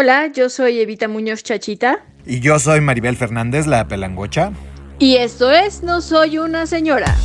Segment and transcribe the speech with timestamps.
[0.00, 2.04] Hola, yo soy Evita Muñoz Chachita.
[2.24, 4.52] Y yo soy Maribel Fernández, la pelangocha.
[5.00, 7.16] Y esto es No Soy una Señora.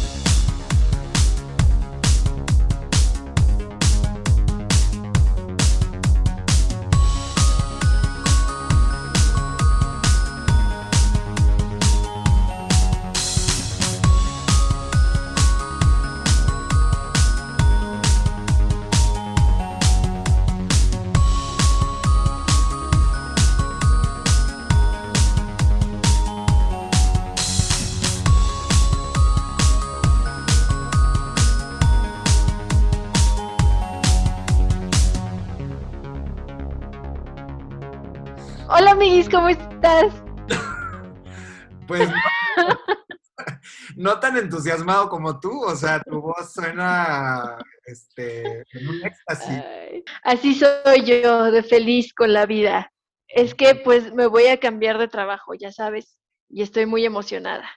[44.34, 49.64] Tan entusiasmado como tú, o sea, tu voz suena este, en un éxtasis.
[49.64, 52.92] Ay, así soy yo, de feliz con la vida.
[53.28, 56.18] Es que pues me voy a cambiar de trabajo, ya sabes,
[56.50, 57.70] y estoy muy emocionada.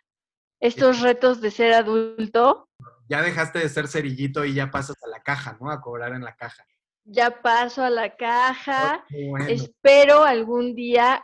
[0.60, 2.68] Estos retos de ser adulto,
[3.08, 5.70] Ya dejaste de ser cerillito y ya pasas a la caja, ¿no?
[5.70, 6.64] A cobrar en la caja.
[7.04, 9.04] ya paso a la caja.
[9.10, 9.46] Bueno.
[9.46, 11.22] Espero algún día,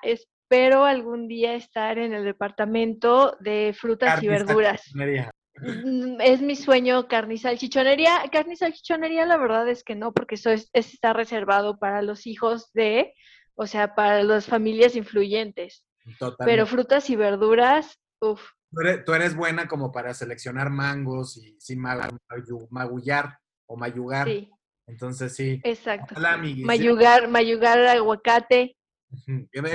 [0.53, 4.83] espero algún día estar en el departamento de frutas y verduras.
[4.95, 8.23] Mm, Es mi sueño carne y salchichonería.
[8.31, 12.03] Carne y salchichonería, la verdad es que no, porque eso es- es- está reservado para
[12.03, 13.15] los hijos de,
[13.55, 15.85] o sea, para las familias influyentes.
[16.19, 16.45] Totalmente.
[16.45, 18.43] Pero frutas y verduras, uff,
[18.75, 24.27] Tú eres, tú eres buena como para seleccionar mangos y mayu- magullar o mayugar.
[24.29, 24.51] sí,
[24.87, 25.61] Entonces sí.
[25.63, 26.15] exacto.
[26.17, 26.39] Hola.
[26.65, 28.77] Mayugar, mayugar aguacate.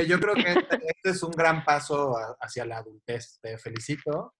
[0.07, 3.39] Yo creo que este, este es un gran paso a- hacia la adultez.
[3.41, 4.33] Te felicito.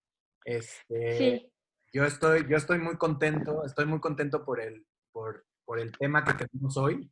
[0.43, 1.51] Este, Sí,
[1.93, 6.23] Yo estoy, yo estoy muy contento, estoy muy contento por el, por, por el tema
[6.23, 7.11] que tenemos hoy,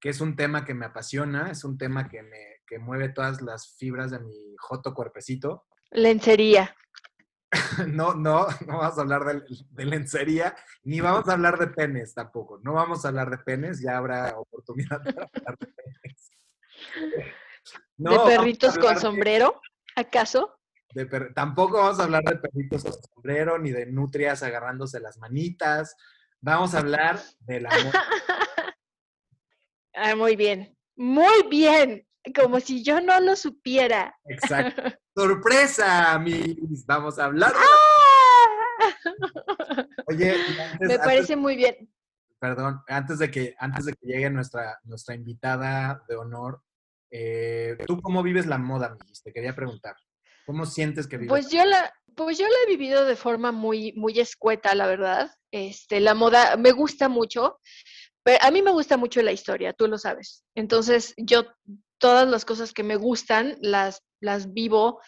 [0.00, 3.42] que es un tema que me apasiona, es un tema que me que mueve todas
[3.42, 5.66] las fibras de mi joto cuerpecito.
[5.90, 6.74] lencería.
[7.88, 12.14] No, no, no vamos a hablar de, de lencería, ni vamos a hablar de penes
[12.14, 12.58] tampoco.
[12.62, 16.30] No vamos a hablar de penes, ya habrá oportunidad para hablar de penes.
[17.96, 19.60] No, ¿De perritos con de- sombrero?
[19.96, 20.58] ¿Acaso?
[20.94, 25.16] de per- tampoco vamos a hablar de perritos con sombrero ni de nutrias agarrándose las
[25.18, 25.96] manitas.
[26.40, 27.94] Vamos a hablar del amor.
[29.94, 32.06] Ah, muy bien, muy bien.
[32.38, 34.14] Como si yo no lo supiera.
[34.24, 34.82] Exacto.
[35.16, 36.84] ¡Sorpresa, mis!
[36.86, 37.52] Vamos a hablar.
[37.56, 38.94] ¡Ah!
[40.06, 41.90] Oye, antes, Me antes- parece muy bien.
[42.38, 46.62] perdón, antes de que antes de que llegue nuestra nuestra invitada de honor,
[47.12, 49.22] eh, ¿tú cómo vives la moda, amiguis?
[49.22, 49.94] Te quería preguntar.
[50.46, 51.28] ¿Cómo sientes que vives?
[51.28, 55.30] Pues yo la, pues yo la he vivido de forma muy, muy escueta, la verdad.
[55.50, 57.60] Este, la moda me gusta mucho,
[58.22, 60.42] pero a mí me gusta mucho la historia, tú lo sabes.
[60.54, 61.44] Entonces, yo
[61.98, 65.00] todas las cosas que me gustan las, las vivo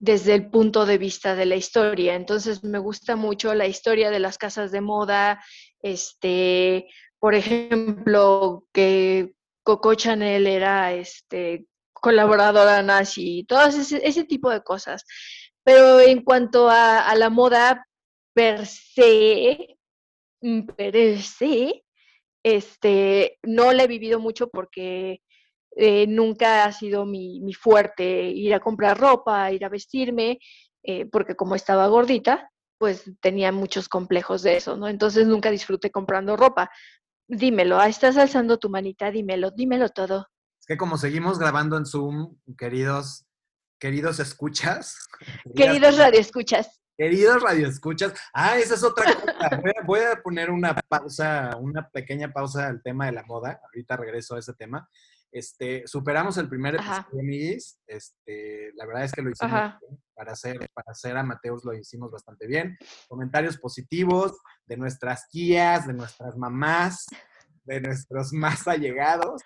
[0.00, 2.16] desde el punto de vista de la historia.
[2.16, 5.40] Entonces, me gusta mucho la historia de las casas de moda,
[5.80, 6.88] este,
[7.20, 15.04] por ejemplo, que Coco Chanel era este colaboradora nazi, todas ese, ese tipo de cosas.
[15.64, 17.86] Pero en cuanto a, a la moda
[18.34, 19.76] per se,
[20.40, 21.84] mm, per se,
[22.42, 25.22] este, no la he vivido mucho porque
[25.76, 30.38] eh, nunca ha sido mi, mi fuerte ir a comprar ropa, ir a vestirme,
[30.82, 34.88] eh, porque como estaba gordita, pues tenía muchos complejos de eso, ¿no?
[34.88, 36.70] Entonces nunca disfruté comprando ropa.
[37.28, 40.26] Dímelo, ah, estás alzando tu manita, dímelo, dímelo todo.
[40.60, 43.26] Es que como seguimos grabando en Zoom, queridos
[43.78, 44.96] queridos escuchas,
[45.56, 49.60] Queridos radioescuchas, Queridos radioescuchas, ah, esa es otra cosa.
[49.60, 53.60] Voy a, voy a poner una pausa, una pequeña pausa al tema de la moda.
[53.64, 54.88] Ahorita regreso a ese tema.
[55.32, 57.56] Este, superamos el primer episodio.
[57.86, 59.78] Este, la verdad es que lo hicimos Ajá.
[59.80, 60.00] bien.
[60.22, 62.78] Para hacer, para hacer a Mateus lo hicimos bastante bien.
[63.08, 67.06] Comentarios positivos de nuestras tías, de nuestras mamás,
[67.64, 69.42] de nuestros más allegados.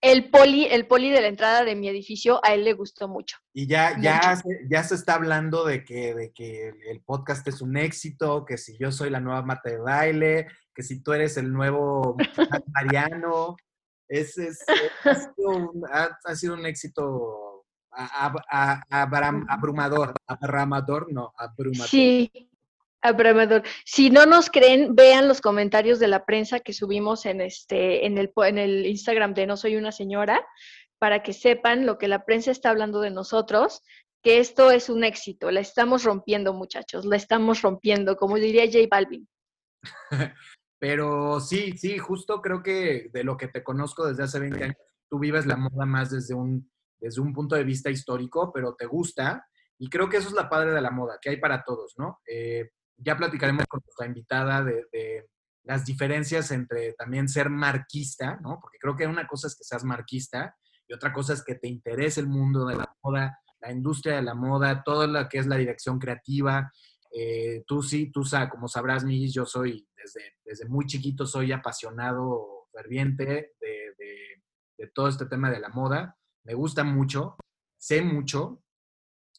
[0.00, 3.36] el poli, el poli de la entrada de mi edificio, a él le gustó mucho.
[3.52, 4.48] Y ya, ya, Mucho.
[4.48, 8.56] se, ya se está hablando de que, de que el podcast es un éxito, que
[8.56, 12.16] si yo soy la nueva Marta de baile, que si tú eres el nuevo
[12.74, 13.54] Mariano.
[14.10, 14.64] Es, es-
[15.04, 17.47] ha, sido un, ha- ha sido un éxito
[17.90, 20.14] a- a- a- abram- abrumador.
[20.26, 21.88] Abramador, no, abrumador.
[21.88, 22.50] Sí,
[23.00, 23.62] abrumador.
[23.84, 28.18] Si no nos creen, vean los comentarios de la prensa que subimos en este, en
[28.18, 30.44] el, en el Instagram de No Soy una Señora,
[30.98, 33.82] para que sepan lo que la prensa está hablando de nosotros,
[34.22, 38.78] que esto es un éxito, la estamos rompiendo, muchachos, la estamos rompiendo, como diría J
[38.90, 39.28] Balvin.
[40.80, 44.76] Pero sí, sí, justo creo que de lo que te conozco desde hace 20 años,
[45.10, 48.86] tú vives la moda más desde un, desde un punto de vista histórico, pero te
[48.86, 49.46] gusta.
[49.78, 52.20] Y creo que eso es la padre de la moda, que hay para todos, ¿no?
[52.26, 55.28] Eh, ya platicaremos con nuestra invitada de,
[55.62, 58.58] las diferencias entre también ser marquista, ¿no?
[58.60, 60.56] Porque creo que una cosa es que seas marquista
[60.86, 64.22] y otra cosa es que te interese el mundo de la moda, la industria de
[64.22, 66.72] la moda, todo lo que es la dirección creativa.
[67.14, 71.52] Eh, tú sí, tú sabes, como sabrás, Miguel, yo soy, desde, desde muy chiquito, soy
[71.52, 73.94] apasionado, ferviente de,
[74.78, 76.17] de todo este tema de la moda.
[76.48, 77.36] Me gusta mucho,
[77.76, 78.62] sé mucho,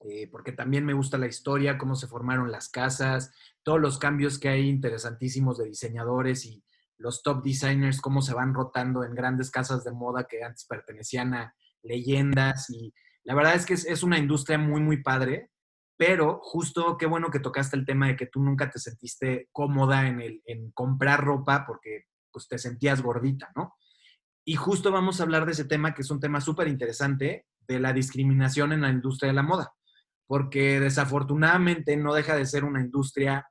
[0.01, 3.33] eh, porque también me gusta la historia, cómo se formaron las casas,
[3.63, 6.63] todos los cambios que hay interesantísimos de diseñadores y
[6.97, 11.33] los top designers, cómo se van rotando en grandes casas de moda que antes pertenecían
[11.33, 12.69] a leyendas.
[12.69, 15.50] Y la verdad es que es, es una industria muy, muy padre,
[15.97, 20.07] pero justo qué bueno que tocaste el tema de que tú nunca te sentiste cómoda
[20.07, 23.73] en, el, en comprar ropa porque pues, te sentías gordita, ¿no?
[24.50, 27.80] Y justo vamos a hablar de ese tema, que es un tema súper interesante, de
[27.80, 29.74] la discriminación en la industria de la moda
[30.30, 33.50] porque desafortunadamente no deja de ser una industria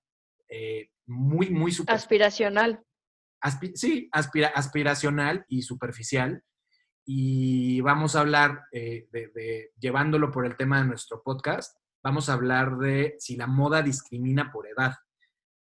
[0.49, 1.93] eh, muy, muy super...
[1.93, 2.81] Aspiracional.
[3.41, 6.45] Aspi sí, aspira aspiracional y superficial.
[7.05, 12.29] Y vamos a hablar eh, de, de, llevándolo por el tema de nuestro podcast, vamos
[12.29, 14.95] a hablar de si la moda discrimina por edad,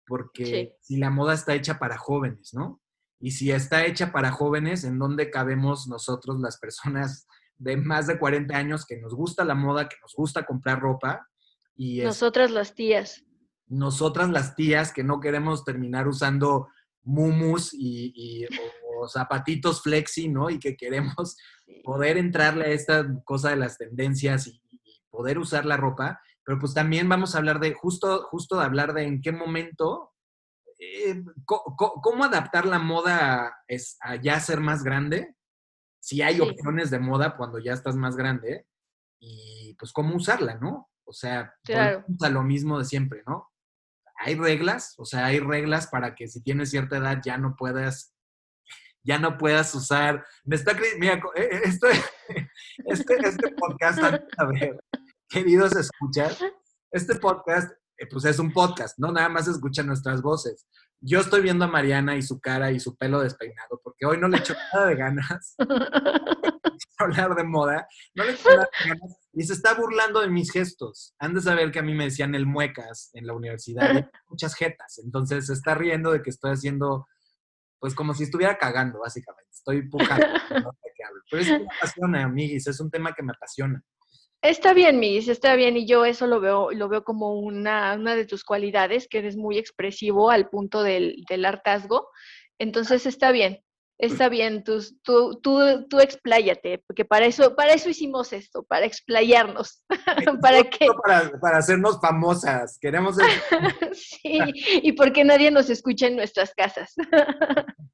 [0.05, 0.73] porque sí.
[0.81, 2.83] si la moda está hecha para jóvenes, ¿no?
[3.25, 7.27] Y si está hecha para jóvenes, ¿en dónde cabemos nosotros las personas
[7.57, 11.27] de más de 40 años que nos gusta la moda, que nos gusta comprar ropa.
[11.75, 13.25] Y nosotras es, las tías.
[13.67, 16.69] Nosotras las tías que no queremos terminar usando
[17.03, 20.51] mumus y, y o, o zapatitos flexi, ¿no?
[20.51, 21.37] Y que queremos
[21.83, 26.21] poder entrarle a esta cosa de las tendencias y, y, poder usar la ropa.
[26.45, 30.14] Pero pues también vamos a hablar de, justo, justo de hablar de en qué momento,
[30.85, 35.35] eh, cómo adaptar la moda es, a ya ser más grande
[36.05, 36.41] si hay sí.
[36.43, 38.67] opciones de moda cuando ya estás más grande
[39.19, 40.91] y pues cómo usarla, ¿no?
[41.05, 42.05] O sea, claro.
[42.21, 43.51] a lo mismo de siempre, ¿no?
[44.17, 48.15] Hay reglas, o sea, hay reglas para que si tienes cierta edad ya no puedas,
[49.03, 50.27] ya no puedas usar.
[50.45, 51.23] Me está mira,
[51.65, 51.87] esto,
[52.85, 53.99] este, este podcast,
[54.37, 54.79] a ver,
[55.29, 56.33] queridos escuchar,
[56.91, 57.73] este podcast,
[58.11, 59.13] pues es un podcast, ¿no?
[59.13, 60.67] Nada más escuchan nuestras voces
[61.07, 64.27] yo estoy viendo a Mariana y su cara y su pelo despeinado, porque hoy no
[64.27, 65.55] le echo nada de ganas
[66.99, 70.51] hablar de moda, no le echo nada de ganas y se está burlando de mis
[70.51, 71.15] gestos.
[71.19, 74.55] Han de saber que a mí me decían el muecas en la universidad, y muchas
[74.55, 77.07] jetas, entonces se está riendo de que estoy haciendo,
[77.79, 79.51] pues como si estuviera cagando, básicamente.
[79.53, 80.27] Estoy pujando,
[80.63, 80.71] ¿no?
[81.31, 83.83] pero es que me apasiona, amiguis, es un tema que me apasiona.
[84.45, 88.15] Está bien, Miss, está bien, y yo eso lo veo, lo veo como una, una
[88.15, 92.11] de tus cualidades, que eres muy expresivo al punto del, del hartazgo.
[92.59, 93.65] Entonces está bien,
[93.97, 98.85] está bien, tú, tú, tú, tú expláyate, porque para eso, para eso hicimos esto, para
[98.85, 99.83] explayarnos.
[100.43, 100.89] ¿Para qué?
[101.03, 103.17] Para, para, hacernos famosas, queremos
[103.95, 104.41] sí,
[104.83, 106.93] y porque nadie nos escucha en nuestras casas.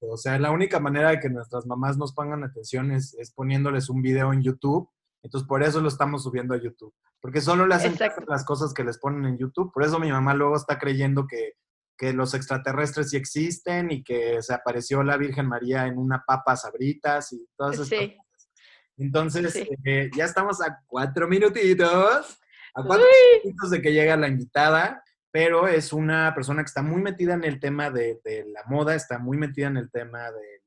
[0.01, 3.89] o sea, la única manera de que nuestras mamás nos pongan atención es, es poniéndoles
[3.89, 4.91] un video en YouTube
[5.23, 6.95] entonces, por eso lo estamos subiendo a YouTube.
[7.21, 7.95] Porque solo le hacen
[8.27, 9.73] las cosas que les ponen en YouTube.
[9.73, 11.55] Por eso mi mamá luego está creyendo que,
[11.97, 16.57] que, los extraterrestres sí existen y que se apareció la Virgen María en una papa
[16.57, 18.17] sabritas y todas esas sí.
[18.17, 18.51] cosas.
[18.97, 19.69] Entonces, sí.
[19.85, 22.39] eh, ya estamos a cuatro minutitos.
[22.75, 23.05] A cuatro
[23.45, 23.71] Uy.
[23.71, 25.03] de que llega la invitada.
[25.33, 28.97] Pero es una persona que está muy metida en el tema de, de la moda,
[28.97, 30.63] está muy metida en el tema de,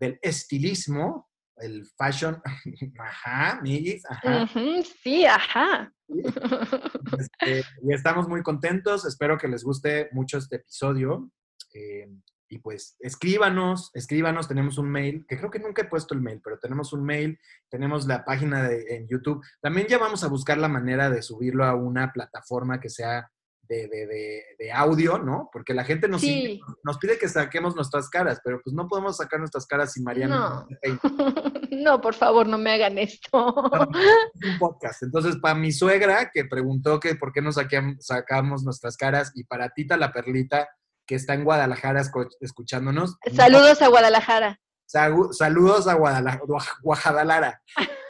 [0.00, 1.29] del estilismo,
[1.60, 2.40] el fashion,
[2.98, 4.42] ajá, miguis, ajá.
[4.42, 5.92] Uh -huh, sí, ajá.
[7.18, 11.30] Este, y estamos muy contentos, espero que les guste mucho este episodio.
[11.74, 12.08] Eh,
[12.52, 16.40] y pues escríbanos, escríbanos, tenemos un mail, que creo que nunca he puesto el mail,
[16.42, 17.38] pero tenemos un mail,
[17.68, 19.40] tenemos la página de, en YouTube.
[19.60, 23.30] También ya vamos a buscar la manera de subirlo a una plataforma que sea
[23.70, 25.48] de, de, de, de, audio, ¿no?
[25.52, 26.60] Porque la gente nos, sí.
[26.82, 30.66] nos, pide que saquemos nuestras caras, pero pues no podemos sacar nuestras caras sin Mariana.
[30.68, 30.68] No,
[31.70, 33.30] no por favor, no me hagan esto.
[33.32, 33.54] No,
[34.52, 35.04] un podcast.
[35.04, 37.58] Entonces, para mi suegra, que preguntó que por qué nos
[38.00, 40.68] sacamos nuestras caras, y para Tita la Perlita,
[41.06, 42.02] que está en Guadalajara
[42.40, 43.18] escuchándonos.
[43.32, 44.60] Saludos no, a Guadalajara.
[44.84, 46.42] Saludos a Guadalajara.
[46.82, 47.62] Guadalajara.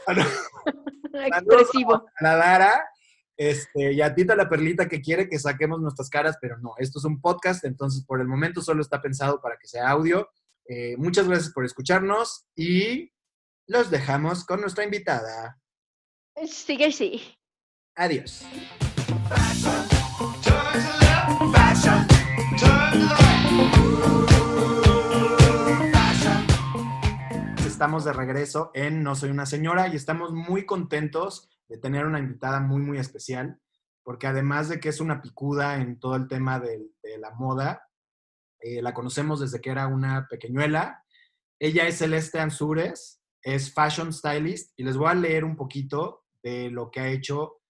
[1.12, 1.94] Expresivo.
[1.94, 2.82] A Guadalajara
[3.40, 6.98] este, y a Tita la Perlita que quiere que saquemos nuestras caras, pero no, esto
[6.98, 10.28] es un podcast, entonces por el momento solo está pensado para que sea audio.
[10.68, 13.10] Eh, muchas gracias por escucharnos y
[13.66, 15.58] los dejamos con nuestra invitada.
[16.46, 17.34] Sigue, sí.
[17.96, 18.44] Adiós.
[27.64, 32.18] estamos de regreso en No Soy una Señora y estamos muy contentos de tener una
[32.18, 33.58] invitada muy, muy especial,
[34.02, 37.88] porque además de que es una picuda en todo el tema de, la moda,
[38.58, 41.04] eh, la conocemos desde que era una pequeñuela.
[41.60, 46.70] Ella es Celeste Ansures, es fashion stylist y les voy a leer un poquito de
[46.70, 47.60] lo que ha hecho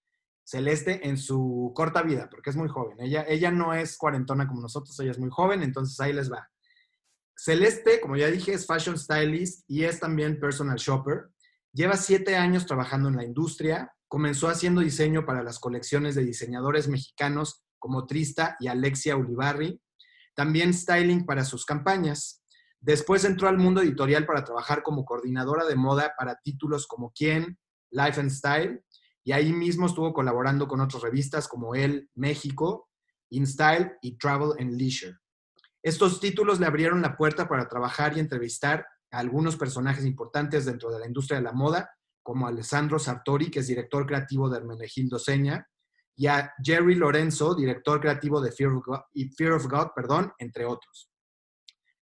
[0.45, 2.99] Celeste en su corta vida, porque es muy joven.
[3.01, 6.49] Ella, ella no es cuarentona como nosotros, ella es muy joven, entonces ahí les va.
[7.37, 11.29] Celeste, como ya dije, es fashion stylist y es también personal shopper.
[11.73, 13.93] Lleva siete años trabajando en la industria.
[14.09, 19.81] Comenzó haciendo diseño para las colecciones de diseñadores mexicanos como Trista y Alexia Ulibarri.
[20.35, 22.43] También styling para sus campañas.
[22.81, 27.59] Después entró al mundo editorial para trabajar como coordinadora de moda para títulos como Quién,
[27.91, 28.85] Life and Style.
[29.23, 32.89] Y ahí mismo estuvo colaborando con otras revistas como El México,
[33.29, 35.17] InStyle y Travel and Leisure.
[35.83, 40.91] Estos títulos le abrieron la puerta para trabajar y entrevistar a algunos personajes importantes dentro
[40.91, 41.91] de la industria de la moda,
[42.23, 45.67] como Alessandro Sartori, que es director creativo de Hermenegildo Seña,
[46.17, 49.01] y a Jerry Lorenzo, director creativo de Fear of God,
[49.37, 51.11] Fear of God perdón, entre otros.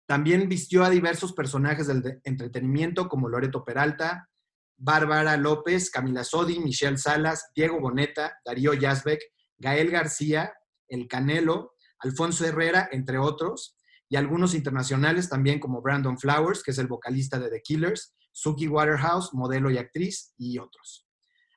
[0.07, 4.27] También vistió a diversos personajes del entretenimiento como Loreto Peralta,
[4.77, 9.19] Bárbara López, Camila Sodi, Michelle Salas, Diego Boneta, Darío Yazbek,
[9.57, 10.53] Gael García,
[10.87, 13.76] El Canelo, Alfonso Herrera, entre otros,
[14.09, 18.67] y algunos internacionales también como Brandon Flowers, que es el vocalista de The Killers, Suki
[18.67, 21.07] Waterhouse, modelo y actriz, y otros.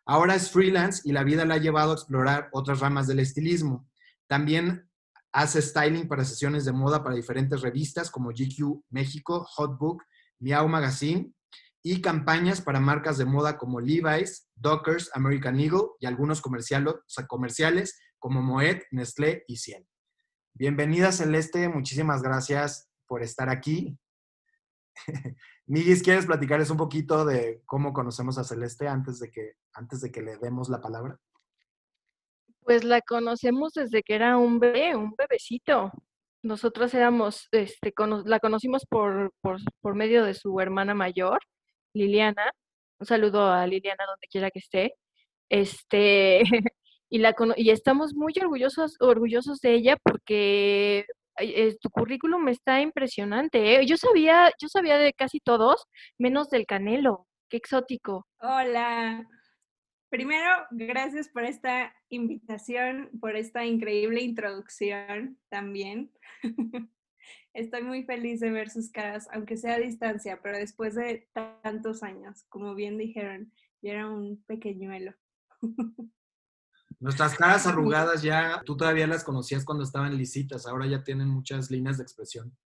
[0.06, 3.88] Ahora es freelance y la vida la ha llevado a explorar otras ramas del estilismo.
[4.26, 4.88] También
[5.32, 10.02] hace styling para sesiones de moda para diferentes revistas como GQ México, Hot Book,
[10.40, 11.32] Miau Magazine
[11.82, 18.42] y campañas para marcas de moda como Levi's, Dockers, American Eagle y algunos comerciales como
[18.42, 19.86] Moet, Nestlé y Ciel.
[20.60, 23.96] Bienvenida Celeste, muchísimas gracias por estar aquí.
[25.64, 30.12] Miguis, ¿quieres platicarles un poquito de cómo conocemos a Celeste antes de que, antes de
[30.12, 31.18] que le demos la palabra?
[32.60, 35.92] Pues la conocemos desde que era un bebé, un bebecito.
[36.42, 37.94] Nosotros éramos, este,
[38.26, 41.38] la conocimos por, por, por medio de su hermana mayor,
[41.94, 42.52] Liliana.
[42.98, 44.92] Un saludo a Liliana donde quiera que esté.
[45.48, 46.42] Este,
[47.10, 51.06] y, estamos muy orgullosos, orgullosos de ella porque
[51.38, 53.74] eh, tu currículum está impresionante.
[53.74, 53.86] ¿eh?
[53.86, 55.86] Yo sabía, yo sabía de casi todos,
[56.18, 57.26] menos del Canelo.
[57.48, 58.26] Qué exótico.
[58.40, 59.26] Hola.
[60.08, 66.12] Primero, gracias por esta invitación, por esta increíble introducción también.
[67.54, 71.28] Estoy muy feliz de ver sus caras, aunque sea a distancia, pero después de
[71.62, 73.52] tantos años, como bien dijeron,
[73.82, 75.14] yo era un pequeñuelo.
[76.98, 81.70] Nuestras caras arrugadas ya, tú todavía las conocías cuando estaban lisitas, ahora ya tienen muchas
[81.70, 82.56] líneas de expresión.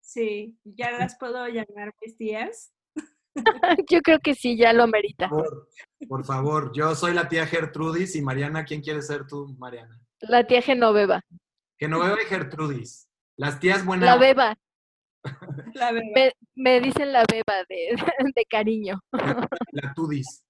[0.00, 2.72] Sí, ya las puedo llamar mis tías.
[3.90, 5.30] yo creo que sí, ya lo amerita.
[6.08, 9.98] Por, favor, yo soy la tía Gertrudis y Mariana, ¿quién quiere ser tú, Mariana?
[10.20, 11.22] La tía Genoveva.
[11.78, 13.08] Genoveva y Gertrudis.
[13.36, 14.06] Las tías buenas.
[14.06, 14.56] La beba.
[15.74, 16.32] La beba.
[16.54, 17.96] Me, dicen la beba de,
[18.36, 19.00] de cariño.
[19.72, 20.44] La Tudis.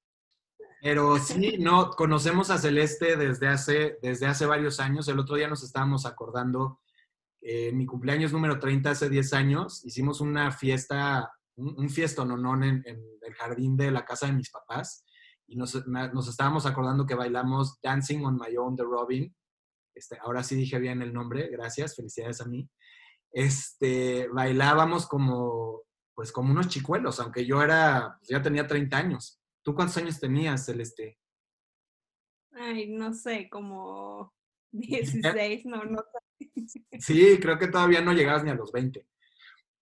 [0.82, 5.06] Pero sí, no, conocemos a Celeste desde hace, desde hace varios años.
[5.06, 6.80] El otro día nos estábamos acordando,
[7.40, 12.82] eh, mi cumpleaños número 30, hace 10 años, hicimos una fiesta, un, un fiesta en,
[12.84, 15.04] en, el jardín de la casa de mis papás
[15.46, 19.36] y nos, nos, estábamos acordando que bailamos Dancing on My Own de Robin.
[19.94, 22.68] Este, ahora sí dije bien el nombre, gracias, felicidades a mí.
[23.30, 29.41] Este, bailábamos como, pues como unos chicuelos, aunque yo era, pues ya tenía 30 años.
[29.62, 31.19] ¿Tú cuántos años tenías, Celeste?
[32.52, 34.35] Ay, no sé, como
[34.73, 36.19] 16, no, no sé.
[37.00, 39.07] Sí, creo que todavía no llegabas ni a los 20.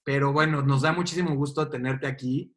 [0.05, 2.55] Pero bueno, nos da muchísimo gusto tenerte aquí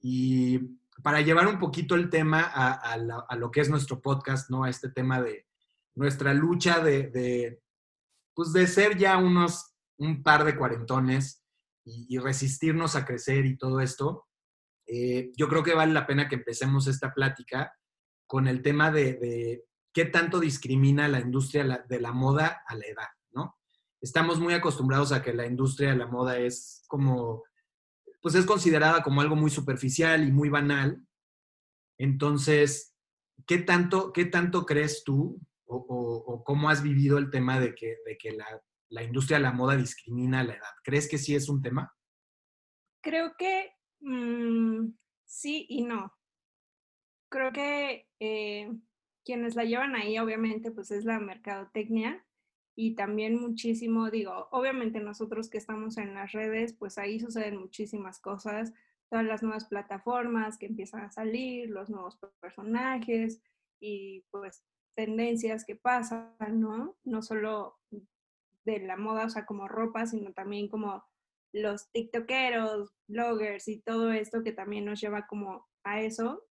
[0.00, 0.58] y
[1.02, 2.96] para llevar un poquito el tema a,
[3.36, 4.64] lo que es nuestro podcast, ¿no?
[4.64, 5.46] A este tema de
[5.94, 7.60] nuestra lucha de,
[8.34, 11.44] pues de ser ya unos, un par de cuarentones
[11.84, 14.26] y resistirnos a crecer y todo esto.
[14.92, 17.72] Eh, yo creo que vale la pena que empecemos esta plática
[18.26, 23.08] con el tema de, qué tanto discrimina la industria de la moda a la edad,
[23.30, 23.56] ¿no?
[24.00, 27.44] Estamos muy acostumbrados a que la industria de la moda es como,
[28.20, 31.00] pues es considerada como algo muy superficial y muy banal.
[31.96, 32.96] Entonces,
[33.46, 38.18] ¿qué tanto, qué tanto crees tú o, cómo has vivido el tema de que, de
[38.18, 40.74] que la, la industria de la moda discrimina a la edad?
[40.82, 41.94] ¿Crees que sí es un tema?
[43.02, 43.70] Creo que
[44.00, 44.92] Mm,
[45.24, 46.12] sí y no.
[47.28, 48.72] Creo que eh,
[49.24, 52.24] quienes la llevan ahí, obviamente, pues es la mercadotecnia
[52.74, 58.20] y también muchísimo, digo, obviamente nosotros que estamos en las redes, pues ahí suceden muchísimas
[58.20, 58.72] cosas,
[59.10, 63.42] todas las nuevas plataformas que empiezan a salir, los nuevos personajes
[63.80, 64.64] y pues
[64.94, 66.96] tendencias que pasan, ¿no?
[67.04, 67.78] No solo
[68.64, 71.04] de la moda, o sea, como ropa, sino también como
[71.52, 76.46] los tiktokeros, bloggers y todo esto que también nos lleva como a eso.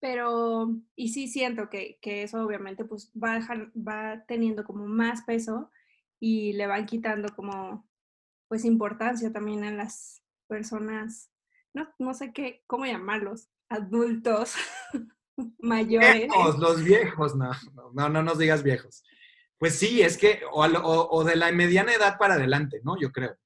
[0.00, 3.40] Pero, y sí siento que, que eso obviamente pues va,
[3.76, 5.70] va teniendo como más peso
[6.20, 7.88] y le van quitando como
[8.48, 11.30] pues importancia también a las personas,
[11.74, 14.54] no, no sé qué, cómo llamarlos, adultos
[15.58, 16.30] mayores.
[16.58, 17.50] los viejos, no,
[17.92, 19.04] no, no nos digas viejos.
[19.58, 22.98] Pues sí, es que, o, o, de la mediana edad para adelante, ¿no?
[22.98, 23.36] Yo creo.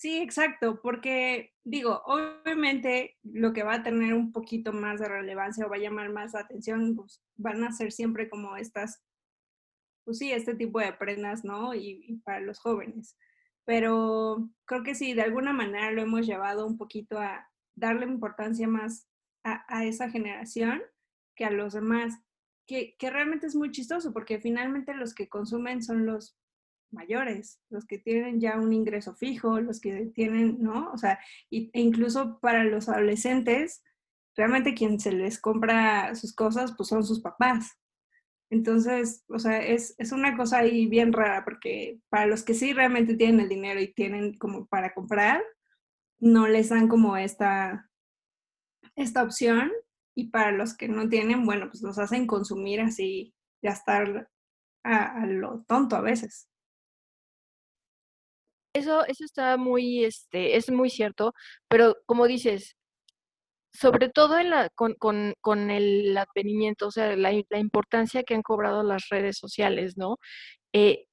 [0.00, 5.66] Sí, exacto, porque digo, obviamente lo que va a tener un poquito más de relevancia
[5.66, 9.02] o va a llamar más atención, pues van a ser siempre como estas,
[10.06, 11.74] pues sí, este tipo de prendas, ¿no?
[11.74, 13.18] Y, para los jóvenes.
[13.66, 18.66] Pero creo que sí, de alguna manera lo hemos llevado un poquito a darle importancia
[18.66, 19.06] más
[19.44, 20.80] a, a esa generación
[21.36, 22.14] que a los demás,
[22.66, 26.39] que, que realmente es muy chistoso, porque finalmente los que consumen son los
[26.92, 30.90] mayores, los que tienen ya un ingreso fijo, los que tienen, ¿no?
[30.92, 31.18] O sea,
[31.50, 33.82] e incluso para los adolescentes,
[34.36, 37.78] realmente quien se les compra sus cosas, pues son sus papás.
[38.50, 42.72] Entonces, o sea, es, es una cosa ahí bien rara, porque para los que sí
[42.72, 45.42] realmente tienen el dinero y tienen como para comprar,
[46.18, 47.88] no les dan como esta,
[48.96, 49.70] esta opción.
[50.16, 53.32] Y para los que no tienen, bueno, pues los hacen consumir así,
[53.62, 54.28] gastar
[54.82, 56.49] a lo tonto a veces.
[58.72, 61.34] Eso, eso está muy, este, es muy cierto,
[61.68, 62.76] pero como dices,
[63.72, 68.82] sobre todo en la, con, el advenimiento, o sea, la, la, importancia que han cobrado
[68.82, 70.18] las redes sociales, ¿no?
[70.72, 71.06] Eh,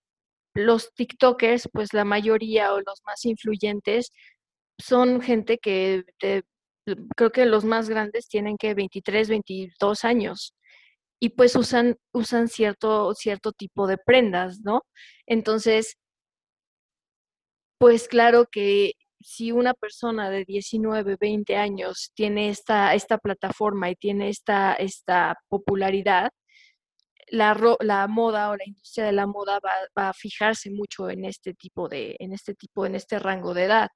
[0.56, 4.12] los TikTokers, pues la mayoría o los más influyentes
[4.80, 6.04] son gente que
[7.16, 10.56] creo que los más grandes tienen que 23, 22 años
[11.20, 14.84] y pues usan, usan cierto, cierto tipo de prendas, ¿no?
[15.26, 15.98] Entonces,
[17.78, 23.96] pues claro que si una persona de 19, 20 años tiene esta, esta plataforma y
[23.96, 26.32] tiene esta, esta popularidad,
[27.30, 31.54] la, la, moda o la industria de la moda va, a fijarse mucho en este
[31.54, 33.90] tipo de, en este tipo, en este rango de edad.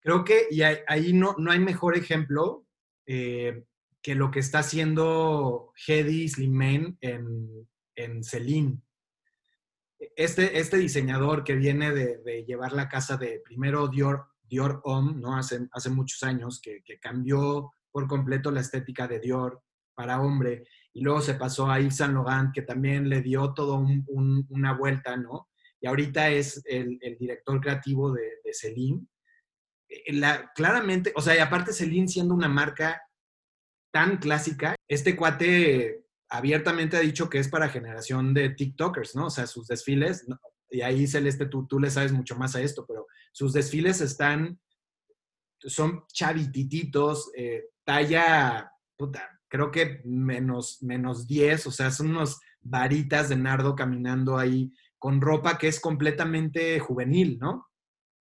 [0.00, 2.66] Creo que y ahí no, no hay mejor ejemplo
[3.06, 3.64] eh,
[4.02, 8.82] que lo que está haciendo Hedy Slimane en, en Celine
[9.98, 15.36] este, este diseñador que viene de, llevar la casa de primero Dior, Dior Homme, ¿no?
[15.36, 19.62] Hace, hace muchos años, que, cambió por completo la estética de Dior
[19.94, 23.84] para hombre, y luego se pasó a Yves Saint Laurent, que también le dio todo
[24.08, 25.48] una vuelta, ¿no?
[25.80, 29.06] Y ahorita es el, director creativo de, de Celine.
[29.88, 33.02] Eh, la, claramente, o sea, y aparte Celine siendo una marca
[33.92, 39.26] tan clásica, este cuate abiertamente ha dicho que es para generación de TikTokers, ¿no?
[39.26, 40.26] O sea, sus desfiles,
[40.70, 44.60] y ahí Celeste, tú, tú le sabes mucho más a esto, pero sus desfiles están,
[45.58, 53.28] son chavitititos, eh, talla, puta, creo que menos, menos 10, o sea, son unos varitas
[53.28, 57.68] de nardo caminando ahí con ropa que es completamente juvenil, ¿no?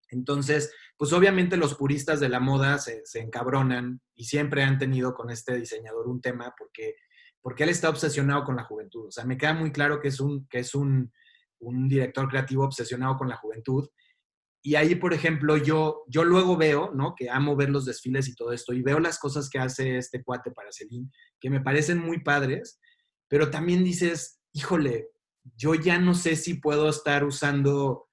[0.08, 5.14] Entonces, pues obviamente los puristas de la moda se, se, encabronan y siempre han tenido
[5.14, 6.96] con este diseñador un tema porque
[7.42, 9.06] porque él está obsesionado con la juventud.
[9.06, 11.12] O sea, me queda muy claro que es un, que es un,
[11.60, 13.88] director creativo obsesionado con la juventud.
[14.62, 17.14] Y ahí, por ejemplo, yo, yo luego veo, ¿no?
[17.14, 20.22] Que amo ver los desfiles y todo esto, y veo las cosas que hace este
[20.22, 22.78] cuate para Celine, que me parecen muy padres,
[23.28, 25.08] pero también dices, híjole,
[25.56, 28.08] yo ya no sé si puedo estar usando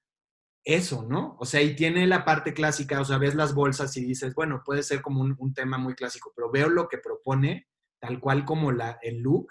[0.64, 1.36] eso, ¿no?
[1.38, 4.62] O sea, y tiene la parte clásica, o sea, ves las bolsas y dices, bueno,
[4.64, 7.66] puede ser como un, un tema muy clásico, pero veo lo que propone
[8.00, 9.48] tal cual como la, el look.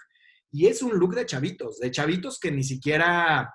[0.51, 3.53] Y es un look de chavitos, de chavitos que ni siquiera,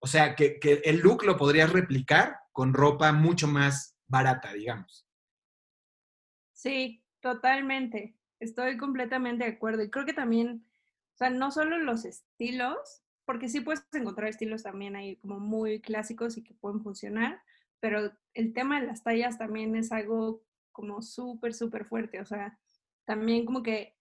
[0.00, 5.06] o sea, que, el look lo podrías replicar con ropa mucho más barata, digamos.
[6.52, 8.16] Sí, totalmente.
[8.38, 9.82] Estoy completamente de acuerdo.
[9.82, 10.66] Y creo que también,
[11.14, 15.80] o sea, no solo los estilos, porque sí puedes encontrar estilos también ahí como muy
[15.80, 17.40] clásicos y que pueden funcionar,
[17.78, 22.20] pero el tema de las tallas también es algo como súper, súper fuerte.
[22.20, 22.58] O sea,
[23.04, 23.96] también como que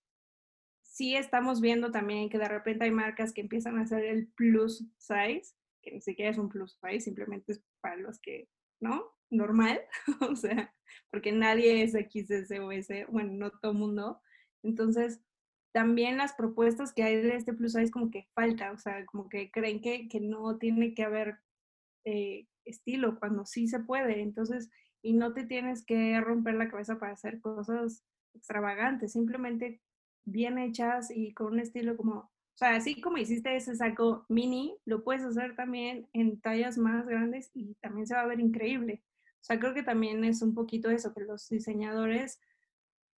[1.00, 4.86] sí estamos viendo también que de repente hay marcas que empiezan a hacer el plus
[4.98, 8.50] size, que ni siquiera es un plus size, simplemente es para los que,
[8.82, 9.06] ¿no?
[9.30, 9.80] Normal,
[10.30, 10.76] o sea,
[11.10, 14.20] porque nadie es XS o S, bueno, no todo mundo.
[14.62, 15.22] Entonces,
[15.72, 19.30] también las propuestas que hay de este plus size como que falta, o sea, como
[19.30, 21.38] que creen que, que no tiene que haber
[22.04, 24.20] eh, estilo cuando sí se puede.
[24.20, 24.70] Entonces,
[25.02, 29.80] y no te tienes que romper la cabeza para hacer cosas extravagantes, simplemente
[30.32, 34.78] bien hechas y con un estilo como, o sea, así como hiciste ese saco mini,
[34.86, 39.04] lo puedes hacer también en tallas más grandes y también se va a ver increíble.
[39.36, 42.40] O sea, creo que también es un poquito eso, que los diseñadores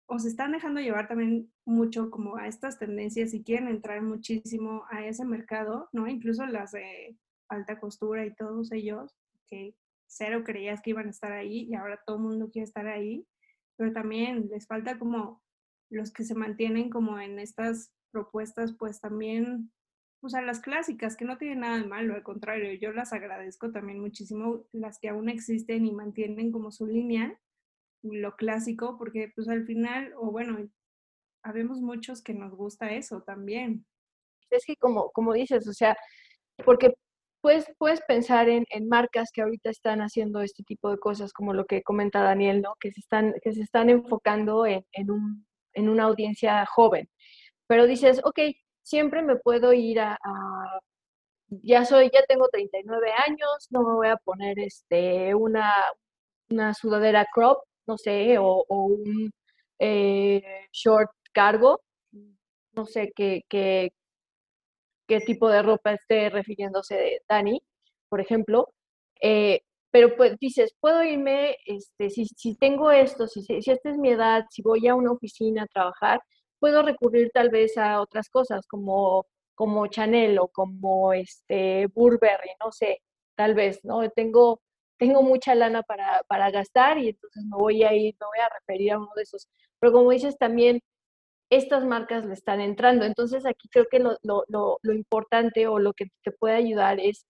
[0.05, 4.83] o se están dejando llevar también mucho como a estas tendencias y quieren entrar muchísimo
[4.89, 6.05] a ese mercado, ¿no?
[6.07, 9.15] Incluso las de alta costura y todos ellos,
[9.47, 9.73] que
[10.07, 13.25] cero creías que iban a estar ahí y ahora todo el mundo quiere estar ahí,
[13.77, 15.41] pero también les falta como
[15.91, 19.71] los que se mantienen como en estas propuestas, pues también,
[20.21, 23.71] pues a las clásicas, que no tienen nada de malo, al contrario, yo las agradezco
[23.71, 27.37] también muchísimo, las que aún existen y mantienen como su línea,
[28.03, 30.57] lo clásico, porque pues al final, o bueno,
[31.43, 33.85] habemos muchos que nos gusta eso también.
[34.49, 35.95] Es que como, como dices, o sea,
[36.65, 36.93] porque
[37.41, 41.53] puedes, puedes pensar en, en, marcas que ahorita están haciendo este tipo de cosas, como
[41.53, 42.75] lo que comenta Daniel, ¿no?
[42.79, 47.09] Que se están, que se están enfocando en, en, un, en una audiencia joven.
[47.67, 48.39] Pero dices, ok,
[48.83, 50.17] siempre me puedo ir a,
[51.49, 55.73] ya soy, ya tengo 39 años, no me voy a poner este, una,
[56.49, 59.31] una sudadera crop, no sé, o, o un
[59.79, 61.81] eh, short cargo,
[62.73, 63.91] no sé qué, qué,
[65.07, 67.61] qué tipo de ropa esté refiriéndose de Dani,
[68.09, 68.73] por ejemplo.
[69.21, 73.97] Eh, pero pues dices, puedo irme, este, si, si tengo esto, si, si esta es
[73.97, 76.21] mi edad, si voy a una oficina a trabajar,
[76.59, 79.25] puedo recurrir tal vez a otras cosas como,
[79.55, 83.01] como Chanel o como este Burberry, no sé,
[83.35, 84.09] tal vez, ¿no?
[84.09, 84.61] Tengo
[85.01, 88.49] tengo mucha lana para, para gastar y entonces me voy a ir, me voy a
[88.59, 89.47] referir a uno de esos.
[89.79, 90.79] Pero como dices, también
[91.49, 93.03] estas marcas le están entrando.
[93.05, 96.99] Entonces aquí creo que lo, lo, lo, lo, importante o lo que te puede ayudar
[96.99, 97.25] es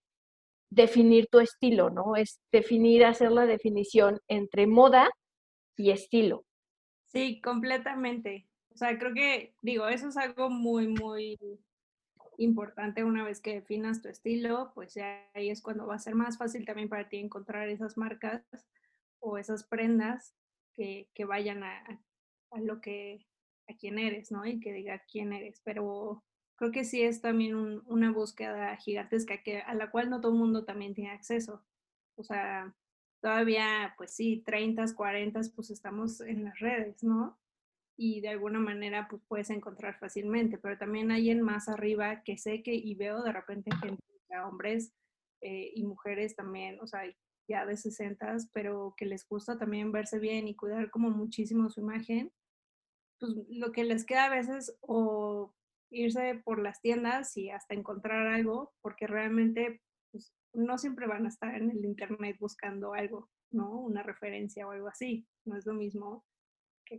[0.72, 2.16] definir tu estilo, ¿no?
[2.16, 5.12] Es definir, hacer la definición entre moda
[5.76, 6.46] y estilo.
[7.08, 8.48] Sí, completamente.
[8.74, 11.38] O sea, creo que, digo, eso es algo muy, muy
[12.38, 16.16] importante una vez que definas tu estilo, pues ya ahí es cuando va a ser
[16.16, 18.42] más fácil también para ti encontrar esas marcas
[19.20, 20.34] o esas prendas
[20.74, 22.02] que, vayan a,
[22.50, 23.28] a, lo que,
[23.68, 24.46] a quién eres, ¿no?
[24.46, 25.62] Y que diga quién eres.
[25.64, 26.24] Pero
[26.62, 30.32] creo que sí es también un, una búsqueda gigantesca que, a la cual no todo
[30.32, 31.66] el mundo también tiene acceso.
[32.16, 32.72] O sea,
[33.20, 37.42] todavía, pues sí, 30, 40, pues estamos en las redes, ¿no?
[37.98, 42.38] y de alguna manera pues puedes encontrar fácilmente, pero también hay en más arriba que
[42.38, 44.04] sé que y veo de repente gente,
[44.44, 44.94] hombres
[45.42, 47.02] eh, y mujeres también, o sea,
[47.48, 51.82] ya de 60, pero que les gusta también verse bien y cuidar como muchísimo su
[51.82, 52.32] imagen,
[53.20, 55.54] pues lo que les queda a veces o
[55.92, 61.30] irse por las tiendas y hasta encontrar algo, porque realmente pues, no siempre van a
[61.30, 63.80] estar en el internet buscando algo, ¿no?
[63.80, 65.28] Una referencia o algo así.
[65.46, 66.26] No es lo mismo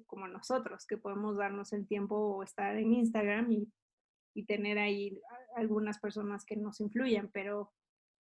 [0.07, 3.73] como nosotros, que podemos darnos el tiempo o estar en Instagram y,
[4.47, 5.21] tener ahí
[5.57, 7.71] algunas personas que nos influyen, pero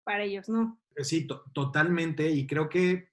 [0.04, 0.80] para ellos no.
[0.96, 2.28] Sí, to totalmente.
[2.28, 3.10] Y creo que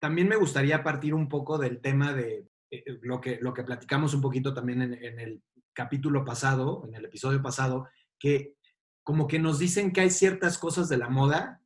[0.00, 3.64] también me gustaría partir un poco del tema de eh, eh, lo, que, lo que
[3.64, 5.42] platicamos un poquito también en, en, el
[5.76, 7.86] capítulo pasado, en el episodio pasado,
[8.18, 8.56] que
[9.04, 11.62] como que nos dicen que hay ciertas cosas de la moda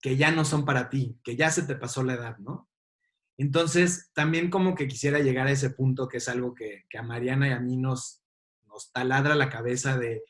[0.00, 2.70] que ya no son para ti, que ya se te pasó la edad, ¿no?
[3.36, 7.02] Entonces, también como que quisiera llegar a ese punto que es algo que, que a
[7.02, 8.22] Mariana y a mí nos,
[8.66, 10.22] nos taladra la cabeza de,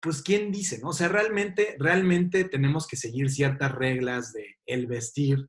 [0.00, 0.80] pues, ¿quién dice?
[0.80, 0.88] No?
[0.88, 5.48] O sea, realmente, realmente tenemos que seguir ciertas reglas de el vestir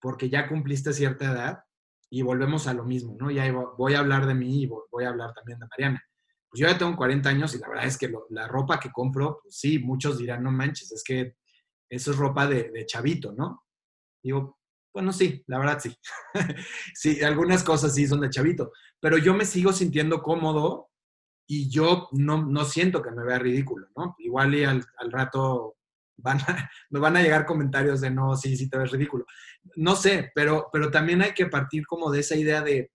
[0.00, 1.64] porque ya cumpliste cierta edad
[2.10, 3.30] y volvemos a lo mismo, ¿no?
[3.30, 6.07] Ya voy a hablar de mí y voy a hablar también de Mariana.
[6.50, 9.40] Pues yo ya tengo 40 años y la verdad es que la ropa que compro,
[9.42, 11.36] pues sí, muchos dirán, no manches, es que
[11.90, 13.64] eso es ropa de, chavito, ¿no?
[14.22, 14.58] Digo,
[14.92, 15.94] bueno, sí, la verdad sí.
[16.94, 20.90] sí, algunas cosas sí son de chavito, pero yo me sigo sintiendo cómodo
[21.46, 24.16] y yo no, no siento que me vea ridículo, ¿no?
[24.18, 25.76] Igual y al, al rato
[26.18, 29.24] van a, me van a llegar comentarios de no, sí, sí te ves ridículo.
[29.76, 32.90] No sé, pero, pero también hay que partir como de esa idea de,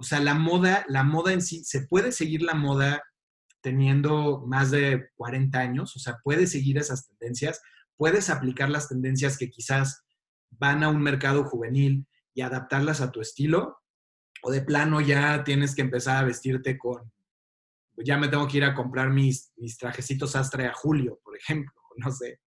[0.00, 3.02] o sea, la moda, la moda en sí, se puede seguir la moda
[3.60, 7.60] teniendo más de 40 años, o sea, puedes seguir esas tendencias,
[7.96, 10.02] puedes aplicar las tendencias que quizás
[10.50, 13.78] van a un mercado juvenil y adaptarlas a tu estilo?
[14.42, 17.12] ¿O de plano ya tienes que empezar a vestirte con,
[17.98, 21.74] ya me tengo que ir a comprar mis, mis trajecitos astre a julio, por ejemplo,
[21.96, 22.40] no sé?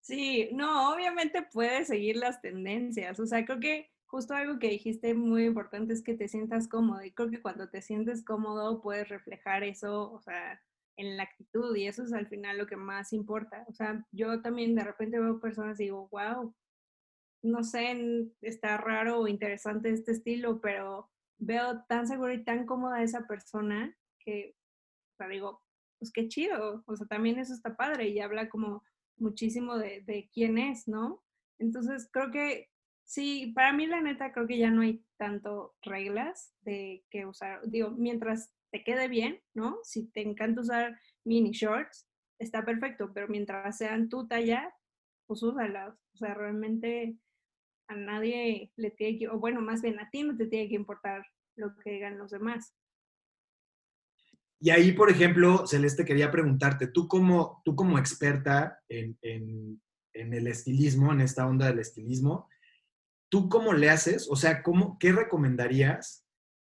[0.00, 3.20] Sí, no, obviamente puedes seguir las tendencias.
[3.20, 7.04] O sea, creo que justo algo que dijiste muy importante es que te sientas cómodo.
[7.04, 10.58] Y creo que cuando te sientes cómodo puedes reflejar eso, o sea,
[10.96, 11.76] en la actitud.
[11.76, 13.66] Y eso es al final lo que más importa.
[13.68, 16.54] O sea, yo también de repente veo personas y digo, wow,
[17.42, 23.02] no sé, está raro o interesante este estilo, pero veo tan segura y tan cómoda
[23.02, 24.56] esa persona que,
[25.12, 25.62] o sea, digo,
[25.98, 28.82] pues qué chido, o sea, también eso está padre y habla como
[29.18, 31.22] muchísimo de, de quién es, ¿no?
[31.58, 32.70] Entonces, creo que
[33.06, 37.60] sí, para mí la neta creo que ya no hay tanto reglas de qué usar.
[37.66, 39.78] Digo, mientras te quede bien, ¿no?
[39.84, 42.06] Si te encanta usar mini shorts,
[42.38, 44.74] está perfecto, pero mientras sean tu talla,
[45.26, 45.94] pues úsalas.
[46.14, 47.16] O sea, realmente
[47.88, 50.74] a nadie le tiene que, o bueno, más bien a ti no te tiene que
[50.74, 51.24] importar
[51.56, 52.74] lo que digan los demás.
[54.58, 59.80] Y ahí, por ejemplo, Celeste, quería preguntarte, tú como, tú como experta en, en,
[60.14, 62.48] en el estilismo, en esta onda del estilismo,
[63.28, 64.28] ¿tú cómo le haces?
[64.30, 66.26] O sea, ¿cómo, ¿qué recomendarías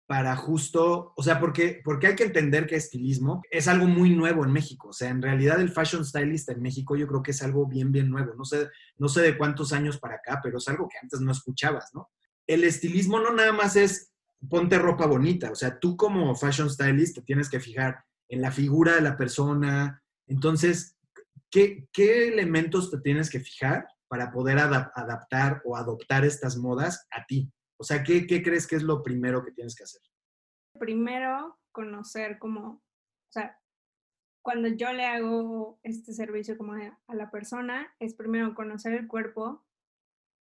[0.07, 4.45] para justo, o sea, porque, porque hay que entender que estilismo es algo muy nuevo
[4.45, 4.89] en México.
[4.89, 7.91] O sea, en realidad el fashion stylist en México yo creo que es algo bien,
[7.91, 8.35] bien nuevo.
[8.35, 11.33] No sé, no sé de cuántos años para acá, pero es algo que antes no
[11.33, 12.11] escuchabas, ¿no?
[12.47, 14.13] El estilismo no nada más es
[14.51, 15.51] ponte ropa bonita.
[15.51, 19.17] O sea, tú como fashion stylist te tienes que fijar en la figura de la
[19.17, 20.03] persona.
[20.27, 20.99] Entonces,
[21.51, 27.25] ¿qué, qué elementos te tienes que fijar para poder adaptar o adoptar estas modas a
[27.27, 27.51] ti?
[27.77, 30.01] O sea, ¿qué, ¿qué, crees que es lo primero que tienes que hacer?
[30.79, 33.59] Primero, conocer cómo, o sea,
[34.43, 39.65] cuando yo le hago este servicio como a la persona, es primero conocer el cuerpo,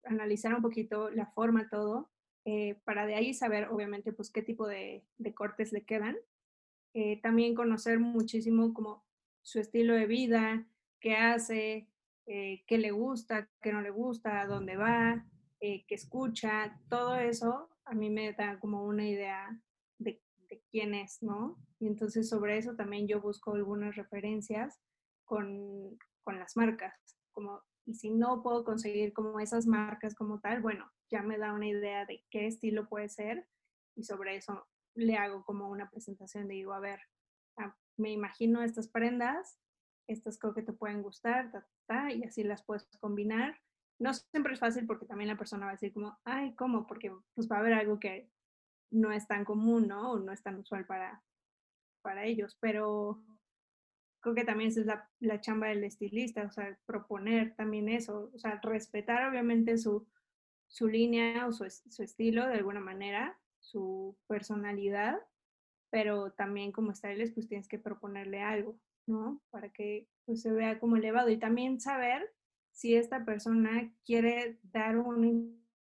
[0.05, 2.09] analizar un poquito la forma, todo,
[2.45, 6.17] eh, para de ahí saber, obviamente, pues qué tipo de, de cortes le quedan.
[6.93, 9.05] Eh, también conocer muchísimo como
[9.41, 10.65] su estilo de vida,
[10.99, 11.87] qué hace,
[12.31, 15.25] eh, qué le gusta, qué no le gusta, dónde va,
[15.59, 19.59] eh, qué escucha, todo eso a mí me da como una idea
[19.97, 21.57] de, de, quién es, ¿no?
[21.79, 24.79] Y entonces sobre eso también yo busco algunas referencias
[25.25, 26.93] con, con las marcas,
[27.31, 31.51] como, y si no puedo conseguir como esas marcas como tal, bueno, ya me da
[31.51, 33.47] una idea de qué estilo puede ser
[33.95, 36.99] y sobre eso le hago como una presentación de digo, a ver,
[37.57, 39.57] ah, me imagino estas prendas,
[40.09, 41.51] estas creo que te pueden gustar,
[42.13, 43.59] y así las puedes combinar.
[43.99, 46.87] No siempre es fácil porque también la persona va a decir como, ay, ¿cómo?
[46.87, 48.29] Porque pues va a haber algo que
[48.91, 50.11] no es tan común, ¿no?
[50.11, 51.21] O no es tan usual para,
[52.01, 53.21] para ellos, pero
[54.21, 58.31] creo que también esa es la, la chamba del estilista, o sea, proponer también eso,
[58.33, 60.07] o sea, respetar obviamente su,
[60.67, 65.19] su línea o su, su estilo de alguna manera, su personalidad,
[65.89, 68.79] pero también como stylist pues tienes que proponerle algo.
[69.09, 69.41] ¿No?
[69.49, 72.31] Para que pues, se vea como elevado y también saber
[72.71, 75.27] si esta persona quiere dar una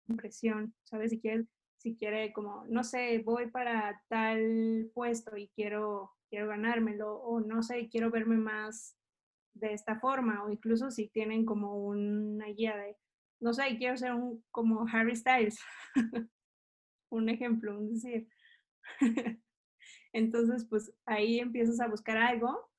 [0.10, 1.12] impresión, ¿sabes?
[1.12, 1.46] Si quiere,
[1.78, 7.64] si quiere como, no sé, voy para tal puesto y quiero, quiero ganármelo, o no
[7.64, 8.98] sé, quiero verme más
[9.54, 12.98] de esta forma, o incluso si tienen como una guía de,
[13.40, 15.60] no sé, quiero ser un, como Harry Styles,
[17.10, 18.28] un ejemplo, un decir.
[20.14, 22.71] Entonces, pues ahí empiezas a buscar algo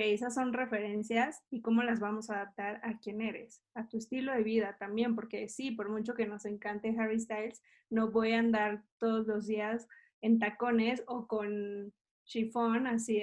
[0.00, 4.32] esas son referencias y cómo las vamos a adaptar a quién eres, a tu estilo
[4.32, 8.40] de vida también, porque sí, por mucho que nos encante Harry Styles, no voy a
[8.40, 9.88] andar todos los días
[10.20, 11.92] en tacones o con
[12.24, 13.22] chifón así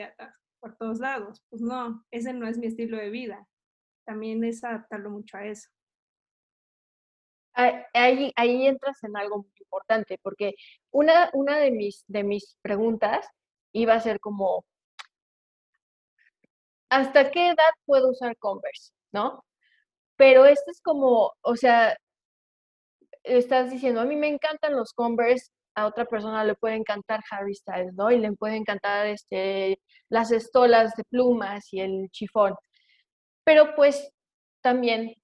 [0.59, 1.43] por todos lados.
[1.49, 3.47] Pues no, ese no es mi estilo de vida.
[4.05, 5.69] También es adaptarlo mucho a eso.
[7.53, 10.55] Ahí, ahí entras en algo muy importante, porque
[10.91, 13.25] una, una de, mis, de mis preguntas
[13.71, 14.65] iba a ser como,
[16.89, 18.91] ¿hasta qué edad puedo usar Converse?
[19.11, 19.43] ¿No?
[20.17, 21.97] Pero esto es como, o sea,
[23.23, 27.53] estás diciendo, a mí me encantan los Converse, a otra persona le puede encantar Harry
[27.55, 28.11] Styles, ¿no?
[28.11, 32.55] Y le puede encantar este, las estolas de plumas y el chifón.
[33.43, 34.11] Pero pues
[34.61, 35.15] también,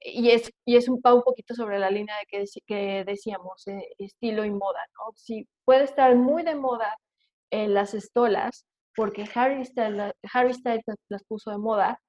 [0.00, 3.88] y es, y es un, un poquito sobre la línea de que, que decíamos, eh,
[3.98, 5.12] estilo y moda, ¿no?
[5.16, 6.96] Si puede estar muy de moda
[7.50, 8.64] en las estolas,
[8.96, 12.00] porque Harry Styles, Harry Styles las puso de moda,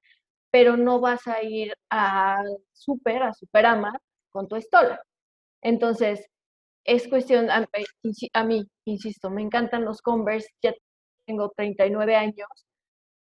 [0.52, 3.98] pero no vas a ir a Super, a Superama,
[4.32, 5.02] con tu estola.
[5.62, 6.26] Entonces,
[6.86, 7.68] es cuestión, a,
[8.34, 10.74] a, mí, insisto, me encantan los Converse, ya
[11.26, 12.50] tengo 39 años,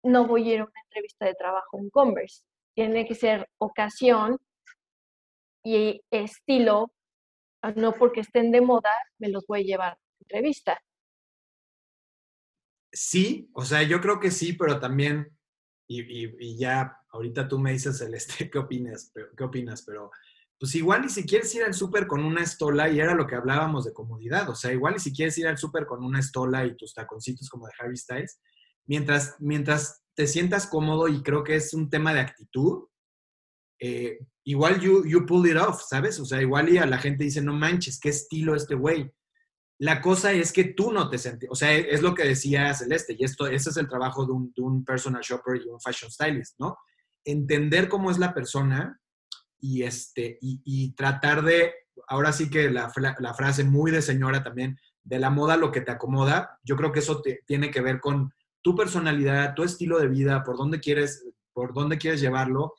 [0.04, 2.44] no voy a ir a una entrevista de trabajo en Converse.
[2.76, 4.38] Tiene que ser ocasión
[5.64, 6.92] y estilo,
[7.76, 10.80] no porque estén de moda, me los voy a llevar a entrevista
[12.92, 15.38] sí, o sea, yo creo que sí, pero también,
[15.88, 19.12] y, ya ahorita tú me dices, Celeste, ¿qué opinas?
[19.38, 19.84] ¿Qué opinas?
[19.84, 20.12] Pero
[20.60, 23.36] pues igual y si quieres ir al súper con una estola, y era lo que
[23.36, 26.66] hablábamos de comodidad, o sea, igual y si quieres ir al súper con una estola
[26.66, 28.42] y tus taconcitos como de Harry Styles,
[28.86, 32.88] mientras, mientras te sientas cómodo y creo que es un tema de actitud,
[33.80, 36.20] eh, igual you, you pull it off, ¿sabes?
[36.20, 39.10] O sea, igual y a la gente dice, no manches, qué estilo este güey.
[39.80, 43.16] La cosa es que tú no te sientes, o sea, es lo que decía Celeste,
[43.18, 46.12] y esto, ese es el trabajo de un, de un personal shopper y un fashion
[46.12, 46.78] stylist, ¿no?
[47.24, 49.00] Entender cómo es la persona
[49.58, 51.74] y, este, y, y tratar de,
[52.10, 55.80] ahora sí que la, la, frase muy de señora también, de la moda lo que
[55.80, 59.98] te acomoda, yo creo que eso te, tiene que ver con tu personalidad, tu estilo
[60.00, 62.74] de vida, por dónde quieres, por dónde quieres llevarlo.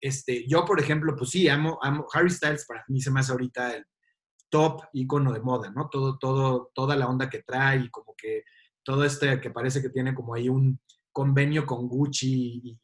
[0.00, 3.32] Este, yo, por ejemplo, pues sí, amo, amo Harry Styles, para mí se me hace
[3.32, 3.84] ahorita el
[4.48, 5.88] top icono de moda, ¿no?
[5.88, 8.44] Todo, todo, toda la onda que trae y como que
[8.82, 10.80] todo este que parece que tiene como ahí un
[11.12, 12.78] convenio con Gucci y,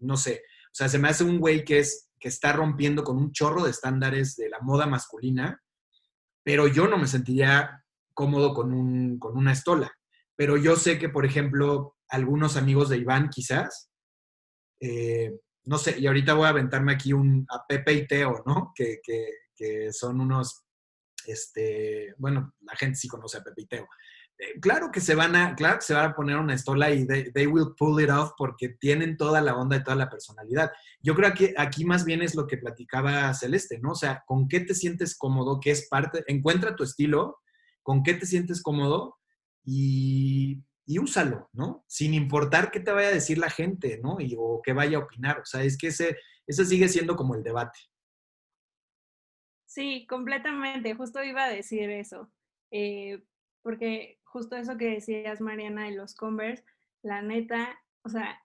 [0.00, 0.42] no sé.
[0.66, 3.64] O sea, se me hace un güey que es que está rompiendo con un chorro
[3.64, 5.60] de estándares de la moda masculina,
[6.42, 9.92] pero yo no me sentiría cómodo con, un, con una estola.
[10.36, 13.90] Pero yo sé que, por ejemplo, algunos amigos de Iván quizás,
[14.80, 15.32] eh,
[15.64, 18.72] no sé, y ahorita voy a aventarme aquí un, a Pepe y Teo, ¿no?
[18.74, 20.65] Que, que son unos,
[21.32, 23.88] este, bueno, la gente sí conoce a Pepe y Teo,
[24.38, 27.06] eh, claro que se van a, claro que se van a poner una estola y
[27.06, 30.72] they, will pull it off porque tienen toda la onda y toda la personalidad.
[31.00, 33.92] Yo creo que aquí más bien es lo que platicaba Celeste, ¿no?
[33.92, 35.58] O sea, ¿con qué te sientes cómodo?
[35.60, 36.22] ¿Qué es parte?
[36.26, 37.38] Encuentra tu estilo,
[37.82, 39.16] ¿con qué te sientes cómodo?
[39.64, 41.84] Y, y úsalo, ¿no?
[41.88, 44.20] Sin importar qué te vaya a decir la gente, ¿no?
[44.20, 45.40] Y, o qué vaya a opinar.
[45.40, 47.78] O sea, es que ese, ese sigue siendo como el debate.
[49.76, 50.94] Sí, completamente.
[50.94, 52.32] Justo iba a decir eso.
[52.70, 53.22] Eh,
[53.60, 56.64] porque justo eso que decías, Mariana, de los Converse,
[57.02, 58.42] la neta, o sea,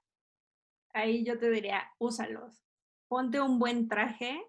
[0.94, 2.62] ahí yo te diría, úsalos.
[3.08, 4.44] Ponte un buen traje,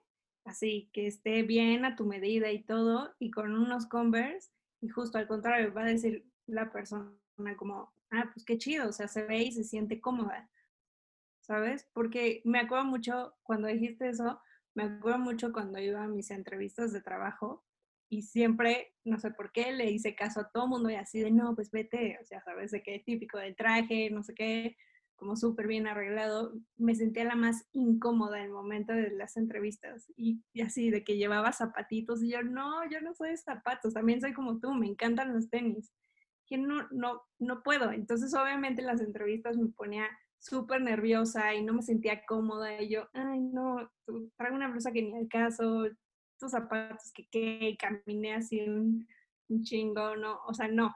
[0.45, 5.19] así, que esté bien a tu medida y todo, y con unos Converse, y justo
[5.19, 7.13] al contrario, va a decir la persona
[7.57, 10.51] como, ah, pues qué chido, o sea, se ve y se siente cómoda,
[11.43, 11.89] ¿sabes?
[11.93, 14.41] Porque me acuerdo mucho, cuando dijiste eso,
[14.75, 17.65] me acuerdo mucho cuando iba a mis entrevistas de trabajo,
[18.13, 21.31] y siempre, no sé por qué, le hice caso a todo mundo y así de,
[21.31, 24.77] no, pues vete, o sea, sabes de qué típico del traje, no sé qué,
[25.17, 30.13] como súper bien arreglado, me sentía la más incómoda en el momento de las entrevistas
[30.15, 34.21] y, así de que llevaba zapatitos y yo, no, yo no soy de zapatos, también
[34.21, 35.91] soy como tú, me encantan los tenis.
[36.47, 37.93] Que no, no, no puedo.
[37.93, 40.07] Entonces, obviamente, en las entrevistas me ponía
[40.43, 43.89] súper nerviosa y no me sentía cómoda y yo, ay, no,
[44.37, 45.85] traigo una blusa que ni al caso,
[46.37, 49.07] zapatos que, que caminé así un,
[49.49, 50.95] un chingo, no, o sea, no.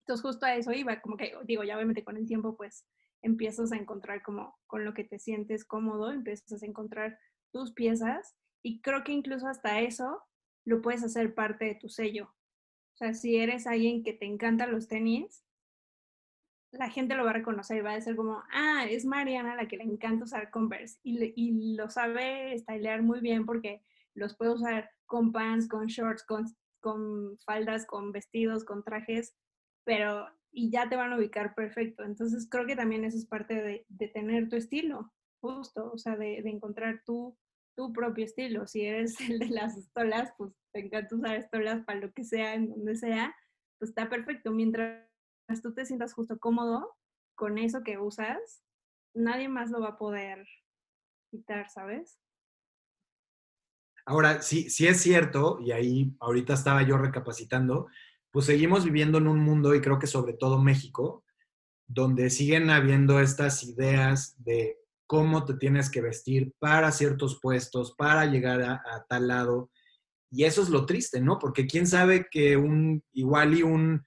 [0.00, 2.86] Entonces justo a eso iba, como que digo, ya obviamente con el tiempo pues
[3.22, 7.18] empiezas a encontrar como con lo que te sientes cómodo, empiezas a encontrar
[7.52, 10.22] tus piezas y creo que incluso hasta eso
[10.64, 12.34] lo puedes hacer parte de tu sello.
[12.94, 15.43] O sea, si eres alguien que te encantan los tenis,
[16.78, 19.68] la gente lo va a reconocer y va a decir como, ah, es Mariana la
[19.68, 23.82] que le encanta usar Converse y, y lo sabe stylear muy bien porque
[24.14, 26.46] los puedo usar con pants, con shorts, con,
[26.80, 29.34] con faldas, con vestidos, con trajes,
[29.84, 32.04] pero y ya te van a ubicar perfecto.
[32.04, 36.16] Entonces creo que también eso es parte de, de tener tu estilo, justo, o sea,
[36.16, 37.36] de, de, encontrar tu,
[37.76, 38.66] tu propio estilo.
[38.66, 42.54] Si eres el de las estolas, pues te encanta usar estolas para lo que sea,
[42.54, 43.34] en donde sea,
[43.78, 44.52] pues está perfecto.
[44.52, 45.08] Mientras
[45.62, 46.96] tú te sientas justo cómodo
[47.34, 48.62] con eso que usas,
[49.14, 50.46] nadie más lo va a poder
[51.30, 52.18] quitar, ¿sabes?
[54.06, 57.86] Ahora, sí, sí es cierto, y ahí ahorita estaba yo recapacitando,
[58.30, 61.24] pues seguimos viviendo en un mundo, y creo que sobre todo México,
[61.86, 68.26] donde siguen habiendo estas ideas de cómo te tienes que vestir para ciertos puestos, para
[68.26, 69.70] llegar a, a tal lado.
[70.30, 71.38] Y eso es lo triste, ¿no?
[71.38, 74.04] Porque quién sabe que un, igual y un,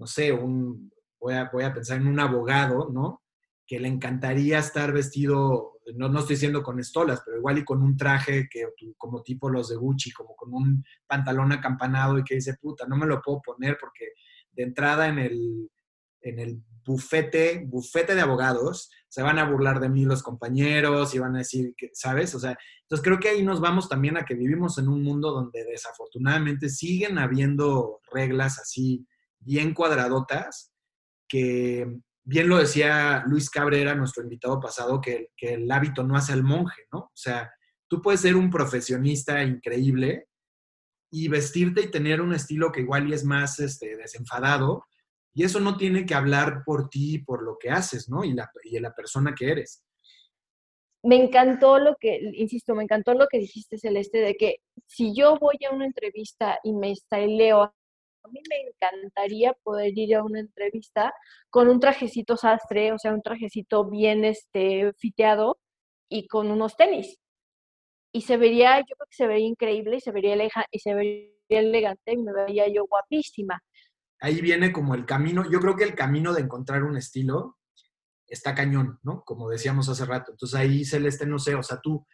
[0.00, 3.22] no sé, un, voy a, voy a pensar en un abogado, ¿no?
[3.66, 7.82] Que le encantaría estar vestido no, no estoy diciendo con estolas, pero igual y con
[7.82, 12.36] un traje que como tipo los de Gucci, como con un pantalón acampanado y que
[12.36, 14.12] dice, puta, no me lo puedo poner porque
[14.52, 15.70] de entrada en el,
[16.20, 21.18] en el bufete, bufete de abogados, se van a burlar de mí los compañeros y
[21.18, 22.34] van a decir que, ¿sabes?
[22.34, 25.32] O sea, entonces creo que ahí nos vamos también a que vivimos en un mundo
[25.32, 29.06] donde desafortunadamente siguen habiendo reglas así
[29.40, 30.72] bien cuadradotas
[31.28, 31.86] que
[32.24, 36.82] bien lo decía Luis Cabrera, nuestro invitado pasado, que, el hábito no hace al monje,
[36.92, 36.98] ¿no?
[36.98, 37.50] O sea,
[37.88, 40.26] tú puedes ser un profesionista increíble
[41.10, 44.84] y vestirte y tener un estilo que igual y es más este, desenfadado,
[45.32, 48.24] y eso no tiene que hablar por ti, por lo que haces, ¿no?
[48.24, 49.84] Y la, y la persona que eres.
[51.02, 55.38] Me encantó lo que, insisto, me encantó lo que dijiste, Celeste, de que si yo
[55.38, 57.74] voy a una entrevista y me styleo a
[58.30, 61.12] mí me encantaría poder ir a una entrevista
[61.50, 65.58] con un trajecito sastre, o sea, un trajecito bien este, fiteado
[66.08, 67.18] y con unos tenis.
[68.12, 70.36] y se vería, yo creo que se vería increíble y se vería,
[70.70, 73.62] y se vería elegante y me veía yo guapísima.
[74.20, 77.56] Ahí viene como el camino, yo creo que el camino de encontrar un estilo
[78.26, 79.22] está cañón, ¿no?
[79.24, 80.32] Como decíamos hace rato.
[80.32, 82.06] Entonces ahí, Celeste, no sé, o sea, tú,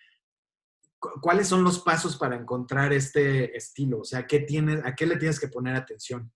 [1.21, 4.01] ¿cuáles son los pasos para encontrar este estilo?
[4.01, 6.33] O sea, ¿qué tienes, ¿a qué le tienes que poner atención?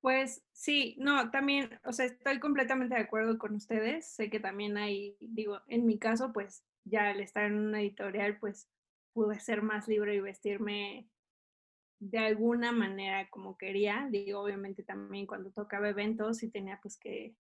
[0.00, 4.06] Pues sí, no, también, o sea, estoy completamente de acuerdo con ustedes.
[4.06, 8.38] Sé que también hay, digo, en mi caso, pues ya al estar en una editorial,
[8.38, 8.68] pues
[9.12, 11.08] pude ser más libre y vestirme
[11.98, 14.06] de alguna manera como quería.
[14.10, 17.34] Digo, obviamente también cuando tocaba eventos y tenía pues que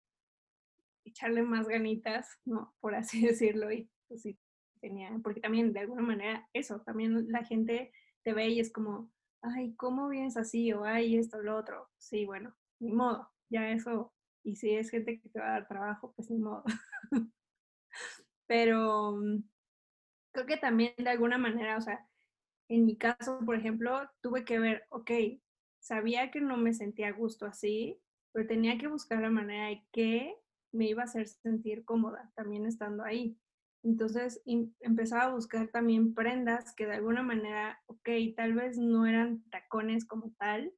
[1.06, 2.74] echarle más ganitas, ¿no?
[2.80, 3.72] Por así decirlo.
[3.72, 4.40] Y pues sí,
[5.24, 7.92] porque también de alguna manera eso, también la gente
[8.24, 9.12] te ve y es como,
[9.42, 10.74] ay, ¿cómo vienes así?
[10.74, 11.90] O ay, esto, lo otro.
[11.98, 14.14] Sí, bueno, ni modo, ya eso.
[14.44, 16.64] Y si es gente que te va a dar trabajo, pues ni modo.
[18.48, 19.44] Pero mm,
[20.34, 22.08] creo que también de alguna manera, o sea,
[22.70, 25.12] en mi caso, por ejemplo, tuve que ver, ok,
[25.80, 29.86] sabía que no me sentía a gusto así, pero tenía que buscar la manera de
[29.92, 30.36] que
[30.72, 33.38] me iba a hacer sentir cómoda también estando ahí.
[33.86, 34.42] Entonces
[34.80, 40.06] empezaba a buscar también prendas que de alguna manera, ok, tal vez no eran tacones
[40.06, 40.74] como tal,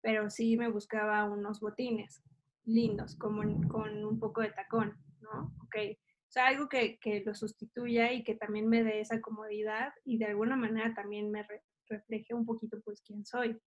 [0.00, 2.22] pero sí me buscaba unos botines
[2.64, 5.52] lindos, como con un poco de tacón, ¿no?
[5.64, 5.76] Ok.
[5.98, 10.16] O sea, algo que, que lo sustituya y que también me dé esa comodidad y
[10.16, 11.46] de alguna manera también me
[11.90, 13.60] refleje un poquito pues quién soy.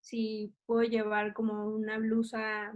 [0.00, 2.74] Si puedo llevar como una blusa,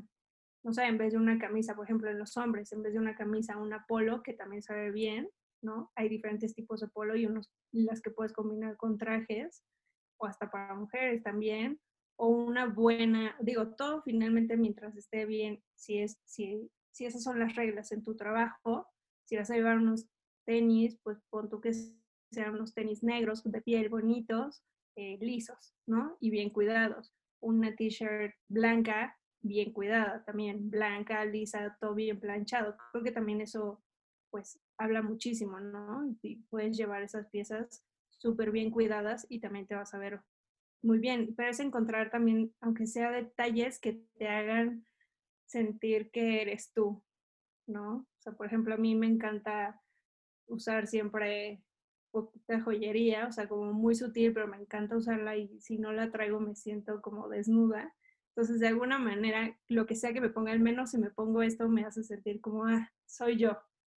[0.63, 3.01] no sé, en vez de una camisa, por ejemplo, en los hombres, en vez de
[3.01, 5.29] una camisa, una polo que también sabe bien,
[5.63, 5.91] ¿no?
[5.95, 9.63] Hay diferentes tipos de polo y unos las que puedes combinar con trajes
[10.19, 11.81] o hasta para mujeres también
[12.19, 17.39] o una buena, digo, todo finalmente mientras esté bien, si es si, si esas son
[17.39, 18.87] las reglas en tu trabajo,
[19.25, 20.07] si vas a llevar unos
[20.47, 21.73] tenis, pues pon tú que
[22.33, 24.63] sean unos tenis negros de piel bonitos,
[24.97, 26.17] eh, lisos, ¿no?
[26.21, 27.13] Y bien cuidados.
[27.41, 32.77] Una t-shirt blanca, bien cuidada también, blanca, lisa, todo bien planchado.
[32.93, 33.83] Creo que también eso
[34.31, 36.07] pues habla muchísimo, ¿no?
[36.23, 37.85] Y puedes llevar esas piezas
[38.19, 40.21] súper bien cuidadas y también te vas a ver
[40.83, 44.87] muy bien, pero es encontrar también, aunque sea detalles que te hagan
[45.47, 47.03] sentir que eres tú,
[47.67, 47.97] ¿no?
[47.97, 49.81] O sea, por ejemplo, a mí me encanta
[50.47, 51.63] usar siempre
[52.11, 56.11] poquita joyería, o sea, como muy sutil, pero me encanta usarla y si no la
[56.11, 57.95] traigo me siento como desnuda.
[58.31, 61.43] Entonces, de alguna manera, lo que sea que me ponga, al menos si me pongo
[61.43, 63.59] esto, me hace sentir como, ah, soy yo,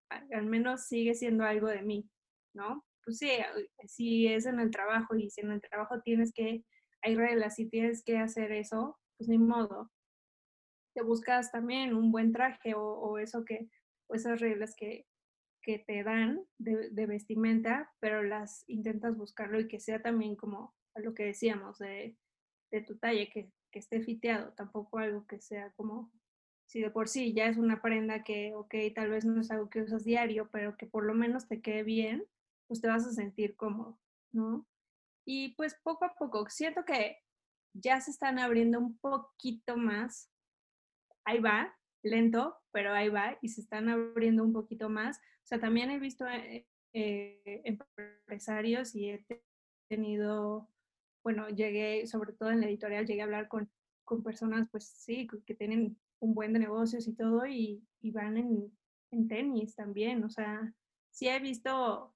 [0.09, 2.09] al menos sigue siendo algo de mí,
[2.53, 2.85] ¿no?
[3.03, 3.29] Pues sí,
[3.85, 6.63] si es en el trabajo y si en el trabajo tienes que,
[7.01, 9.91] hay reglas y tienes que hacer eso, pues ni modo.
[10.93, 13.69] Te buscas también un buen traje o, eso que,
[14.07, 15.05] o esas reglas que,
[15.61, 21.13] que te dan de, vestimenta, pero las intentas buscarlo y que sea también como lo
[21.13, 22.17] que decíamos de,
[22.71, 26.11] de tu talla, que, que esté fiteado, tampoco algo que sea como
[26.67, 29.69] si de por sí ya es una prenda que, ok, tal vez no es algo
[29.69, 32.25] que usas diario, pero que por lo menos te quede bien,
[32.67, 33.97] pues te vas a sentir cómodo,
[34.33, 34.67] ¿no?
[35.25, 37.19] Y pues poco a poco, siento que
[37.73, 40.29] ya se están abriendo un poquito más,
[41.25, 45.17] ahí va, lento, pero ahí va, y se están abriendo un poquito más.
[45.17, 49.25] O sea, también he visto eh, eh, empresarios y he
[49.89, 50.69] tenido,
[51.23, 53.69] bueno, llegué, sobre todo en la editorial, llegué a hablar con,
[54.03, 58.71] con personas, pues sí, que tienen un buen de negocios y todo, y, van en,
[59.11, 60.23] en, tenis también.
[60.23, 60.73] O sea,
[61.11, 62.13] sí he visto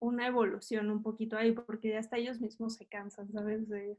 [0.00, 3.68] una evolución un poquito ahí, porque hasta ellos mismos se cansan, ¿sabes?
[3.68, 3.98] De,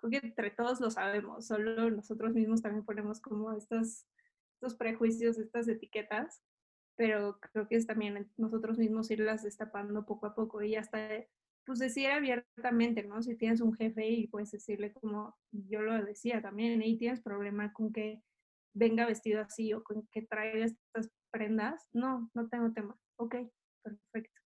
[0.00, 4.06] creo que entre todos lo sabemos, solo nosotros mismos también ponemos como estos,
[4.54, 6.42] estos prejuicios, estas etiquetas,
[6.96, 11.08] pero creo que es también nosotros mismos irlas destapando poco a poco y hasta
[11.66, 13.22] pues decir abiertamente, ¿no?
[13.22, 17.72] Si tienes un jefe y puedes decirle como yo lo decía también, y tienes problema
[17.72, 18.22] con que
[18.76, 22.96] venga vestido así o con que traiga estas prendas, no, no tengo tema.
[23.16, 23.36] Ok,
[23.82, 24.40] perfecto.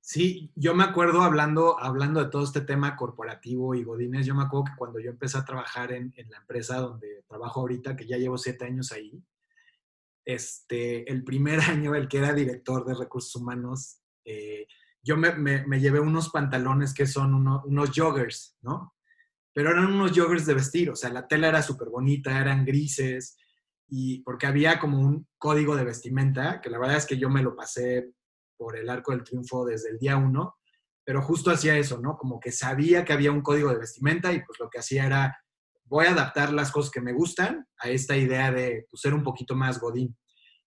[0.00, 4.42] Sí, yo me acuerdo hablando, hablando de todo este tema corporativo y Godines, yo me
[4.42, 8.16] acuerdo que cuando yo empecé a trabajar en, la empresa donde trabajo ahorita, que ya
[8.16, 9.22] llevo siete años ahí,
[10.24, 14.66] este, el primer año, el que era director de recursos humanos, eh,
[15.04, 18.94] yo me, me, llevé unos pantalones que son unos joggers, ¿no?
[19.52, 23.36] Pero eran unos joggers de vestir, o sea, la tela era súper bonita, eran grises,
[23.88, 27.42] y porque había como un código de vestimenta, que la verdad es que yo me
[27.42, 28.12] lo pasé
[28.56, 30.56] por el arco del triunfo desde el día uno,
[31.04, 32.16] pero justo hacía eso, ¿no?
[32.16, 35.36] Como que sabía que había un código de vestimenta y pues lo que hacía era,
[35.84, 39.22] voy a adaptar las cosas que me gustan a esta idea de pues, ser un
[39.22, 40.16] poquito más godín.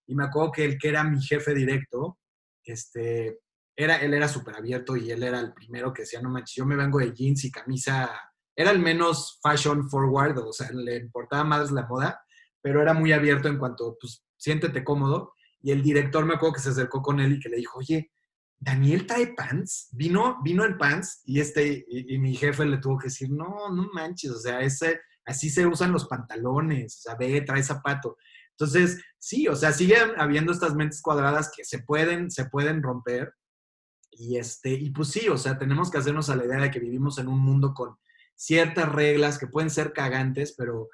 [0.06, 2.18] Y me acuerdo que el que era mi jefe directo,
[2.62, 3.40] este,
[3.74, 6.66] era, él era súper abierto y él era el primero que decía, no manches, yo
[6.66, 8.10] me vengo de jeans y camisa.
[8.56, 12.20] Era el menos fashion forward, o sea, le importaba más la moda,
[12.62, 15.34] pero era muy abierto en cuanto, pues, siéntete cómodo.
[15.60, 18.10] Y el director me acuerdo que se acercó con él y que le dijo, oye,
[18.58, 23.08] Daniel trae pants, vino, vino en pants y este, y, mi jefe le tuvo que
[23.08, 27.42] decir, no, no manches, o sea, ese, así se usan los pantalones, o sea, ve,
[27.42, 28.16] trae zapato.
[28.52, 33.34] Entonces, sí, o sea, siguen habiendo estas mentes cuadradas que se pueden, se pueden romper.
[34.10, 36.80] Y este, y pues sí, o sea, tenemos que hacernos a la idea de que
[36.80, 37.98] vivimos en un mundo con
[38.36, 40.88] ciertas reglas que pueden ser cagantes, pero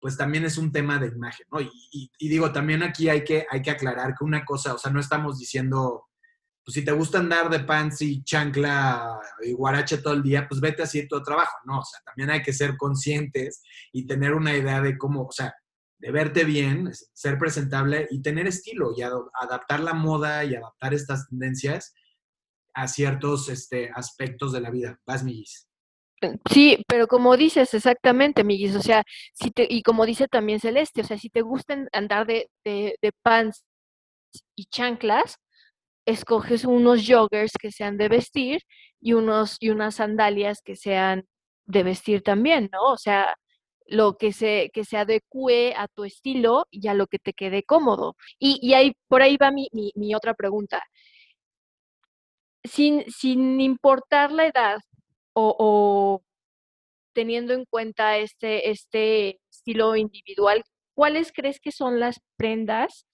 [0.00, 1.60] pues también es un tema de imagen, ¿no?
[1.60, 5.00] Y, digo, también aquí hay que, hay que aclarar que una cosa, o sea, no
[5.00, 6.06] estamos diciendo,
[6.64, 10.60] pues si te gusta andar de pants y chancla y guarache todo el día, pues
[10.60, 11.80] vete así tu trabajo, ¿no?
[11.80, 15.54] O sea, también hay que ser conscientes y tener una idea de cómo, o sea,
[15.98, 21.28] de verte bien, ser presentable y tener estilo y adaptar la moda y adaptar estas
[21.28, 21.94] tendencias
[22.74, 25.00] a ciertos este, aspectos de la vida.
[25.06, 25.66] Vas, Miguis.
[26.50, 29.04] Sí, pero como dices exactamente, Miguis, o sea,
[29.34, 32.96] si te, y como dice también Celeste, o sea, si te gusta andar de, de,
[33.02, 33.64] de pants
[34.56, 35.38] y chanclas,
[36.06, 38.62] escoges unos joggers que sean de vestir
[39.00, 41.26] y, unos, y unas sandalias que sean
[41.66, 42.82] de vestir también, ¿no?
[42.92, 43.36] O sea,
[43.86, 48.16] lo que se, que adecue a tu estilo y a lo que te quede cómodo.
[48.38, 50.82] Y, y ahí, por ahí va mi, mi, otra pregunta.
[52.64, 54.78] Sin, sin importar la edad
[55.38, 56.22] o,
[57.14, 60.62] teniendo en cuenta este, este estilo individual,
[60.94, 63.06] ¿cuáles crees que son las prendas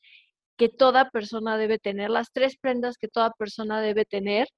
[0.56, 4.48] que toda persona debe tener, las tres prendas que toda persona debe tener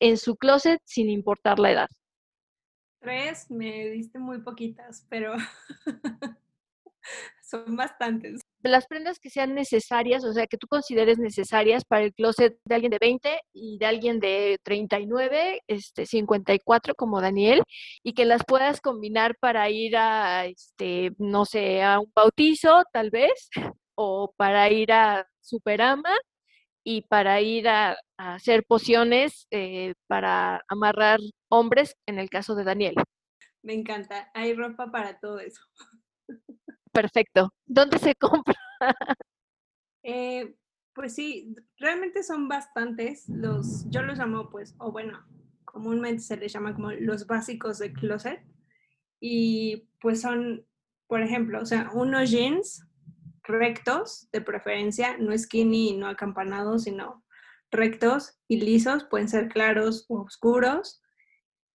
[0.00, 1.88] en su closet sin importar la edad.
[3.00, 5.34] Tres, me diste muy poquitas, pero
[7.42, 8.40] son bastantes.
[8.62, 12.74] Las prendas que sean necesarias, o sea, que tú consideres necesarias para el closet de
[12.74, 17.62] alguien de 20 y de alguien de 39, este, 54 como Daniel,
[18.02, 23.10] y que las puedas combinar para ir a, este, no sé, a un bautizo, tal
[23.10, 23.48] vez,
[23.94, 26.14] o para ir a Superama
[26.84, 32.94] y para ir a, hacer pociones eh, para amarrar hombres, en el caso de Daniel.
[33.62, 35.62] Me encanta, hay ropa para todo eso.
[36.92, 37.52] Perfecto.
[37.66, 38.56] ¿Dónde se compra?
[40.02, 40.54] Eh,
[40.94, 45.24] pues sí, realmente son bastantes los, yo los llamo pues, o bueno,
[45.64, 48.42] comúnmente se les llama como los básicos de closet.
[49.20, 50.66] Y pues son,
[51.06, 52.86] por ejemplo, o sea, unos jeans
[53.42, 57.24] rectos, de preferencia, no skinny, no acampanados, sino
[57.70, 61.02] rectos y lisos, pueden ser claros o oscuros.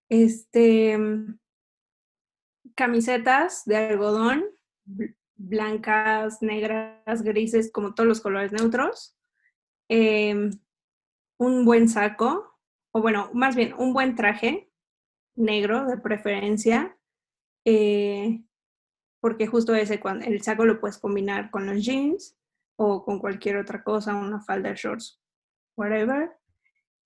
[0.10, 0.98] Este,
[2.76, 4.46] camisetas de algodón,
[5.36, 9.16] blancas, negras, grises, como todos los colores neutros.
[9.90, 10.52] Em,
[11.38, 12.60] un buen saco,
[12.92, 14.72] o bueno, más bien un buen traje
[15.36, 16.98] negro de preferencia.
[17.66, 18.44] Eh,
[19.20, 22.38] porque justo ese, cuando el saco lo puedes combinar con los jeans
[22.78, 25.20] o con cualquier otra cosa, una falda, shorts,
[25.76, 26.32] whatever.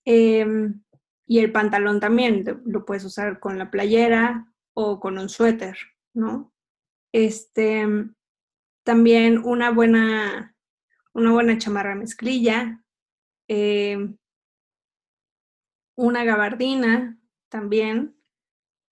[0.04, 0.82] Em,
[1.26, 5.76] y el pantalón también lo puedes usar con la playera o con un suéter,
[6.12, 6.52] ¿no?
[7.12, 7.86] Este,
[8.84, 10.56] también una buena,
[11.12, 12.82] una buena chamarra mezclilla,
[13.48, 14.16] em,
[15.96, 18.16] una gabardina también.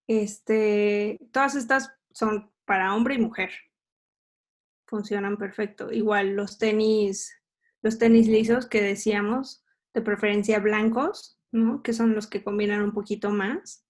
[0.06, 3.50] Este, todas estas son para hombre y mujer.
[4.86, 5.92] Funcionan perfecto.
[5.92, 7.34] Igual los tenis,
[7.82, 9.64] los tenis lisos que decíamos,
[9.94, 11.82] de preferencia blancos, ¿no?
[11.82, 13.84] que son los que combinan un poquito más.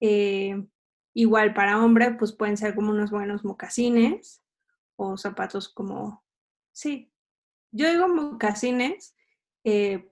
[0.00, 0.66] Eh,
[1.14, 4.42] igual para hombre, pues pueden ser como unos buenos mocasines
[4.96, 6.24] o zapatos como,
[6.72, 7.12] sí,
[7.70, 9.14] yo digo mocasines,
[9.64, 10.10] eh,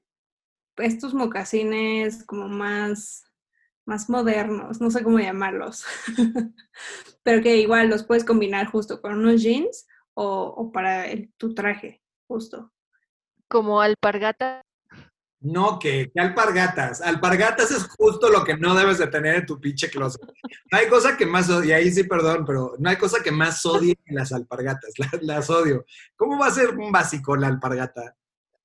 [0.77, 3.25] estos mocasines como más
[3.91, 5.85] más modernos, no sé cómo llamarlos,
[7.25, 12.73] pero que igual los puedes combinar justo con unos jeans o, para tu traje, justo.
[13.49, 14.63] Como alpargata.
[15.41, 17.01] No, que, alpargatas.
[17.01, 20.21] Alpargatas es justo lo que no debes de tener en tu pinche closet.
[20.71, 23.65] No hay cosa que más odie, ahí sí, perdón, pero no hay cosa que más
[23.65, 24.93] odie que las alpargatas.
[25.23, 25.85] las odio.
[26.17, 28.17] ¿Cómo va a ser un básico la alpargata?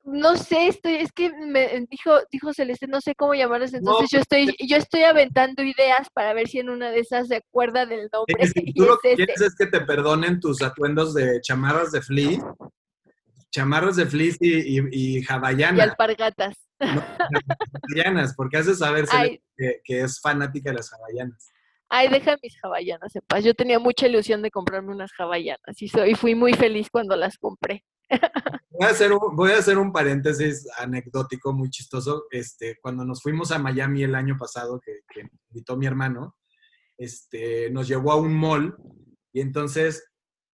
[0.06, 4.20] no sé, estoy, es que me dijo, dijo Celeste, no sé cómo llamarles, entonces yo
[4.20, 8.08] estoy, yo estoy aventando ideas para ver si en una de esas se acuerda del
[8.14, 8.48] nombre.
[8.48, 12.44] Si tú lo que quieres es que te perdonen tus atuendos de chamarras de fleece,
[13.56, 16.56] chamarras de fleece y, y, y Y alpargatas.
[18.36, 19.06] porque hace saber
[19.56, 21.51] que, que, es fanática de las hawaianas.
[21.88, 23.45] Ay, deja mis hawaianas en paz.
[23.45, 27.38] Yo tenía mucha ilusión de comprarme unas hawaianas y soy, fui muy feliz cuando las
[27.38, 27.86] compré.
[28.78, 32.26] Voy a, hacer un, voy a hacer un paréntesis anecdótico muy chistoso.
[32.32, 36.36] Este, cuando nos fuimos a Miami el año pasado, que, que invitó mi hermano,
[36.97, 38.76] este, nos llevó a un mall
[39.32, 40.03] y entonces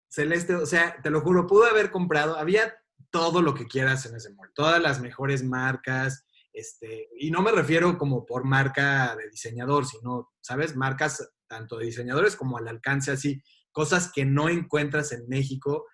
[0.09, 2.75] Celeste, o sea, te lo juro, pudo haber comprado, había
[3.17, 7.51] todo lo que quieras en ese mall, todas las mejores marcas, este, y no me
[7.51, 10.77] refiero como por marca de diseñador, sino, ¿sabes?
[10.77, 13.43] Marcas tanto de diseñadores como al alcance así,
[13.73, 15.87] cosas que no encuentras en México.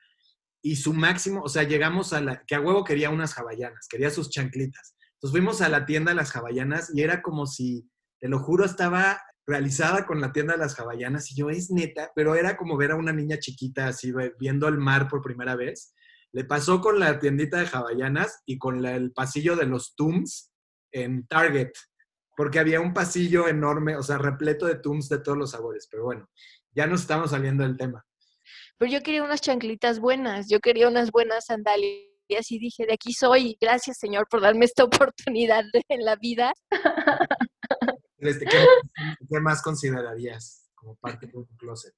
[0.60, 4.10] Y su máximo, o sea, llegamos a la, que a huevo quería unas hawaianas, quería
[4.10, 4.96] sus chanclitas.
[5.14, 8.64] Entonces fuimos a la tienda de las hawaianas y era como si, te lo juro,
[8.64, 12.76] estaba realizada con la tienda de las hawaianas y yo, es neta, pero era como
[12.76, 15.92] ver a una niña chiquita así viendo el mar por primera vez.
[16.32, 20.50] Le pasó con la tiendita de hawaianas y con el pasillo de los Tums
[20.92, 21.70] en Target,
[22.36, 25.88] porque había un pasillo enorme, o sea, repleto de Tums de todos los sabores.
[25.90, 26.28] Pero bueno,
[26.74, 28.04] ya nos estamos saliendo del tema.
[28.78, 32.02] Pero yo quería unas chanclitas buenas, yo quería unas buenas sandalias
[32.50, 36.52] y dije, de aquí soy, gracias Señor por darme esta oportunidad en la vida.
[38.18, 41.94] Este, ¿qué, más considerarías como parte de un closet?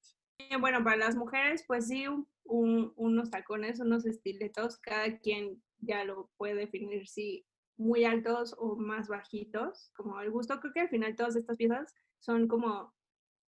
[0.51, 2.05] Eh, bueno, para las mujeres, pues sí,
[2.45, 9.09] unos tacones, unos estiletos, cada quien ya lo puede definir si muy altos o más
[9.09, 10.61] bajitos, como el gusto.
[10.61, 12.95] Creo que al final todas estas piezas son como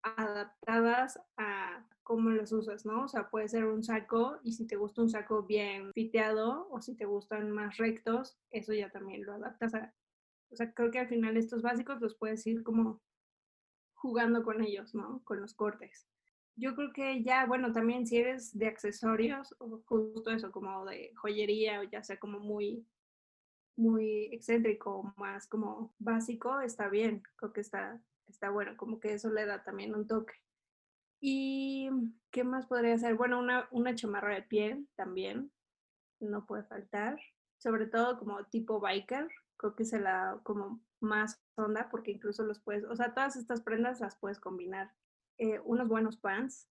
[0.02, 3.04] adaptadas a cómo los usas, ¿no?
[3.04, 6.80] O sea, puede ser un saco y si te gusta un saco bien fiteado o
[6.80, 9.94] si te gustan más rectos, eso ya también lo adaptas a...
[10.50, 13.00] O sea, creo que al final estos básicos los puedes ir como
[13.94, 15.22] jugando con ellos, ¿no?
[15.24, 16.08] Con los cortes.
[16.60, 21.12] Yo creo que ya, bueno, también si eres de accesorios o justo eso, como de
[21.16, 22.86] joyería o ya sea como muy
[23.76, 27.98] muy excéntrico, más como básico, está bien, creo que está,
[28.28, 30.34] está bueno, como que eso le da también un toque.
[31.18, 31.88] ¿Y
[32.30, 33.14] qué más podría ser?
[33.14, 35.50] Bueno, una, una chamarra de piel también,
[36.20, 37.18] no puede faltar,
[37.56, 42.60] sobre todo como tipo biker, creo que se la como más onda porque incluso los
[42.60, 44.92] puedes, o sea, todas estas prendas las puedes combinar.
[45.40, 46.68] Eh, unos buenos pants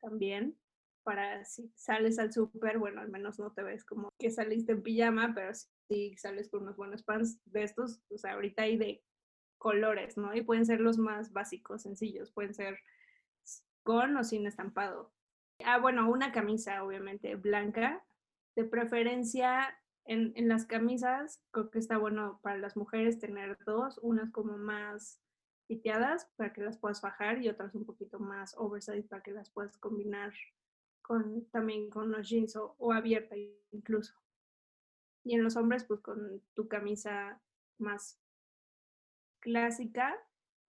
[0.00, 0.56] también,
[1.02, 4.84] para si sales al súper, bueno, al menos no te ves como que saliste en
[4.84, 5.50] pijama, pero
[5.88, 9.04] si sales con unos buenos pants de estos, o sea, ahorita hay de
[9.58, 10.32] colores, ¿no?
[10.32, 12.78] Y pueden ser los más básicos, sencillos, pueden ser
[13.82, 15.12] con o sin estampado.
[15.64, 18.06] Ah, bueno, una camisa, obviamente, blanca.
[18.54, 23.98] De preferencia, en, en las camisas, creo que está bueno para las mujeres tener dos,
[24.02, 25.20] unas como más
[25.66, 29.50] piteadas para que las puedas bajar y otras un poquito más oversize para que las
[29.50, 30.32] puedas combinar
[31.02, 33.36] con, también con los jeans o, abierta
[33.70, 34.14] incluso.
[35.22, 37.40] Y en los hombres, pues con tu camisa
[37.78, 38.20] más
[39.40, 40.14] clásica,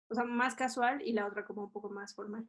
[0.08, 2.46] o sea, más casual y la otra como un poco más formal.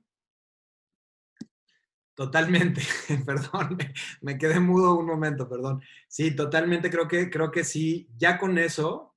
[2.15, 2.81] Totalmente,
[3.25, 3.77] perdón,
[4.21, 5.81] me quedé mudo un momento, perdón.
[6.07, 9.12] Sí, totalmente, creo que, creo que sí, ya con eso,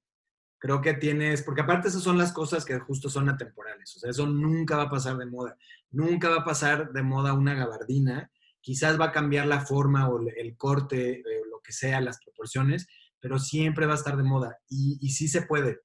[0.58, 4.10] creo que tienes, porque aparte esas son las cosas que justo son atemporales, o sea,
[4.10, 5.56] eso nunca va a pasar de moda,
[5.90, 8.30] nunca va a pasar de moda una gabardina,
[8.60, 12.18] quizás va a cambiar la forma o el corte, o eh, lo que sea, las
[12.22, 12.86] proporciones,
[13.20, 15.80] pero siempre va a estar de moda y, y sí se puede.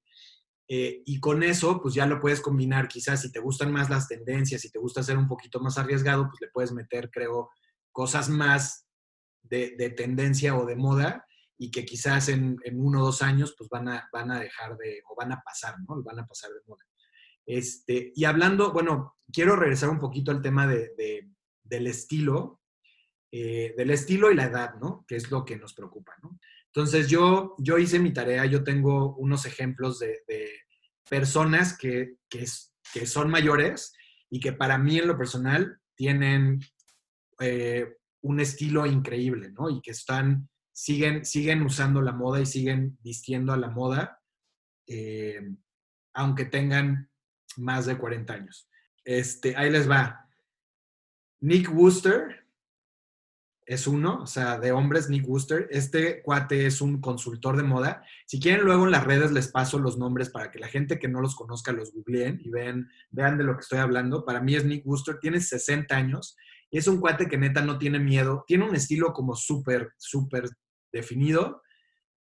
[0.67, 4.07] Eh, y con eso, pues ya lo puedes combinar, quizás si te gustan más las
[4.07, 7.49] tendencias, si te gusta ser un poquito más arriesgado, pues le puedes meter, creo,
[7.91, 8.87] cosas más
[9.43, 11.25] de, de tendencia o de moda
[11.61, 14.75] y que quizás en, en, uno o dos años, pues van a, van a dejar
[14.77, 16.01] de, o van a pasar, ¿no?
[16.01, 16.83] Van a pasar de moda.
[17.45, 21.29] Este, y hablando, bueno, quiero regresar un poquito al tema de, de,
[21.63, 22.61] del estilo,
[23.31, 25.05] eh, del estilo y la edad, ¿no?
[25.07, 26.39] Que es lo que nos preocupa, ¿no?
[26.65, 30.23] Entonces yo, yo hice mi tarea, yo tengo unos ejemplos de,
[31.07, 32.47] personas que, que,
[33.05, 33.93] son mayores
[34.31, 36.59] y que para mí en lo personal tienen
[37.39, 39.69] eh, un estilo increíble, ¿no?
[39.69, 40.49] Y que están,
[40.81, 44.19] siguen, siguen usando la moda y siguen vistiendo a la moda,
[44.87, 45.39] eh,
[46.11, 47.07] aunque tengan
[47.57, 48.67] más de 40 años.
[49.05, 50.27] Este, ahí les va.
[51.39, 52.47] Nick Wooster,
[53.63, 55.67] es uno, o sea, de hombres, Nick Wooster.
[55.69, 58.03] Este cuate es un consultor de moda.
[58.25, 61.07] Si quieren, luego en las redes les paso los nombres para que la gente que
[61.07, 64.25] no los conozca los googleen y vean, vean de lo que estoy hablando.
[64.25, 66.35] Para mí es Nick Wooster, tiene 60 años
[66.71, 68.45] es un cuate que neta no tiene miedo.
[68.47, 70.49] Tiene un estilo como súper, súper
[70.91, 71.61] definido,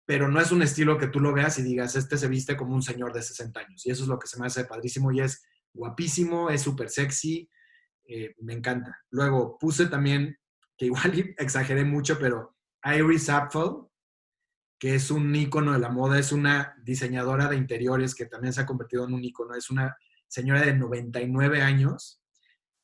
[0.06, 2.74] pero no es un estilo que tú lo veas y digas, este se viste como
[2.74, 3.86] un señor de 60 años.
[3.86, 5.44] Y eso es lo que se me hace padrísimo y es
[5.74, 7.50] guapísimo, es súper sexy.
[8.06, 9.00] Eh, me encanta.
[9.12, 10.38] Luego puse también
[10.78, 13.86] que igual exageré mucho, pero Iris Apfel,
[14.80, 18.62] que es un ícono de la moda, es una diseñadora de interiores que también se
[18.62, 19.96] ha convertido en un ícono, es una
[20.28, 22.22] señora de 99 años,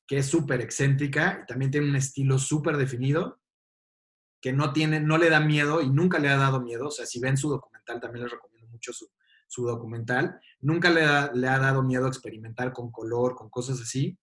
[0.05, 3.39] que es súper excéntrica y también tiene un estilo súper definido,
[4.45, 6.89] que no tiene, no le da miedo y nunca le ha dado miedo.
[6.89, 9.09] O sea, si ven su documental, también les recomiendo mucho su,
[9.47, 10.39] su documental.
[10.61, 11.01] Nunca le,
[11.33, 14.19] le ha dado miedo experimentar con color, con cosas así.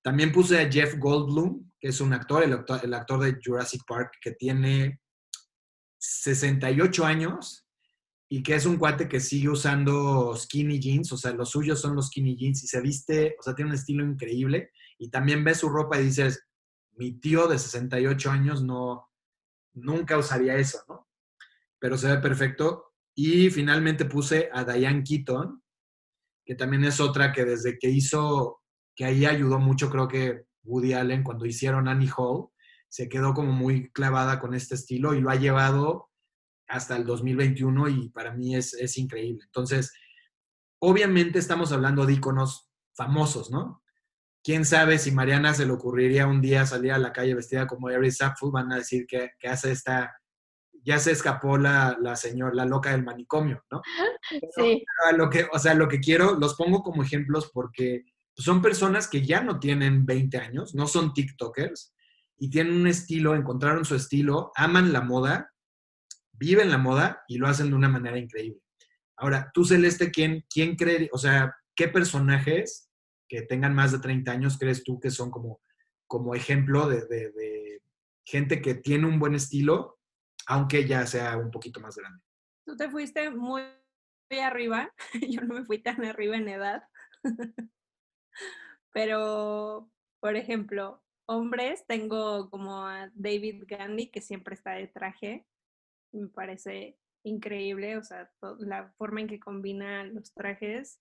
[0.00, 3.82] También puse a Jeff Goldblum, que es un actor, el actor, el actor de Jurassic
[3.86, 4.98] Park, que tiene
[5.98, 7.66] 68 años
[8.30, 11.96] y que es un cuate que sigue usando skinny jeans, o sea, los suyos son
[11.96, 15.58] los skinny jeans y se viste, o sea, tiene un estilo increíble y también ves
[15.58, 16.46] su ropa y dices,
[16.92, 19.09] mi tío de 68 años no,
[19.74, 21.08] nunca usaría eso, ¿no?
[21.78, 22.92] Pero se ve perfecto.
[23.14, 25.62] Y finalmente puse a Diane Keaton,
[26.44, 28.60] que también es otra que desde que hizo,
[28.94, 32.48] que ahí ayudó mucho, creo que Woody Allen, cuando hicieron Annie Hall,
[32.88, 36.10] se quedó como muy clavada con este estilo y lo ha llevado
[36.68, 39.44] hasta el 2021 y para mí es, es increíble.
[39.44, 39.92] Entonces,
[40.80, 43.79] obviamente estamos hablando de iconos famosos, ¿no?
[44.42, 47.88] Quién sabe si Mariana se le ocurriría un día salir a la calle vestida como
[47.88, 50.16] Ari Sackful, van a decir que, que, hace esta,
[50.82, 53.82] ya se escapó la, la señora, la loca del manicomio, ¿no?
[54.56, 54.84] sí.
[55.16, 59.26] lo que, o sea, lo que quiero, los pongo como ejemplos porque son personas que
[59.26, 61.94] ya no tienen 20 años, no son TikTokers
[62.38, 65.50] y tienen un estilo, encontraron su estilo, aman la moda
[66.40, 68.60] viven la moda y lo hacen de una manera increíble.
[69.16, 72.89] Ahora, tú, Celeste, ¿quién, quién cree, o sea, qué personajes
[73.30, 75.60] que tengan más de 30 años crees tú que son como,
[76.08, 77.80] como ejemplo de,
[78.24, 79.98] gente que tiene un buen estilo,
[80.46, 82.22] aunque ya sea un poquito más grande?
[82.66, 83.62] Tú te fuiste muy,
[84.30, 84.92] muy arriba,
[85.30, 86.82] yo no me fui tan arriba en edad,
[88.92, 95.46] pero, por ejemplo, hombres, tengo como a David Gandhi, que siempre está de traje,
[96.12, 101.00] me parece increíble, o sea, la forma en que combina los trajes,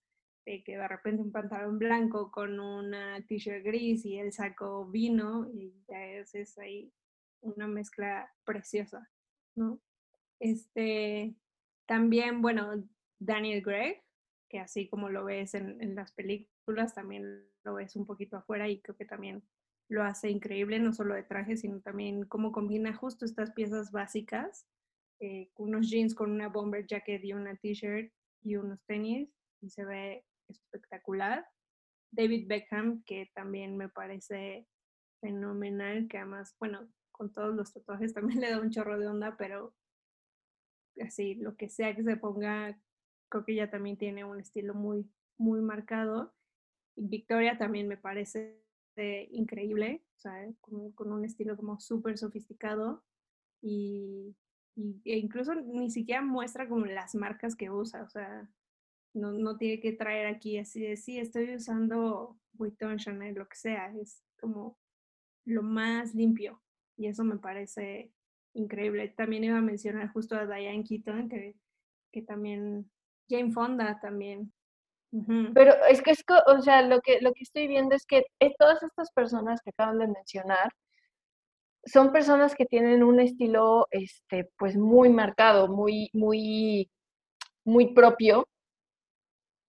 [0.50, 5.48] de que de repente un pantalón blanco con una t-shirt gris y el saco vino,
[5.54, 6.92] y ya es, es ahí
[7.42, 9.10] una mezcla preciosa,
[9.56, 9.80] ¿no?
[10.40, 11.36] Este,
[11.86, 12.84] también, bueno,
[13.20, 14.04] Daniel Gregg,
[14.50, 18.68] que así como lo ves en, en las películas, también lo ves un poquito afuera
[18.68, 19.44] y creo que también
[19.88, 24.66] lo hace increíble, no solo de trajes, sino también cómo combina justo estas piezas básicas
[25.20, 29.30] eh, unos jeans con una bomber jacket y una t-shirt y unos tenis
[29.62, 31.48] y se ve espectacular.
[32.12, 34.68] David Beckham, que también me parece
[35.22, 39.36] fenomenal, que además, bueno, con todos los tatuajes también le da un chorro de onda,
[39.38, 39.74] pero
[41.02, 42.80] así, lo que sea que se ponga,
[43.30, 46.34] creo que ella también tiene un estilo muy, muy marcado.
[46.96, 48.60] Y Victoria también me parece
[49.32, 53.04] increíble, o sea, con, un estilo como súper sofisticado
[53.62, 54.36] y
[55.06, 58.50] e incluso ni siquiera muestra como las marcas que usa, o sea,
[59.14, 63.56] no, no tiene que traer aquí así de, sí, estoy usando Vuitton, Chanel, lo que
[63.56, 64.78] sea, es como
[65.46, 66.62] lo más limpio
[66.98, 68.12] y eso me parece
[68.54, 69.10] increíble.
[69.10, 71.56] También iba a mencionar justo a Diane Keaton, que,
[72.12, 72.92] que también,
[73.30, 74.54] Jane Fonda también.
[75.56, 78.54] Pero es que, es, o sea, lo que, lo que estoy viendo es que eh,
[78.60, 80.72] todas estas personas que acaban de mencionar,
[81.86, 86.92] son personas que tienen un estilo, este, pues muy marcado, muy, muy,
[87.64, 88.49] muy propio.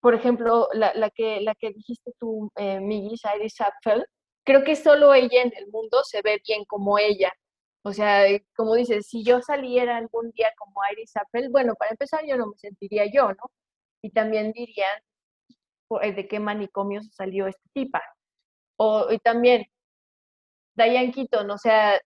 [0.01, 4.07] Por ejemplo, la, la que, la que dijiste tú, eh, Migis, Iris Apfel,
[4.45, 7.33] creo que solo ella en el mundo se ve bien como ella.
[7.83, 11.93] O sea, eh, como dices, si yo saliera algún día como Iris Apfel, bueno, para
[11.93, 13.51] empezar yo no me sentiría yo, ¿no?
[14.03, 15.01] Y también dirían
[16.03, 18.03] eh, de qué manicomio salió esta tipa.
[18.77, 19.67] O y también,
[20.75, 22.01] Diane Keaton, o sea,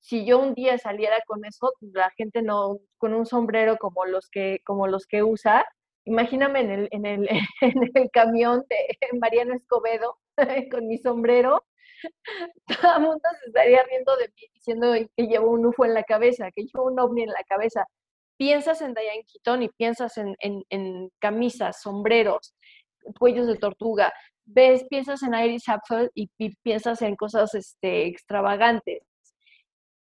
[0.00, 4.28] si yo un día saliera con eso, la gente no, con un sombrero como los
[4.28, 5.64] que, como los que usa,
[6.04, 7.28] imagíname en el, en el,
[7.60, 8.76] en el camión de
[9.20, 10.18] Mariano Escobedo
[10.70, 11.64] con mi sombrero,
[12.66, 16.02] todo el mundo se estaría riendo de mí diciendo que llevo un UFO en la
[16.02, 17.86] cabeza, que llevo un ovni en la cabeza.
[18.36, 22.54] Piensas en Diane Keaton y piensas en, en, camisas, sombreros,
[23.18, 24.12] cuellos de tortuga,
[24.44, 26.28] ves, piensas en Iris Apfel y,
[26.62, 29.04] piensas en cosas este, extravagantes.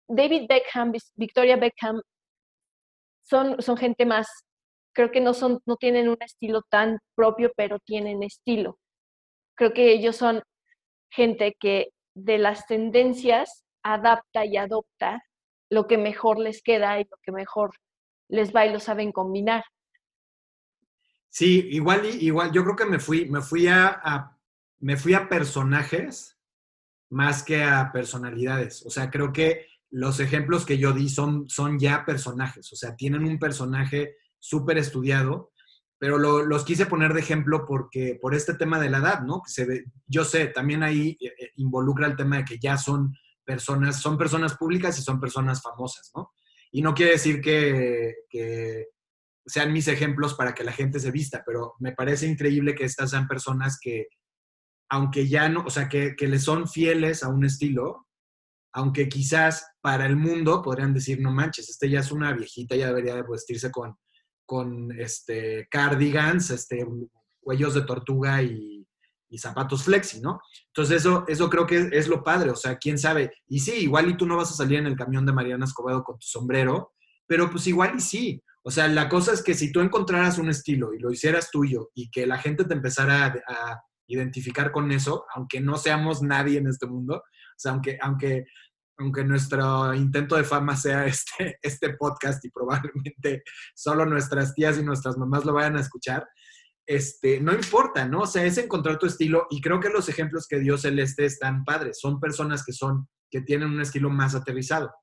[0.08, 2.02] David Beckham, Victoria Beckham,
[3.24, 4.28] son, son gente más,
[4.96, 8.80] creo que no, son, no tienen un estilo tan propio, pero tienen estilo.
[9.56, 10.42] Creo que ellos son
[11.12, 15.24] gente que de las tendencias adapta y adopta
[15.70, 17.76] lo que mejor les queda y lo que mejor
[18.30, 19.64] les va y lo saben combinar.
[21.30, 24.32] Sí, igual, igual, yo creo que me fui, me fui a,
[24.80, 26.40] me fui a personajes
[27.10, 28.86] más que a personalidades.
[28.86, 32.96] O sea, creo que los ejemplos que yo di son, son ya personajes, o sea,
[32.96, 35.52] tienen un personaje súper estudiado,
[35.98, 39.42] pero los quise poner de ejemplo porque por este tema de la edad, ¿no?
[39.46, 43.16] Se ve, yo sé, también ahí eh, eh, involucra el tema de que ya son
[43.46, 46.34] personas, son personas públicas y son personas famosas, ¿no?
[46.72, 48.88] Y no quiere decir que, que
[49.46, 53.12] sean mis ejemplos para que la gente se vista, pero me parece increíble que estas
[53.12, 54.08] sean personas que,
[54.90, 58.08] aunque ya no, o sea, que, que le son fieles a un estilo,
[58.74, 62.88] aunque quizás para el mundo podrían decir, no manches, este ya es una viejita, ya
[62.88, 63.98] debería de vestirse con,
[64.46, 66.86] con este, cardigans, este,
[67.40, 68.74] cuellos de tortuga y,
[69.38, 70.40] zapatos flexi, ¿no?
[70.68, 73.34] Entonces eso, eso creo que es, lo padre, o sea, quién sabe.
[73.50, 76.06] Y sí, igual y tú no vas a salir en el camión de Mariana Escobedo
[76.06, 76.94] con tu sombrero,
[77.28, 78.42] pero pues igual y sí.
[78.64, 81.92] O sea, la cosa es que si tú encontraras un estilo y lo hicieras tuyo
[81.94, 86.68] y que la gente te empezara a, identificar con eso, aunque no seamos nadie en
[86.68, 88.46] este mundo, o sea, aunque, aunque
[88.98, 93.44] aunque nuestro intento de fama sea este, este podcast y probablemente
[93.74, 96.28] solo nuestras tías y nuestras mamás lo vayan a escuchar,
[96.88, 98.22] este, no importa, ¿no?
[98.22, 101.64] O sea, es encontrar tu estilo y creo que los ejemplos que dio Celeste están
[101.64, 104.94] padres, son personas que son, que tienen un estilo más aterrizado.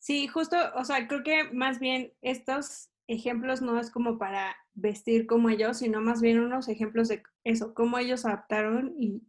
[0.00, 5.26] Sí, justo, o sea, creo que más bien estos ejemplos no es como para vestir
[5.26, 9.22] como ellos, sino más bien unos ejemplos de eso, cómo ellos adaptaron y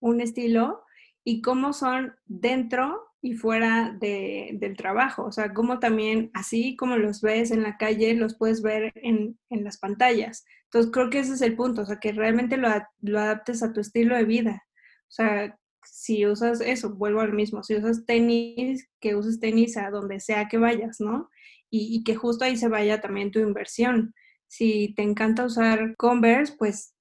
[0.00, 0.84] un estilo
[1.24, 5.24] y cómo son dentro y fuera de, del trabajo.
[5.24, 9.38] O sea, cómo también, así como los ves en la calle, los puedes ver en,
[9.48, 10.44] en las pantallas.
[10.64, 12.68] Entonces, creo que ese es el punto, o sea, que realmente lo,
[13.00, 14.64] lo, adaptes a tu estilo de vida.
[15.02, 19.90] O sea, si usas eso, vuelvo al mismo, si usas tenis, que uses tenis a
[19.90, 21.30] donde sea que vayas, ¿no?
[21.70, 24.14] Y, y que justo ahí se vaya también tu inversión.
[24.48, 26.91] Si te encanta usar Converse, pues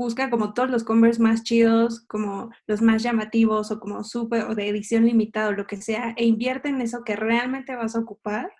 [0.00, 4.54] busca como todos los Converse más chidos, como los más llamativos o como súper o
[4.54, 8.00] de edición limitada o lo que sea, e invierte en eso que realmente vas a
[8.00, 8.50] ocupar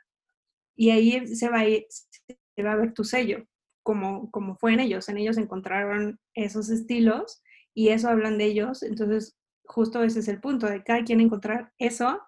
[0.77, 3.47] y ahí se va a, ir, se va a ver tu sello,
[3.83, 5.09] como, como fue en ellos.
[5.09, 8.83] En ellos encontraron esos estilos y eso hablan de ellos.
[8.83, 9.35] Entonces,
[9.65, 12.21] justo ese es el punto, de cada quien encontrar eso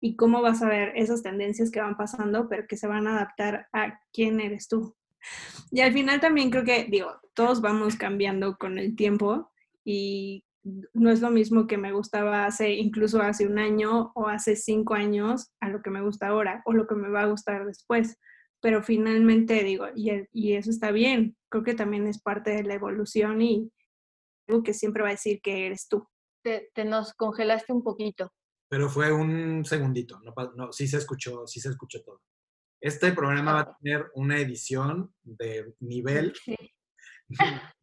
[0.00, 3.16] y cómo vas a ver esas tendencias que van pasando, pero que se van a
[3.16, 4.94] adaptar a quién eres tú.
[5.70, 9.50] Y al final también creo que, digo, todos vamos cambiando con el tiempo
[9.84, 10.44] y
[10.92, 14.94] no es lo mismo que me gustaba hace, incluso hace un año o hace cinco
[14.94, 18.18] años a lo que me gusta ahora o lo que me va a gustar después.
[18.60, 22.74] Pero finalmente digo, y, y eso está bien, creo que también es parte de la
[22.74, 23.70] evolución y
[24.48, 26.06] algo que siempre va a decir que eres tú.
[26.42, 28.30] Te, te nos congelaste un poquito.
[28.68, 32.20] Pero fue un segundito, no, no, sí se escuchó, sí se escuchó todo.
[32.80, 36.32] Este programa va a tener una edición de nivel.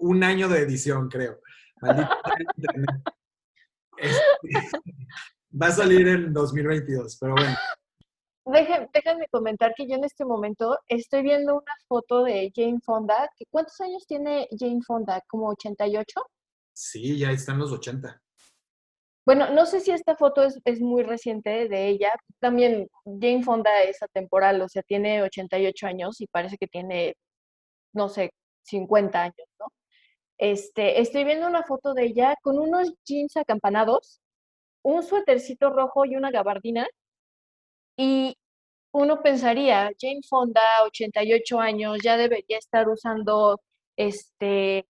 [0.00, 1.40] un año de edición, creo.
[4.00, 4.22] Este,
[5.62, 7.54] va a salir en 2022, pero bueno.
[8.94, 13.28] déjenme comentar que yo en este momento estoy viendo una foto de Jane Fonda.
[13.50, 15.20] ¿Cuántos años tiene Jane Fonda?
[15.28, 16.18] ¿Como 88?
[16.72, 18.22] Sí, ya están los 80.
[19.26, 22.12] Bueno, no sé si esta foto es, muy reciente de ella.
[22.40, 27.14] También Jane Fonda es atemporal, o sea, tiene 88 años y parece que tiene,
[27.92, 28.32] no sé,
[28.64, 29.66] 50 años, ¿no?
[30.38, 34.20] Este, estoy viendo una foto de ella con unos jeans acampanados,
[34.82, 36.86] un suétercito rojo y una gabardina.
[37.96, 38.36] Y
[38.92, 43.60] uno pensaría, Jane Fonda, 88 años, ya debería estar usando
[43.96, 44.86] este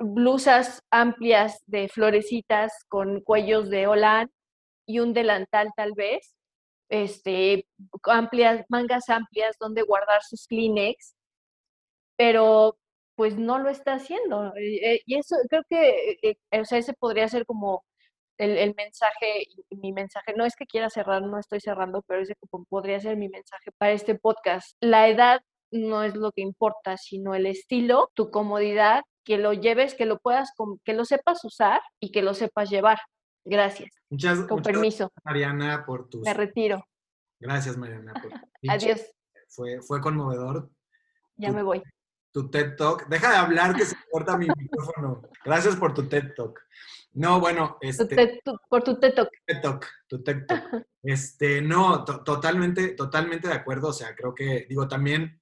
[0.00, 4.30] blusas amplias de florecitas con cuellos de holán
[4.86, 6.34] y un delantal tal vez,
[6.88, 7.66] este,
[8.04, 11.14] amplias, mangas amplias donde guardar sus Kleenex,
[12.16, 12.78] pero
[13.16, 14.54] pues no lo está haciendo.
[14.56, 17.84] Eh, eh, y eso creo que, eh, o sea, ese podría ser como
[18.38, 22.34] el, el, mensaje, mi mensaje, no es que quiera cerrar, no estoy cerrando, pero ese
[22.68, 24.76] podría ser mi mensaje para este podcast.
[24.80, 29.92] La edad no es lo que importa, sino el estilo, tu comodidad que lo lleves,
[29.92, 30.54] que lo puedas,
[30.86, 32.98] que lo sepas usar y que lo sepas llevar.
[33.44, 33.90] Gracias.
[34.08, 35.12] Muchas, Con permiso.
[35.16, 36.22] Gracias, Mariana, por tus...
[36.22, 36.82] Me retiro.
[37.38, 38.14] Gracias, Mariana.
[38.70, 39.02] Adiós.
[39.48, 40.70] Fue, fue conmovedor.
[41.36, 41.82] Ya me voy.
[42.32, 43.06] Tu TED Talk.
[43.08, 45.20] Deja de hablar que se corta mi micrófono.
[45.44, 46.58] Gracias por tu TED Talk.
[47.12, 48.40] No, bueno, este...
[48.70, 49.30] por tu TED Talk.
[49.44, 50.86] TED Talk, tu TED Talk.
[51.02, 53.88] Este, no, totalmente, totalmente de acuerdo.
[53.88, 55.37] O sea, creo que, digo, también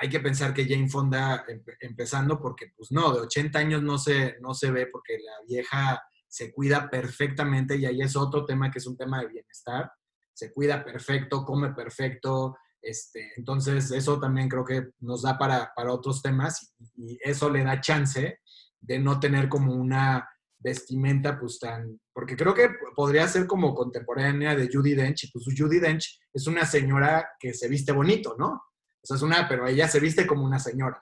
[0.00, 1.44] hay que pensar que Jane Fonda
[1.80, 6.02] empezando porque pues no, de 80 años no se, no se ve porque la vieja
[6.28, 9.92] se cuida perfectamente y ahí es otro tema que es un tema de bienestar.
[10.32, 12.56] Se cuida perfecto, come perfecto.
[12.82, 17.62] Este, entonces, eso también creo que nos da para, para otros temas y, eso le
[17.62, 18.40] da chance
[18.80, 20.28] de no tener como una
[20.58, 25.44] vestimenta pues tan, porque creo que podría ser como contemporánea de Judy Dench y pues
[25.56, 28.60] Judy Dench es una señora que se viste bonito, ¿no?
[29.04, 30.98] O sea, es una, pero ella se viste como una señora.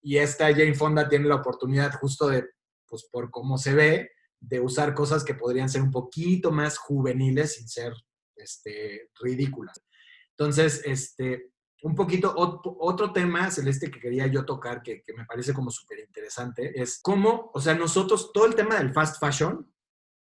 [0.00, 2.48] Y esta Jane Fonda tiene la oportunidad justo de,
[2.86, 7.56] pues por cómo se ve, de usar cosas que podrían ser un poquito más juveniles
[7.56, 7.92] sin ser
[8.36, 9.82] este, ridículas.
[10.30, 11.50] Entonces, este,
[11.82, 15.98] un poquito, otro, tema, Celeste, que quería yo tocar, que, que me parece como súper
[15.98, 19.68] interesante, es cómo, o sea, nosotros, todo el tema del fast fashion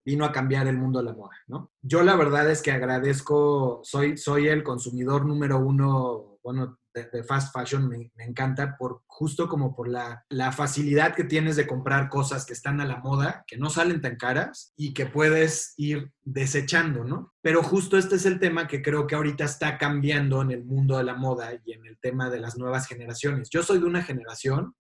[0.05, 1.74] vino a cambiar el mundo de la moda, ¿no?
[1.82, 7.54] Yo la verdad es que agradezco, soy, soy el consumidor número uno, bueno, de, fast
[7.54, 12.54] fashion, me, encanta por justo como por la, facilidad que tienes de comprar cosas que
[12.54, 17.34] están a la moda, que no salen tan caras y que puedes ir desechando, ¿no?
[17.41, 20.98] Pero justo este es el tema que creo que ahorita está cambiando en el mundo
[20.98, 23.50] de la moda y en el tema de las nuevas generaciones.
[23.50, 24.76] Yo soy de una generación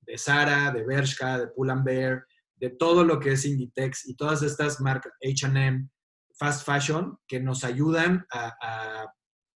[0.00, 4.42] de Zara, de Bershka, de Pull Bear, de todo lo que es Inditex y todas
[4.42, 5.88] estas marcas, H&M,
[6.36, 9.06] fast fashion, que nos ayudan a,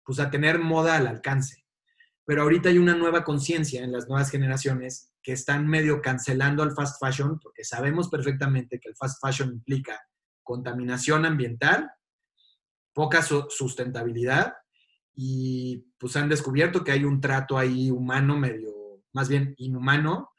[0.04, 1.67] pues a tener moda al alcance
[2.28, 6.74] pero ahorita hay una nueva conciencia en las nuevas generaciones que están medio cancelando al
[6.74, 9.98] fast fashion porque sabemos perfectamente que el fast fashion implica
[10.44, 11.90] contaminación ambiental,
[12.92, 14.56] poca sustentabilidad
[15.16, 18.74] y pues han descubierto que hay un trato ahí humano medio,
[19.14, 20.32] más bien inhumano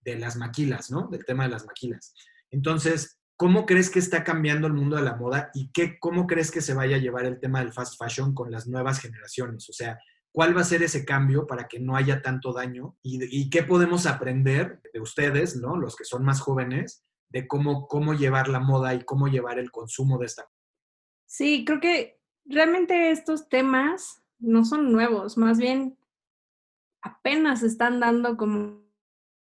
[0.00, 1.06] de las maquilas, ¿no?
[1.06, 2.12] Del tema de las maquilas.
[2.50, 6.50] Entonces, ¿cómo crees que está cambiando el mundo de la moda y qué, cómo crees
[6.50, 9.70] que se vaya a llevar el tema del fast fashion con las nuevas generaciones?
[9.70, 9.96] O sea,
[10.36, 14.04] cuál va a ser ese cambio para que no haya tanto daño y, qué podemos
[14.04, 15.78] aprender de ustedes, ¿no?
[15.78, 19.70] Los que son más jóvenes, de cómo, cómo llevar la moda y cómo llevar el
[19.70, 20.46] consumo de esta.
[21.24, 25.96] Sí, creo que realmente estos temas no son nuevos, más bien
[27.00, 28.84] apenas están dando como,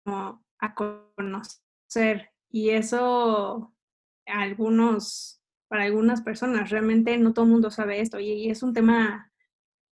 [0.06, 3.76] a conocer y eso
[4.26, 9.34] algunos, para algunas personas, realmente no todo el mundo sabe esto y es un tema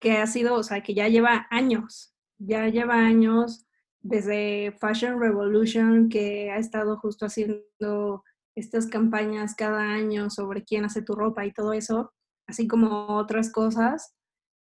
[0.03, 3.65] que ha sido, o sea, que ya lleva años, ya lleva años
[4.01, 8.21] desde Fashion Revolution, que ha estado justo haciendo
[8.53, 12.11] estas campañas cada año sobre quién hace tu ropa y todo eso,
[12.47, 14.13] así como otras cosas,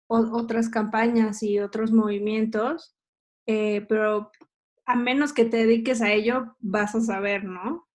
[0.06, 2.96] otras campañas y otros movimientos,
[3.48, 4.30] eh, pero
[4.86, 7.88] a menos que te dediques a ello, vas a saber, ¿no?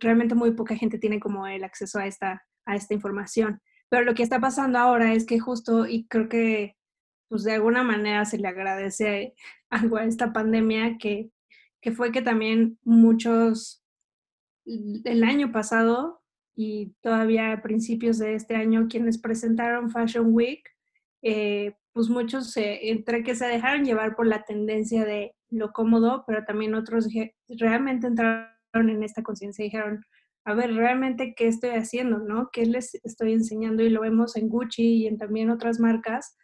[0.00, 3.60] realmente muy poca gente tiene como el acceso a esta, a esta información.
[3.90, 6.76] Pero lo que está pasando ahora es que justo, y creo que
[7.28, 9.34] pues de alguna manera se le agradece
[9.70, 11.30] algo a esta pandemia que,
[11.80, 13.84] que fue que también muchos
[14.66, 16.22] el año pasado
[16.56, 20.62] y todavía a principios de este año quienes presentaron Fashion Week,
[21.22, 26.44] eh, pues muchos entre que se dejaron llevar por la tendencia de lo cómodo, pero
[26.44, 27.08] también otros
[27.48, 30.04] realmente entraron en esta conciencia y dijeron,
[30.44, 32.50] a ver, realmente qué estoy haciendo, ¿no?
[32.52, 33.82] ¿Qué les estoy enseñando?
[33.82, 36.36] Y lo vemos en Gucci y en también otras marcas,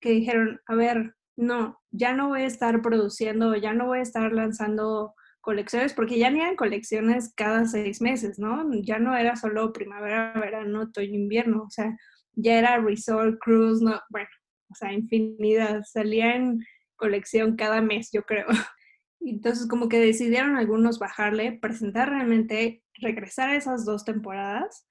[0.00, 4.02] que dijeron, a ver, no, ya no voy a estar produciendo, ya no voy a
[4.02, 8.68] estar lanzando colecciones, porque ya eran colecciones cada seis meses, ¿no?
[8.82, 11.96] Ya no era solo primavera, verano, otoño, invierno, o sea,
[12.32, 14.28] ya era resort, cruise, no, bueno,
[14.70, 16.60] o sea, infinidad, salía en
[16.96, 18.46] colección cada mes, yo creo.
[19.20, 24.86] Entonces, como que decidieron algunos bajarle, presentar realmente, regresar a esas dos temporadas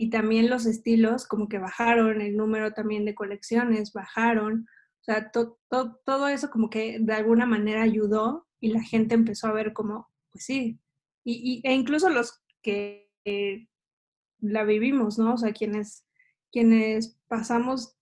[0.00, 4.68] y también los estilos como que bajaron, el número también de colecciones bajaron,
[5.00, 9.52] o sea, todo eso como que de alguna manera ayudó y la gente empezó a
[9.52, 10.78] ver como, pues sí,
[11.24, 13.10] y, e incluso los que
[14.38, 15.34] la vivimos, ¿no?
[15.34, 16.06] O sea, quienes,
[16.52, 17.96] quienes pasamos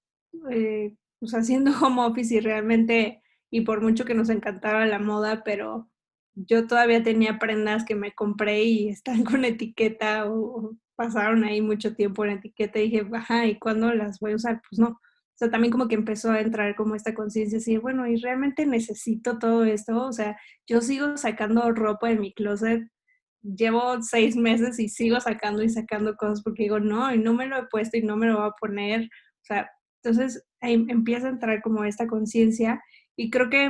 [0.51, 5.43] eh, pues haciendo home office y realmente, y por mucho que nos encantaba la moda,
[5.45, 5.89] pero
[6.35, 11.95] yo todavía tenía prendas que me compré y están con etiqueta o, pasaron ahí mucho
[11.95, 14.61] tiempo en etiqueta y dije, ajá, ¿y cuándo las voy a usar?
[14.69, 14.89] Pues no.
[14.89, 18.65] O sea, también como que empezó a entrar como esta conciencia así, bueno, ¿y realmente
[18.65, 20.07] necesito todo esto?
[20.07, 22.89] O sea, yo sigo sacando ropa de mi closet,
[23.43, 27.47] llevo seis meses y sigo sacando y sacando cosas porque digo, no, y no me
[27.47, 29.03] lo he puesto y no me lo voy a poner.
[29.05, 29.71] O sea,
[30.03, 32.83] entonces empieza a entrar como esta conciencia
[33.15, 33.69] y creo que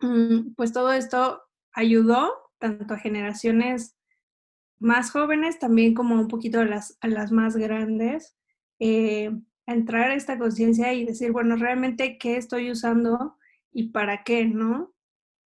[0.00, 1.42] mm, pues todo esto
[1.74, 3.96] ayudó tanto a generaciones
[4.82, 8.36] más jóvenes, también como un poquito a las, a las más grandes,
[8.78, 9.30] eh,
[9.66, 13.36] entrar a esta conciencia y decir, bueno, realmente qué estoy usando
[13.72, 14.92] y para qué, ¿no?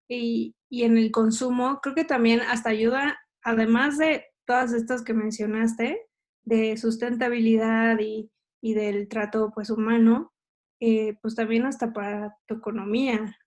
[0.08, 5.14] Y, y, en el consumo, creo que también hasta ayuda, además de todas estas que
[5.14, 6.02] mencionaste,
[6.44, 8.32] de sustentabilidad y,
[8.62, 10.34] y del trato pues humano,
[10.80, 13.38] eh, pues también hasta para tu economía,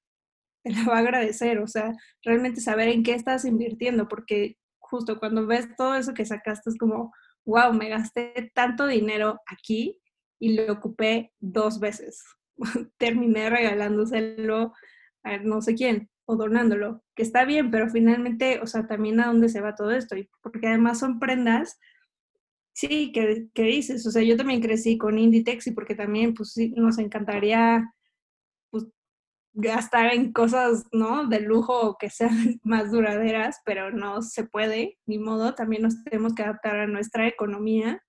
[0.63, 4.58] te la va a agradecer, o sea, realmente saber en qué estás invirtiendo, porque
[4.91, 7.13] justo cuando ves todo eso que sacaste es como,
[7.45, 10.01] wow, me gasté tanto dinero aquí
[10.39, 12.25] y lo ocupé dos veces.
[12.99, 14.73] Terminé regalándoselo
[15.23, 19.29] a no sé quién o donándolo, que está bien, pero finalmente, o sea, también a
[19.29, 21.79] dónde se va todo esto, y porque además son prendas
[22.79, 24.07] Sí, ¿qué, dices?
[24.07, 27.93] O sea, yo también crecí con Inditex y porque también, pues nos encantaría,
[29.53, 31.27] gastar en cosas, ¿no?
[31.27, 32.31] De lujo que sean
[32.63, 37.27] más duraderas, pero no se puede, ni modo, también nos tenemos que adaptar a nuestra
[37.27, 38.03] economía,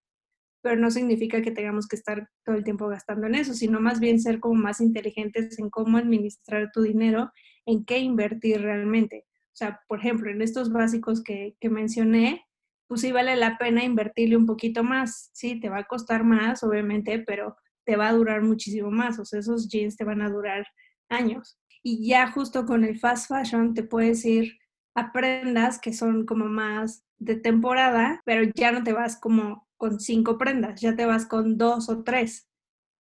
[0.62, 4.00] pero no significa que tengamos que estar todo el tiempo gastando en eso, sino más
[4.00, 7.32] bien ser como más inteligentes en cómo administrar tu dinero,
[7.66, 9.26] en qué invertir realmente.
[9.48, 12.46] O sea, por ejemplo, en estos básicos que, que mencioné,
[12.88, 15.30] pues sí vale la pena invertirle un poquito más.
[15.34, 19.20] Sí, te va a costar más, obviamente, pero te va a durar muchísimo más.
[19.20, 20.66] O sea, esos jeans te van a durar
[21.10, 21.60] años.
[21.84, 24.58] Y ya justo con el fast fashion te puedes ir
[24.96, 30.00] a prendas que son como más de temporada, pero ya no te vas como con
[30.00, 32.50] cinco prendas, ya te vas con dos o tres,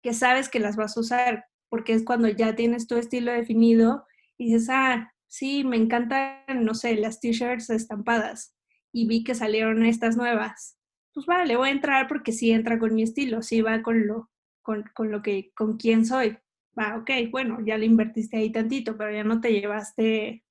[0.02, 4.06] que sabes que las vas a usar, porque es cuando ya tienes tu estilo definido
[4.36, 8.54] y dices, ah, sí, me encantan, no sé, las t-shirts estampadas
[8.92, 10.76] y vi que salieron estas nuevas.
[11.12, 14.30] Pues vale, voy a entrar porque sí entra con mi estilo, sí va con lo,
[14.62, 16.38] con, con lo que, con quién soy.
[16.78, 20.44] Va, ok, bueno, ya le invertiste ahí tantito, pero ya no te llevaste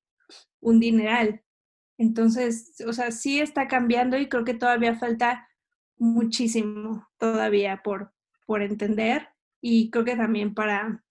[0.60, 1.44] un dineral.
[1.98, 5.48] Entonces, o sea, sí está cambiando y creo que todavía falta
[5.98, 8.14] muchísimo todavía por,
[8.46, 9.30] por entender
[9.62, 11.04] y creo que también para,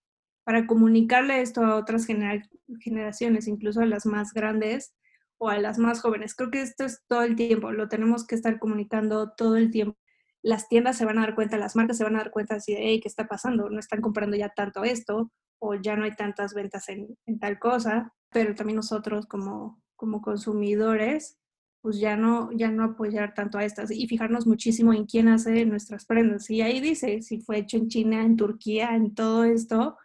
[0.44, 4.94] para comunicarle esto a otras generaciones, incluso a las más grandes,
[5.38, 6.34] o a las más jóvenes.
[6.34, 9.98] Creo que esto es todo el tiempo, lo tenemos que estar comunicando todo el tiempo.
[10.46, 12.72] Las tiendas se van a dar cuenta, las marcas se van a dar cuenta así
[12.72, 13.68] de, hey, ¿qué está pasando?
[13.68, 18.12] No están comprando ya tanto esto o ya no hay tantas ventas en, tal cosa,
[18.30, 21.36] pero también nosotros como, como consumidores,
[21.80, 25.66] pues ya no, ya no apoyar tanto a estas y fijarnos muchísimo en quién hace
[25.66, 26.48] nuestras prendas.
[26.48, 29.96] Y ahí dice, si fue hecho en China, en Turquía, en todo esto,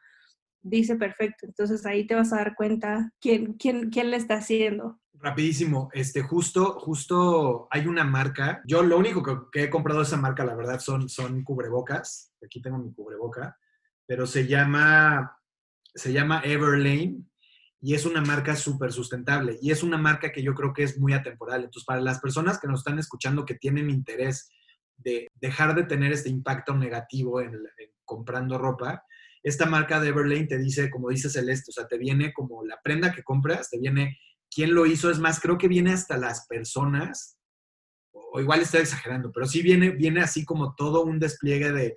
[0.63, 1.45] dice perfecto.
[1.45, 5.00] Entonces ahí te vas a dar cuenta quién, quién, quién le está haciendo.
[5.23, 8.63] Rapidísimo, este, justo, justo hay una marca.
[8.65, 12.33] Yo lo único que, he comprado de esa marca, la verdad, son, son cubrebocas.
[12.43, 13.55] Aquí tengo mi cubreboca,
[14.07, 15.37] pero se llama,
[15.93, 17.21] se llama Everlane
[17.79, 20.97] y es una marca súper sustentable y es una marca que yo creo que es
[20.99, 21.65] muy atemporal.
[21.65, 24.49] Entonces, para las personas que nos están escuchando que tienen interés
[24.97, 29.03] de dejar de tener este impacto negativo en, en comprando ropa,
[29.43, 32.79] esta marca de Everlane te dice, como dice Celeste, o sea, te viene como la
[32.83, 34.17] prenda que compras, te viene
[34.53, 35.09] quién lo hizo.
[35.09, 37.37] Es más, creo que viene hasta las personas,
[38.11, 41.95] o igual estoy exagerando, pero sí viene, viene así como todo un despliegue de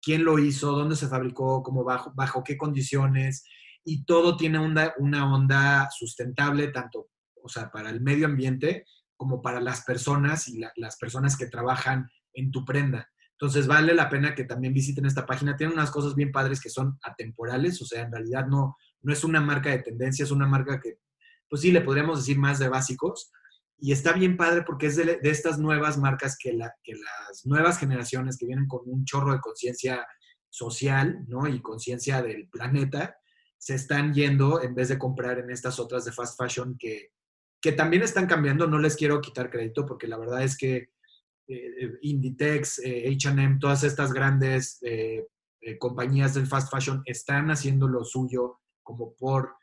[0.00, 3.44] quién lo hizo, dónde se fabricó, cómo bajo, bajo qué condiciones,
[3.84, 7.08] y todo tiene una, una onda sustentable, tanto,
[7.42, 8.84] o sea, para el medio ambiente
[9.16, 13.08] como para las personas y las personas que trabajan en tu prenda.
[13.32, 15.56] Entonces vale la pena que también visiten esta página.
[15.56, 19.24] Tiene unas cosas bien padres que son atemporales, o sea, en realidad no, no es
[19.24, 20.98] una marca de tendencia, es una marca que
[21.48, 23.32] pues sí, le podríamos decir más de básicos.
[23.78, 27.78] Y está bien padre porque es de, estas nuevas marcas que, la, que las nuevas
[27.78, 30.06] generaciones que vienen con un chorro de conciencia
[30.48, 31.48] social, ¿no?
[31.48, 33.16] Y conciencia del planeta,
[33.58, 37.10] se están yendo en vez de comprar en estas otras de fast fashion que,
[37.60, 38.66] que también están cambiando.
[38.66, 40.90] No les quiero quitar crédito porque la verdad es que
[41.48, 45.26] eh, Inditex, HM, todas estas grandes eh,
[45.78, 49.56] compañías del fast fashion están haciendo lo suyo como por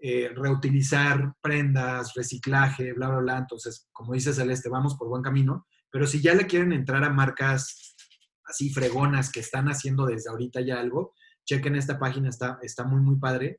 [0.00, 3.38] eh, reutilizar prendas, reciclaje, bla, bla, bla.
[3.38, 5.66] Entonces, como dice Celeste, vamos por buen camino.
[5.90, 7.96] Pero si ya le quieren entrar a marcas
[8.44, 11.14] así fregonas que están haciendo desde ahorita ya algo,
[11.44, 13.58] chequen esta página, está, está muy, muy padre.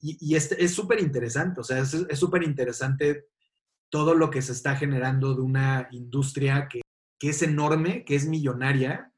[0.00, 3.26] Y, y es súper interesante, o sea, es súper interesante
[3.90, 6.80] todo lo que se está generando de una industria que,
[7.18, 9.12] que es enorme, que es millonaria,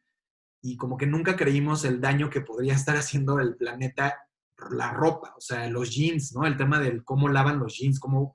[0.62, 4.16] y como que nunca creímos el daño que podría estar haciendo el planeta
[4.70, 6.46] la ropa, o sea, los jeans, ¿no?
[6.46, 8.32] El tema del cómo lavan los jeans, cómo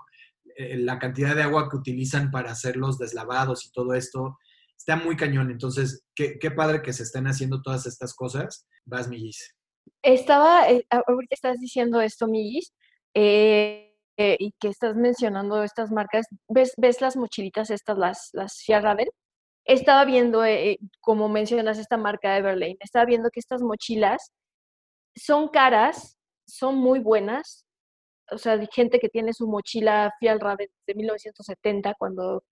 [0.56, 4.38] eh, la cantidad de agua que utilizan para hacer los deslavados y todo esto,
[4.78, 5.52] está muy cañón.
[5.52, 8.68] Entonces, qué, padre que se estén haciendo todas estas cosas.
[8.86, 9.56] Vas, Millis.
[10.02, 12.74] Estaba, eh, ahorita estás diciendo esto, Millis,
[13.14, 16.26] eh, y que estás mencionando estas marcas.
[16.48, 18.96] ¿Ves, ves las mochilitas estas, las, las Sierra
[19.64, 20.42] Estaba viendo,
[21.02, 24.32] como mencionas esta marca Everlane, estaba viendo que estas mochilas
[25.18, 26.17] son caras,
[26.48, 27.66] son muy buenas.
[28.32, 32.44] O sea, hay gente que tiene su mochila Fial Raven de 1970 cuando,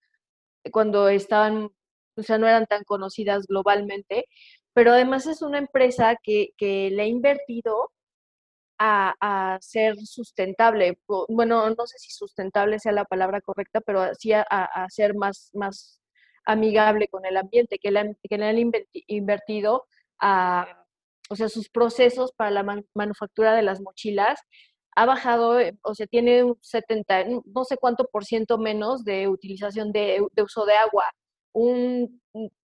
[0.71, 1.69] cuando estaban,
[2.17, 4.25] o sea, no eran tan conocidas globalmente,
[4.73, 7.91] pero además es una empresa que, que le ha invertido
[8.79, 10.99] a, a, ser sustentable.
[11.29, 15.49] Bueno, no sé si sustentable sea la palabra correcta, pero sí a, a ser más,
[15.53, 16.01] más
[16.45, 18.57] amigable con el ambiente, que le, que le han
[19.07, 19.85] invertido
[20.19, 20.84] a
[21.29, 24.39] o sea, sus procesos para la manufactura de las mochilas
[24.95, 29.27] ha bajado, eh, o sea, tiene un 70, no sé cuánto por ciento menos de
[29.27, 31.11] utilización de, uso de agua.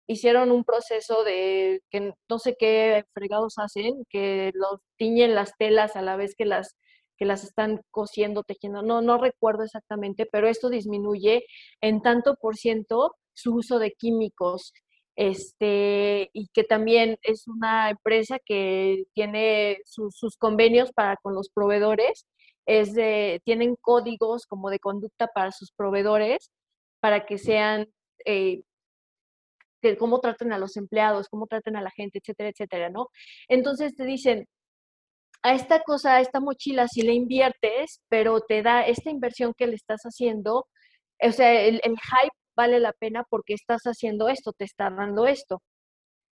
[0.07, 5.97] Hicieron un proceso de que no sé qué fregados hacen, que los tiñen las telas
[5.97, 6.77] a la vez que las
[7.17, 8.83] que las están cosiendo, tejiendo.
[8.83, 11.45] No, no recuerdo exactamente, pero esto disminuye
[11.81, 14.73] en tanto por ciento su uso de químicos.
[15.17, 22.27] Este, y que también es una empresa que tiene sus convenios para con los proveedores,
[22.67, 26.51] es de, tienen códigos como de conducta para sus proveedores
[27.01, 27.89] para que sean
[28.25, 28.63] eh,
[29.83, 33.09] que cómo traten a los empleados, cómo traten a la gente, etcétera, etcétera, ¿no?
[33.49, 34.47] Entonces te dicen,
[35.43, 39.67] a esta cosa, a esta mochila, si le inviertes, pero te da esta inversión que
[39.67, 40.69] le estás haciendo,
[41.21, 45.63] o sea, el, hype vale la pena porque estás haciendo esto, te está dando esto.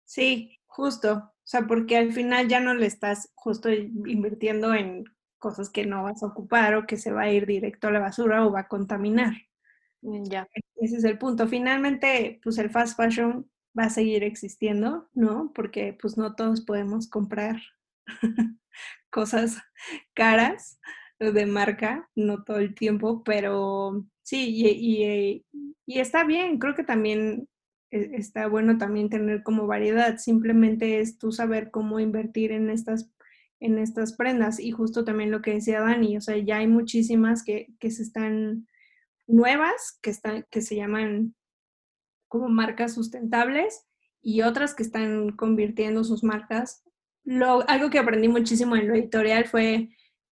[0.05, 1.14] Sí, justo.
[1.14, 5.05] O sea, porque al final ya no le estás justo invirtiendo en
[5.38, 8.01] cosas que no vas a ocupar o que se va a ir directo a la
[8.01, 9.34] basura o va a contaminar.
[10.02, 10.48] Mm, ya.
[10.76, 11.47] Ese es el punto.
[11.47, 15.52] Finalmente, pues el fast fashion va a seguir existiendo, ¿no?
[15.55, 17.60] Porque pues no todos podemos comprar
[19.10, 19.59] cosas
[20.14, 20.80] caras
[21.18, 25.44] de marca, no todo el tiempo, pero sí, y,
[25.86, 27.48] y, está bien, creo que también
[27.90, 33.11] e, está bueno también tener como variedad, simplemente es tú saber cómo invertir en estas
[33.59, 37.43] en estas prendas y justo también lo que decía Dani, o sea, ya hay muchísimas
[37.43, 38.66] que, que se están
[39.27, 41.35] nuevas que, están, que se llaman
[42.28, 43.86] como marcas sustentables
[44.20, 46.82] y otras que están convirtiendo sus marcas.
[47.24, 49.89] Lo, algo que aprendí muchísimo en lo editorial fue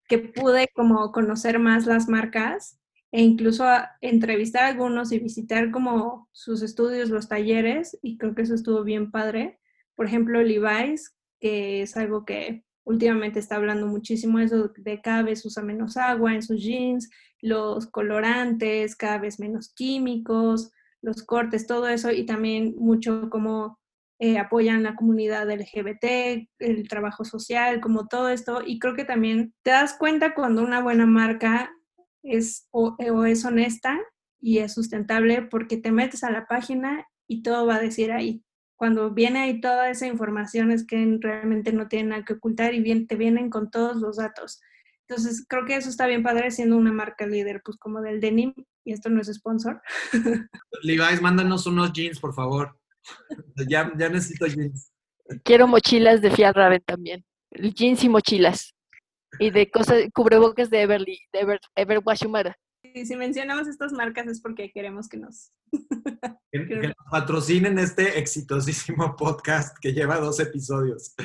[0.08, 2.80] que pude como conocer más las marcas
[3.14, 3.64] e incluso
[4.02, 8.84] entrevistar a algunos y visitar como sus estudios, los talleres, y creo que eso estuvo
[8.84, 9.60] bien padre.
[9.94, 15.46] Por ejemplo, Levi's, que es algo que últimamente está hablando muchísimo eso de cada vez
[15.46, 21.88] usa menos agua en sus jeans, los colorantes, cada vez menos químicos, los cortes, todo
[21.90, 23.80] eso, y también mucho como
[24.18, 28.64] eh, apoyan la comunidad LGBT, el trabajo social, como todo esto.
[28.66, 31.72] Y creo que también te das cuenta cuando una buena marca
[32.24, 34.00] es o, o es honesta
[34.40, 38.44] y es sustentable porque te metes a la página y todo va a decir ahí.
[38.76, 42.82] Cuando viene ahí toda esa información es que realmente no tienen nada que ocultar y
[42.82, 44.60] bien, te vienen con todos los datos.
[45.08, 48.54] Entonces, creo que eso está bien padre siendo una marca líder, pues como del denim,
[48.86, 49.82] y esto no es sponsor.
[50.84, 52.78] Levi's, mándanos unos jeans, por favor.
[53.68, 54.92] Ya, ya necesito jeans.
[55.44, 57.26] Quiero mochilas de Fiat Raven también.
[57.52, 58.74] Jeans y mochilas.
[59.40, 62.56] Y de cosas, cubrebocas de Everly, de Ever, Everwashumara.
[62.84, 65.52] Y si mencionamos estas marcas es porque queremos que nos...
[66.52, 71.16] que, que nos patrocinen este exitosísimo podcast que lleva dos episodios.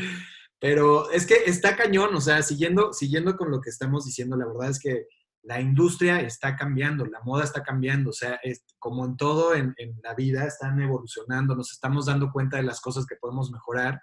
[0.60, 4.46] Pero es que está cañón, o sea, siguiendo, siguiendo con lo que estamos diciendo, la
[4.46, 5.06] verdad es que
[5.42, 9.74] la industria está cambiando, la moda está cambiando, o sea, es, como en todo en,
[10.02, 14.00] la vida, están evolucionando, nos estamos dando cuenta de las cosas que podemos mejorar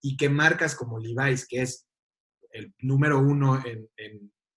[0.00, 1.87] y que marcas como Levi's, que es
[2.50, 3.88] el número uno en,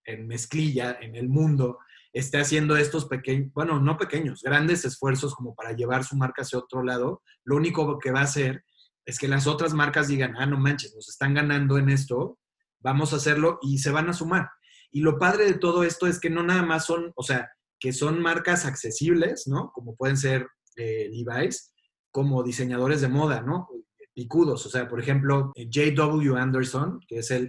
[0.06, 1.80] en mezclilla en el mundo,
[2.14, 6.60] esté haciendo estos pequeños, bueno, no pequeños, grandes esfuerzos como para llevar su marca hacia
[6.60, 8.64] otro lado, lo único que va a hacer
[9.06, 12.38] es que las otras marcas digan, ah, no manches, nos están ganando en esto,
[12.80, 14.50] vamos a hacerlo y se van a sumar.
[14.92, 17.50] Y lo padre de todo esto es que no nada más son, o sea,
[17.80, 19.72] que son marcas accesibles, ¿no?
[19.74, 21.74] Como pueden ser eh, Levi's,
[22.12, 23.68] como diseñadores de moda, ¿no?
[24.14, 26.38] Picudos, o sea, por ejemplo, eh, J.W.
[26.38, 27.48] Anderson, que es el,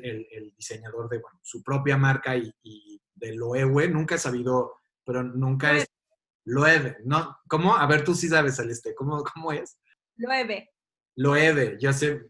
[0.57, 5.87] diseñador de bueno, su propia marca y, de Loewe, nunca he sabido, pero nunca es
[6.45, 7.39] Loewe, ¿no?
[7.49, 7.77] ¿Cómo?
[7.77, 9.79] A ver, tú sí sabes, Celeste, ¿cómo, cómo es?
[10.17, 10.69] Loewe.
[11.17, 12.23] Loewe, ya sé,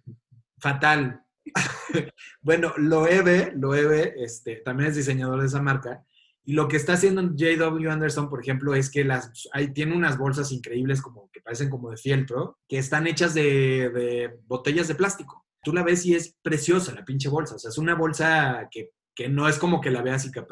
[0.58, 1.24] fatal.
[2.40, 6.04] bueno, Loewe, Loewe este, también es diseñador de esa marca.
[6.44, 10.18] Y lo que está haciendo JW Anderson, por ejemplo, es que las, hay, tiene unas
[10.18, 14.94] bolsas increíbles como que parecen como de fieltro, que están hechas de, de, botellas de
[14.94, 15.46] plástico.
[15.62, 17.54] Tú la ves y es preciosa la pinche bolsa.
[17.54, 20.42] O sea, es una bolsa que que no es como que la veas y que,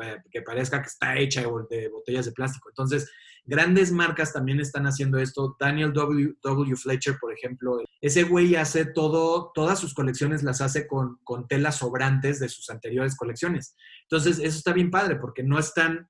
[0.43, 2.69] parezca que está hecha de botellas de plástico.
[2.69, 3.11] Entonces,
[3.45, 5.57] grandes marcas también están haciendo esto.
[5.59, 6.35] Daniel W.
[6.43, 6.77] w.
[6.77, 11.77] Fletcher, por ejemplo, ese güey hace todo, todas sus colecciones las hace con, con telas
[11.77, 13.75] sobrantes de sus anteriores colecciones.
[14.03, 16.09] Entonces, eso está bien padre porque no están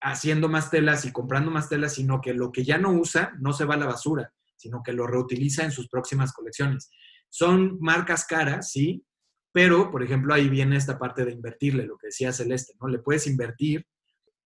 [0.00, 3.52] haciendo más telas y comprando más telas, sino que lo que ya no usa no
[3.52, 6.90] se va a la basura, sino que lo reutiliza en sus próximas colecciones.
[7.28, 9.04] Son marcas caras, sí,
[9.52, 12.88] pero, por ejemplo, ahí viene esta parte de invertirle, lo que decía Celeste, ¿no?
[12.88, 13.86] Le puedes invertir,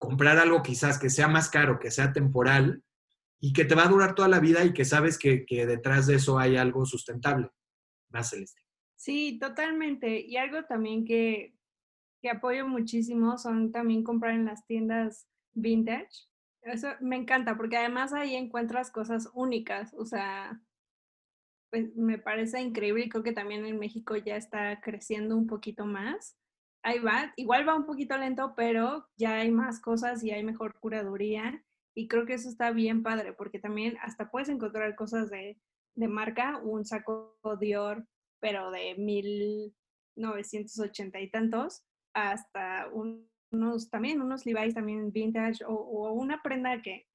[0.01, 2.83] comprar algo quizás que sea más caro, que sea temporal
[3.39, 6.15] y que te va a durar toda la vida y que sabes que, detrás de
[6.17, 7.51] eso hay algo sustentable.
[8.09, 8.63] Más Celeste.
[8.97, 10.21] Sí, totalmente.
[10.21, 11.55] Y algo también que,
[12.23, 16.29] que apoyo muchísimo son también comprar en las tiendas vintage.
[16.63, 20.61] Eso me encanta porque además ahí encuentras cosas únicas, o sea,
[21.71, 25.85] pues me parece increíble y creo que también en México ya está creciendo un poquito
[25.85, 26.40] más.
[26.83, 30.79] Ahí va, igual va un poquito lento, pero ya hay más cosas y hay mejor
[30.81, 31.63] curaduría
[31.95, 35.61] y creo que eso está bien padre porque también hasta puedes encontrar cosas de,
[35.95, 38.07] de marca, un saco Dior,
[38.41, 41.85] pero de 1980 y tantos,
[42.15, 47.07] hasta unos también, unos Levi's también vintage o, o una prenda que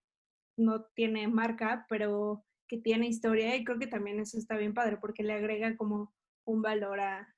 [0.58, 4.98] no tiene marca, pero que tiene historia y creo que también eso está bien padre
[4.98, 6.14] porque le agrega como
[6.46, 7.34] un valor a,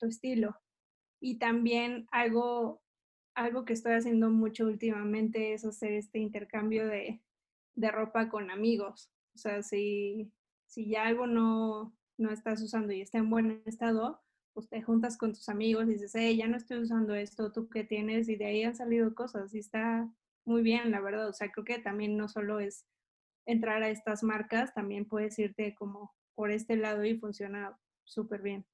[0.00, 0.56] tu estilo.
[1.24, 2.82] Y también algo,
[3.34, 7.22] algo que estoy haciendo mucho últimamente es hacer este intercambio de,
[7.90, 9.10] ropa con amigos.
[9.34, 10.30] O sea, si,
[10.66, 14.22] si ya algo no, no estás usando y está en buen estado,
[14.52, 17.70] pues te juntas con tus amigos y dices, hey, ya no estoy usando esto, ¿tú
[17.70, 18.28] qué tienes?
[18.28, 20.06] Y de ahí han salido cosas y está
[20.44, 21.26] muy bien, la verdad.
[21.26, 22.84] O sea, creo que también no solo es
[23.46, 28.66] entrar a estas marcas, también puedes irte como por este lado y funciona súper bien.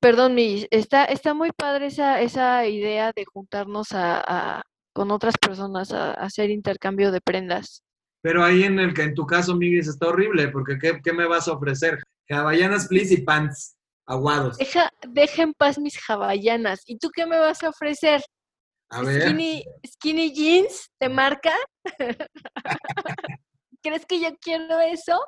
[0.00, 4.62] Perdón, mi, está, está muy padre esa, esa idea de juntarnos a,
[4.92, 7.82] con otras personas a, hacer intercambio de prendas.
[8.22, 11.26] Pero ahí en el que en tu caso, Miguel, está horrible, porque ¿qué, qué me
[11.26, 11.98] vas a ofrecer?
[12.28, 13.76] Hawaianas, please, y pants
[14.06, 14.56] aguados.
[14.58, 16.82] Deja, deja en paz mis hawaianas.
[16.86, 18.22] ¿Y tú qué me vas a ofrecer?
[18.90, 21.52] Skinny, jeans de marca.
[23.88, 25.18] ¿Crees que yo quiero eso?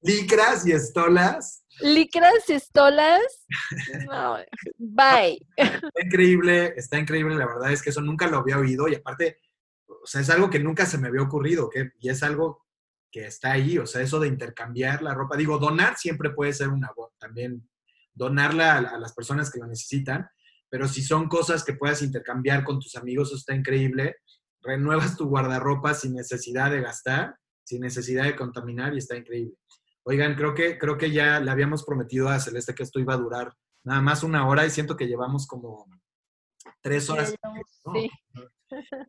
[0.00, 1.66] Licras y estolas.
[1.80, 3.20] Licras y estolas.
[4.10, 4.38] No,
[4.78, 5.38] bye.
[5.54, 9.38] Está increíble, está increíble, la verdad es que eso nunca lo había oído y aparte,
[9.86, 12.64] o sea, es algo que nunca se me había ocurrido, que, y es algo
[13.10, 16.68] que está ahí, o sea, eso de intercambiar la ropa, digo, donar siempre puede ser
[16.70, 17.68] una, también
[18.14, 20.26] donarla a, a las personas que lo necesitan,
[20.70, 24.16] pero si son cosas que puedas intercambiar con tus amigos, eso está increíble.
[24.62, 29.54] Renuevas tu guardarropa sin necesidad de gastar, sin necesidad de contaminar y está increíble.
[30.04, 33.18] Oigan, creo que, creo que ya le habíamos prometido a Celeste que esto iba a
[33.18, 33.54] durar
[33.84, 35.86] nada más una hora y siento que llevamos como
[36.82, 37.34] tres horas.
[37.94, 38.10] Sí.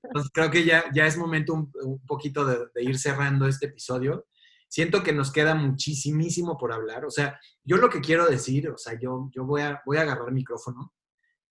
[0.04, 4.26] Entonces creo que ya, ya es momento un, poquito de, ir cerrando este episodio.
[4.68, 7.06] Siento que nos queda muchísimo por hablar.
[7.06, 10.02] O sea, yo lo que quiero decir, o sea, yo, yo voy, a, voy a
[10.02, 10.94] agarrar el micrófono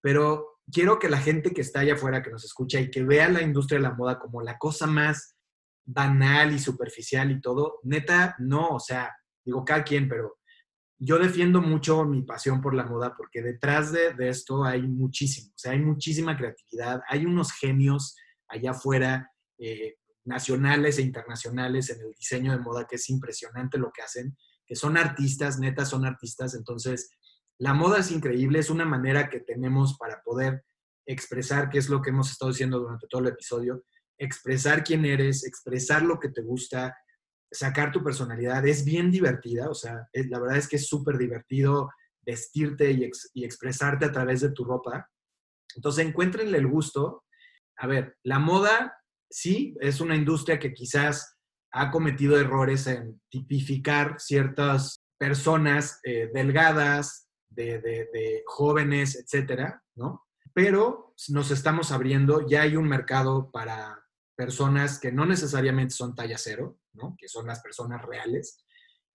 [0.05, 3.27] pero quiero que la gente que está allá afuera, que nos escucha y que vea
[3.31, 5.34] la industria de la moda como la cosa más
[5.85, 10.39] banal y superficial y todo, neta, no, o sea, digo cada quien, pero
[10.99, 15.59] yo defiendo mucho mi pasión por la moda porque detrás de, esto hay muchísimo, o
[15.59, 18.17] sea, hay muchísima creatividad, hay unos genios
[18.49, 23.93] allá afuera, eh, nacionales e internacionales en el diseño de moda, que es impresionante lo
[23.93, 27.11] que hacen, que son artistas, neta, son artistas, entonces
[27.59, 30.65] la moda es increíble, es una manera que tenemos para poder
[31.07, 33.85] expresar, que es lo que hemos estado diciendo durante todo el episodio,
[34.19, 36.97] expresar quién eres, expresar lo que te gusta,
[37.51, 38.67] sacar tu personalidad.
[38.67, 41.91] Es bien divertida, o sea, la verdad es que es súper divertido
[42.23, 45.09] vestirte y, expresarte a través de tu ropa.
[45.77, 47.25] Entonces, encuéntrenle el gusto.
[47.77, 48.97] A ver, la moda
[49.31, 51.37] sí es una industria que quizás
[51.73, 60.25] ha cometido errores en tipificar ciertas personas eh, delgadas, de, jóvenes, etcétera, ¿no?
[60.53, 64.04] Pero nos estamos abriendo, ya hay un mercado para
[64.37, 67.17] personas que no necesariamente son talla cero, ¿no?
[67.19, 68.65] Que son las personas reales.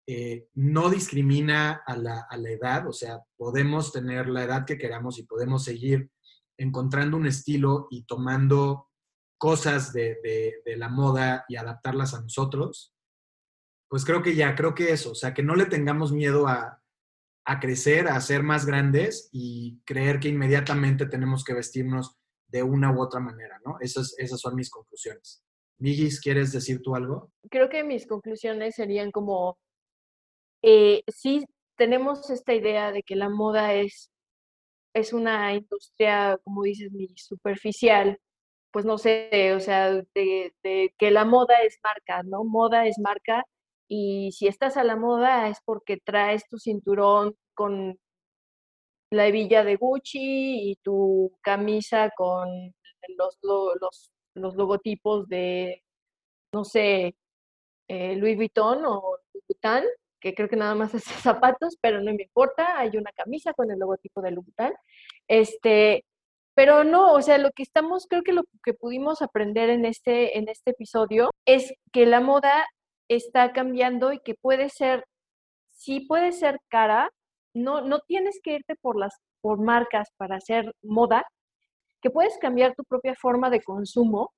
[0.07, 5.23] Eh, no discrimina a la, edad, o sea, podemos tener la edad que queramos y
[5.23, 6.09] podemos seguir
[6.57, 8.89] encontrando un estilo y tomando
[9.37, 10.17] cosas de,
[10.65, 12.93] de, la moda y adaptarlas a nosotros,
[13.87, 16.81] pues creo que ya, creo que eso, o sea, que no le tengamos miedo a,
[17.45, 22.18] a crecer, a ser más grandes y creer que inmediatamente tenemos que vestirnos
[22.49, 23.77] de una u otra manera, ¿no?
[23.79, 25.43] Esas, esas son mis conclusiones.
[25.77, 27.31] Migis, ¿quieres decir tú algo?
[27.49, 29.57] Creo que mis conclusiones serían como,
[30.61, 31.45] eh, sí
[31.77, 34.11] tenemos esta idea de que la moda es,
[34.93, 38.19] es una industria, como dices, superficial,
[38.71, 42.43] pues no sé, o sea, de, de que la moda es marca, ¿no?
[42.43, 43.45] Moda es marca
[43.87, 47.99] y si estás a la moda es porque traes tu cinturón con
[49.11, 52.73] la hebilla de Gucci y tu camisa con
[53.17, 55.83] los, los, los logotipos de,
[56.53, 57.15] no sé,
[57.87, 59.17] eh, Louis Vuitton o
[59.47, 59.83] Vuitton,
[60.19, 61.03] que creo que nada más es
[61.57, 64.53] zapatos, pero no me importa, hay una camisa con el logotipo de Louis.
[65.27, 66.05] Este,
[66.53, 70.37] pero no, o sea, lo que estamos, creo que lo que pudimos aprender en este,
[70.37, 72.65] en este episodio es que la moda
[73.07, 75.05] está cambiando y que puede ser,
[75.71, 77.11] sí puede ser cara,
[77.53, 81.25] no, no tienes que irte por las por marcas para hacer moda,
[82.01, 84.31] que puedes cambiar tu propia forma de consumo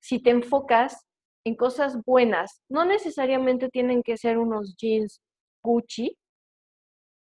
[0.00, 1.06] si te enfocas
[1.44, 2.62] en cosas buenas.
[2.68, 5.20] No necesariamente tienen que ser unos jeans
[5.62, 6.16] Gucci,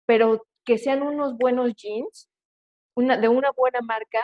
[0.06, 2.28] pero que sean unos buenos jeans
[2.96, 4.20] de una buena marca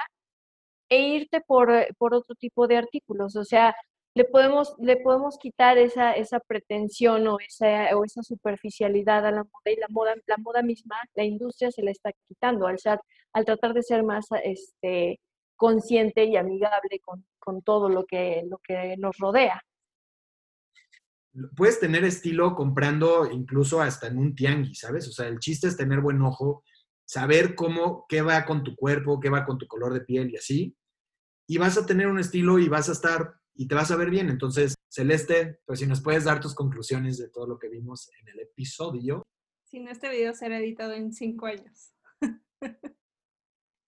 [0.89, 3.37] e irte por, por otro tipo de artículos.
[3.37, 3.75] O sea,
[4.19, 9.45] le podemos, le podemos quitar esa, esa pretensión o esa, o esa superficialidad a la
[9.45, 12.79] moda y la moda, la moda misma, la industria se la está quitando al,
[13.33, 15.21] al tratar de ser más este,
[15.55, 19.63] consciente y amigable con, con todo lo que, lo que nos rodea.
[21.55, 25.07] Puedes tener estilo comprando incluso hasta en un tianguis, ¿sabes?
[25.07, 26.65] O sea, el chiste es tener buen ojo,
[27.05, 30.37] saber cómo, qué va con tu cuerpo, qué va con tu color de piel y
[30.37, 30.77] así.
[31.47, 34.09] Y vas a tener un estilo y vas a estar y te vas a ver
[34.09, 34.31] bien.
[34.31, 38.29] Entonces, Celeste, pues si nos puedes dar tus conclusiones de todo lo que vimos en
[38.29, 39.25] el episodio.
[39.65, 41.93] Si no, este video será editado en cinco años.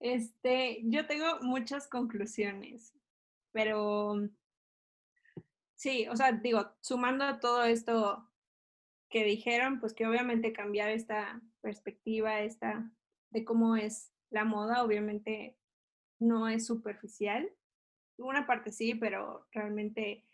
[0.00, 2.92] este, yo tengo muchas conclusiones,
[3.52, 4.28] pero
[5.76, 8.28] sí, o sea, digo, sumando a todo esto
[9.08, 12.90] que dijeron, pues que obviamente cambiar esta perspectiva, esta
[13.30, 15.56] de cómo es la moda, obviamente
[16.18, 17.48] no es superficial,
[18.26, 20.24] una parte sí, pero realmente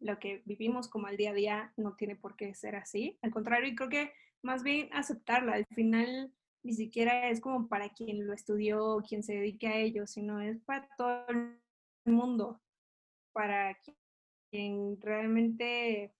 [0.00, 3.18] lo que vivimos como el día a día no tiene por qué ser así.
[3.22, 5.54] Al contrario, y creo que más bien aceptarla.
[5.54, 6.32] Al final
[6.62, 10.60] ni siquiera es como para quien lo estudió, quien se dedique a ello, sino es
[10.60, 11.58] para todo el
[12.04, 12.60] mundo,
[13.32, 13.76] para
[14.50, 16.14] quien realmente,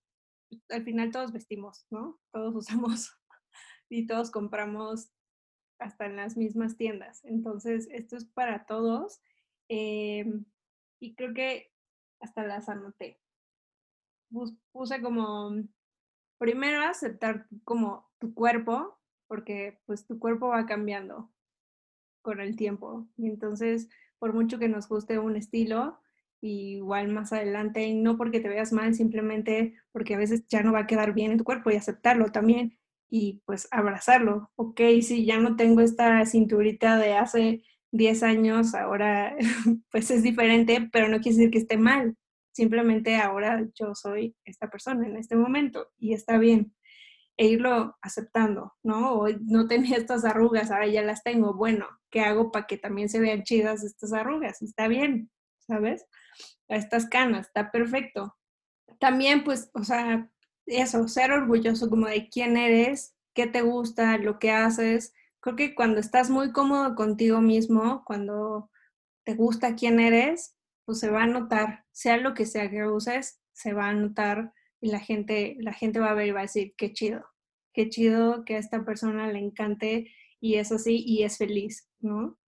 [0.71, 2.19] al final todos vestimos, ¿no?
[2.33, 3.17] Todos usamos
[3.89, 5.11] y todos compramos
[5.79, 7.25] hasta en las mismas tiendas.
[7.25, 9.21] Entonces, esto es para todos
[9.69, 10.45] Em,
[11.01, 11.70] y creo que
[12.20, 13.20] hasta las anoté.
[14.73, 15.55] Puse como,
[16.39, 21.31] primero aceptar como tu cuerpo, porque pues tu cuerpo va cambiando
[22.23, 23.07] con el tiempo.
[23.16, 23.89] Y entonces,
[24.19, 25.99] por mucho que nos guste un estilo,
[26.40, 30.81] igual más adelante, no porque te veas mal, simplemente porque a veces ya no va
[30.81, 32.78] a quedar bien en tu cuerpo y aceptarlo también
[33.11, 34.51] y pues abrazarlo.
[34.57, 39.36] Ok, si ya no tengo esta cinturita de hace 10 años, ahora
[39.90, 42.16] pues es diferente, pero no quiere decir que esté mal.
[42.52, 46.74] Simplemente ahora yo soy esta persona en este momento y está bien.
[47.36, 49.12] E irlo aceptando, ¿no?
[49.15, 51.55] O no tenía estas arrugas, ahora ya las tengo.
[51.55, 54.60] Bueno, ¿qué hago para que también se vean chidas estas arrugas?
[54.60, 55.31] Está bien,
[55.66, 56.05] ¿sabes?
[56.66, 58.36] Estas canas, está perfecto.
[58.98, 60.28] También, pues, o sea,
[60.66, 65.74] eso, ser orgulloso como de quién eres, qué te gusta, lo que haces, creo que
[65.74, 68.70] cuando estás muy cómodo contigo mismo, cuando
[69.24, 73.40] te gusta quién eres, pues se va a notar, sea lo que sea que uses,
[73.52, 76.43] se va a notar y la gente, la gente va a ver y va a
[76.43, 77.24] decir, qué chido,
[77.73, 80.10] qué chido que a esta persona le encante
[80.40, 82.39] y es así y es feliz, ¿no?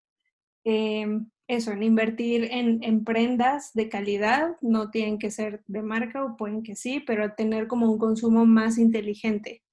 [0.63, 6.23] Em, eso, en invertir en, en, prendas de calidad, no tienen que ser de marca
[6.23, 9.63] o pueden que sí, pero tener como un consumo más inteligente.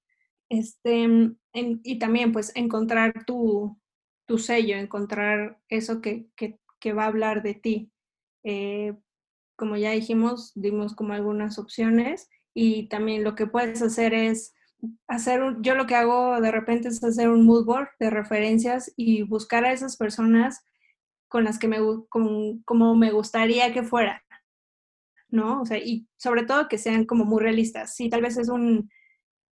[0.49, 1.07] Este,
[1.53, 3.77] y también pues encontrar tu,
[4.37, 6.27] sello, encontrar eso que,
[6.93, 7.91] va a hablar de ti.
[8.43, 8.95] Eh,
[9.55, 14.53] como ya dijimos, dimos como algunas opciones y también lo que puedes hacer es
[15.07, 18.93] hacer, un, yo lo que hago de repente es hacer un mood board de referencias
[18.95, 20.63] y buscar a esas personas
[21.27, 21.77] con las que me,
[22.09, 24.23] como me gustaría que fuera,
[25.29, 25.61] ¿no?
[25.61, 27.95] O sea, y sobre todo que sean como muy realistas.
[27.95, 28.89] Sí, tal vez es un,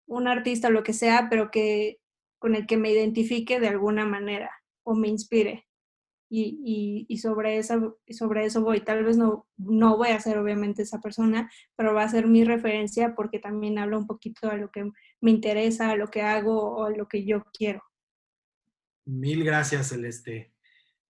[0.07, 1.99] un artista o lo que sea, pero que
[2.39, 4.51] con el que me identifique de alguna manera
[4.83, 5.65] o me inspire.
[6.29, 8.81] Y, y, sobre, eso, sobre eso voy.
[8.81, 12.43] Tal vez no, no voy a ser obviamente esa persona, pero va a ser mi
[12.43, 16.79] referencia porque también habla un poquito a lo que me interesa, a lo que hago
[16.79, 17.81] o a lo que yo quiero.
[19.05, 20.53] Mil gracias, Celeste.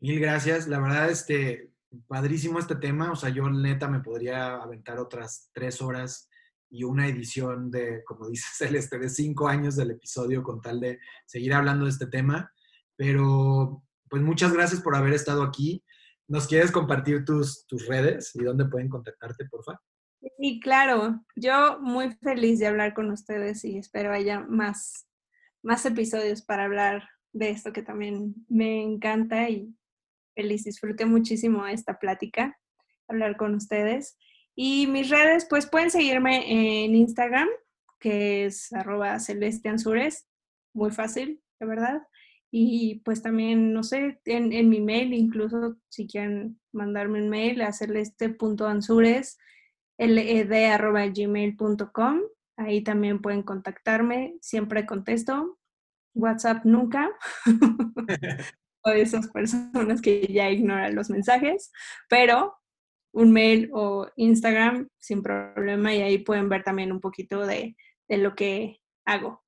[0.00, 0.68] Mil gracias.
[0.68, 1.72] La verdad, este,
[2.06, 3.10] padrísimo este tema.
[3.10, 6.28] O sea, yo neta me podría aventar otras tres horas
[6.68, 10.98] y una edición de, como dice Celeste, de cinco años del episodio con tal de
[11.26, 12.52] seguir hablando de este tema.
[12.96, 15.84] Pero, pues muchas gracias por haber estado aquí.
[16.28, 19.80] ¿Nos quieres compartir tus, tus redes y dónde pueden contactarte, por favor?
[20.38, 21.24] Sí, claro.
[21.36, 25.06] Yo muy feliz de hablar con ustedes y espero haya más,
[25.62, 29.74] más episodios para hablar de esto que también me encanta y
[30.34, 30.64] feliz.
[30.64, 32.58] Disfruté muchísimo esta plática,
[33.08, 34.16] hablar con ustedes.
[34.56, 37.46] Y mis redes, pues pueden seguirme en Instagram,
[38.00, 40.26] que es arroba celesteansures,
[40.72, 42.02] muy fácil, de verdad.
[42.50, 47.60] Y pues también, no sé, en, en mi mail, incluso si quieren mandarme un mail
[47.60, 49.36] a celeste.ansures,
[49.98, 51.10] led.gmail.com.
[52.56, 55.58] Ahí también pueden contactarme, siempre contesto.
[56.14, 57.10] WhatsApp nunca.
[58.86, 61.72] o esas personas que ya ignoran los mensajes,
[62.08, 62.56] pero
[63.12, 67.76] un mail o Instagram sin problema y ahí pueden ver también un poquito de,
[68.08, 69.42] de lo que hago.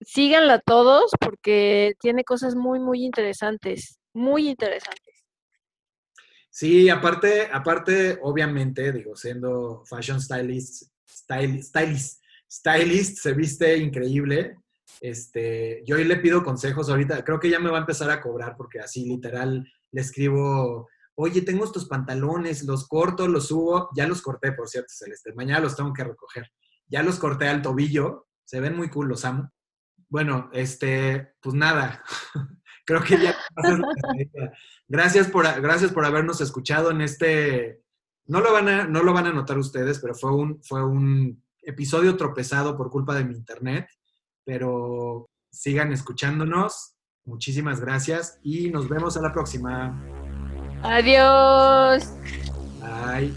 [0.00, 5.24] Síganla todos porque tiene cosas muy, muy interesantes, muy interesantes.
[6.50, 14.56] Sí, aparte, aparte, obviamente, digo, siendo fashion stylist, stylist, stylist, stylist, se viste increíble.
[15.00, 18.20] Este, yo hoy le pido consejos ahorita, creo que ya me va a empezar a
[18.20, 24.06] cobrar porque así literal le escribo, oye, tengo estos pantalones, los corto, los subo, ya
[24.06, 26.50] los corté, por cierto, Celeste, mañana los tengo que recoger.
[26.86, 29.50] Ya los corté al tobillo, se ven muy cool, los amo.
[30.08, 32.02] Bueno, este, pues nada,
[32.84, 33.36] creo que ya.
[34.88, 37.82] gracias por, gracias por habernos escuchado en este.
[38.26, 41.42] No lo van a, no lo van a notar ustedes, pero fue un, fue un
[41.62, 43.88] episodio tropezado por culpa de mi internet.
[44.44, 46.96] Pero sigan escuchándonos.
[47.24, 50.21] Muchísimas gracias y nos vemos a la próxima.
[50.82, 52.12] Adiós.
[52.80, 53.32] Bye.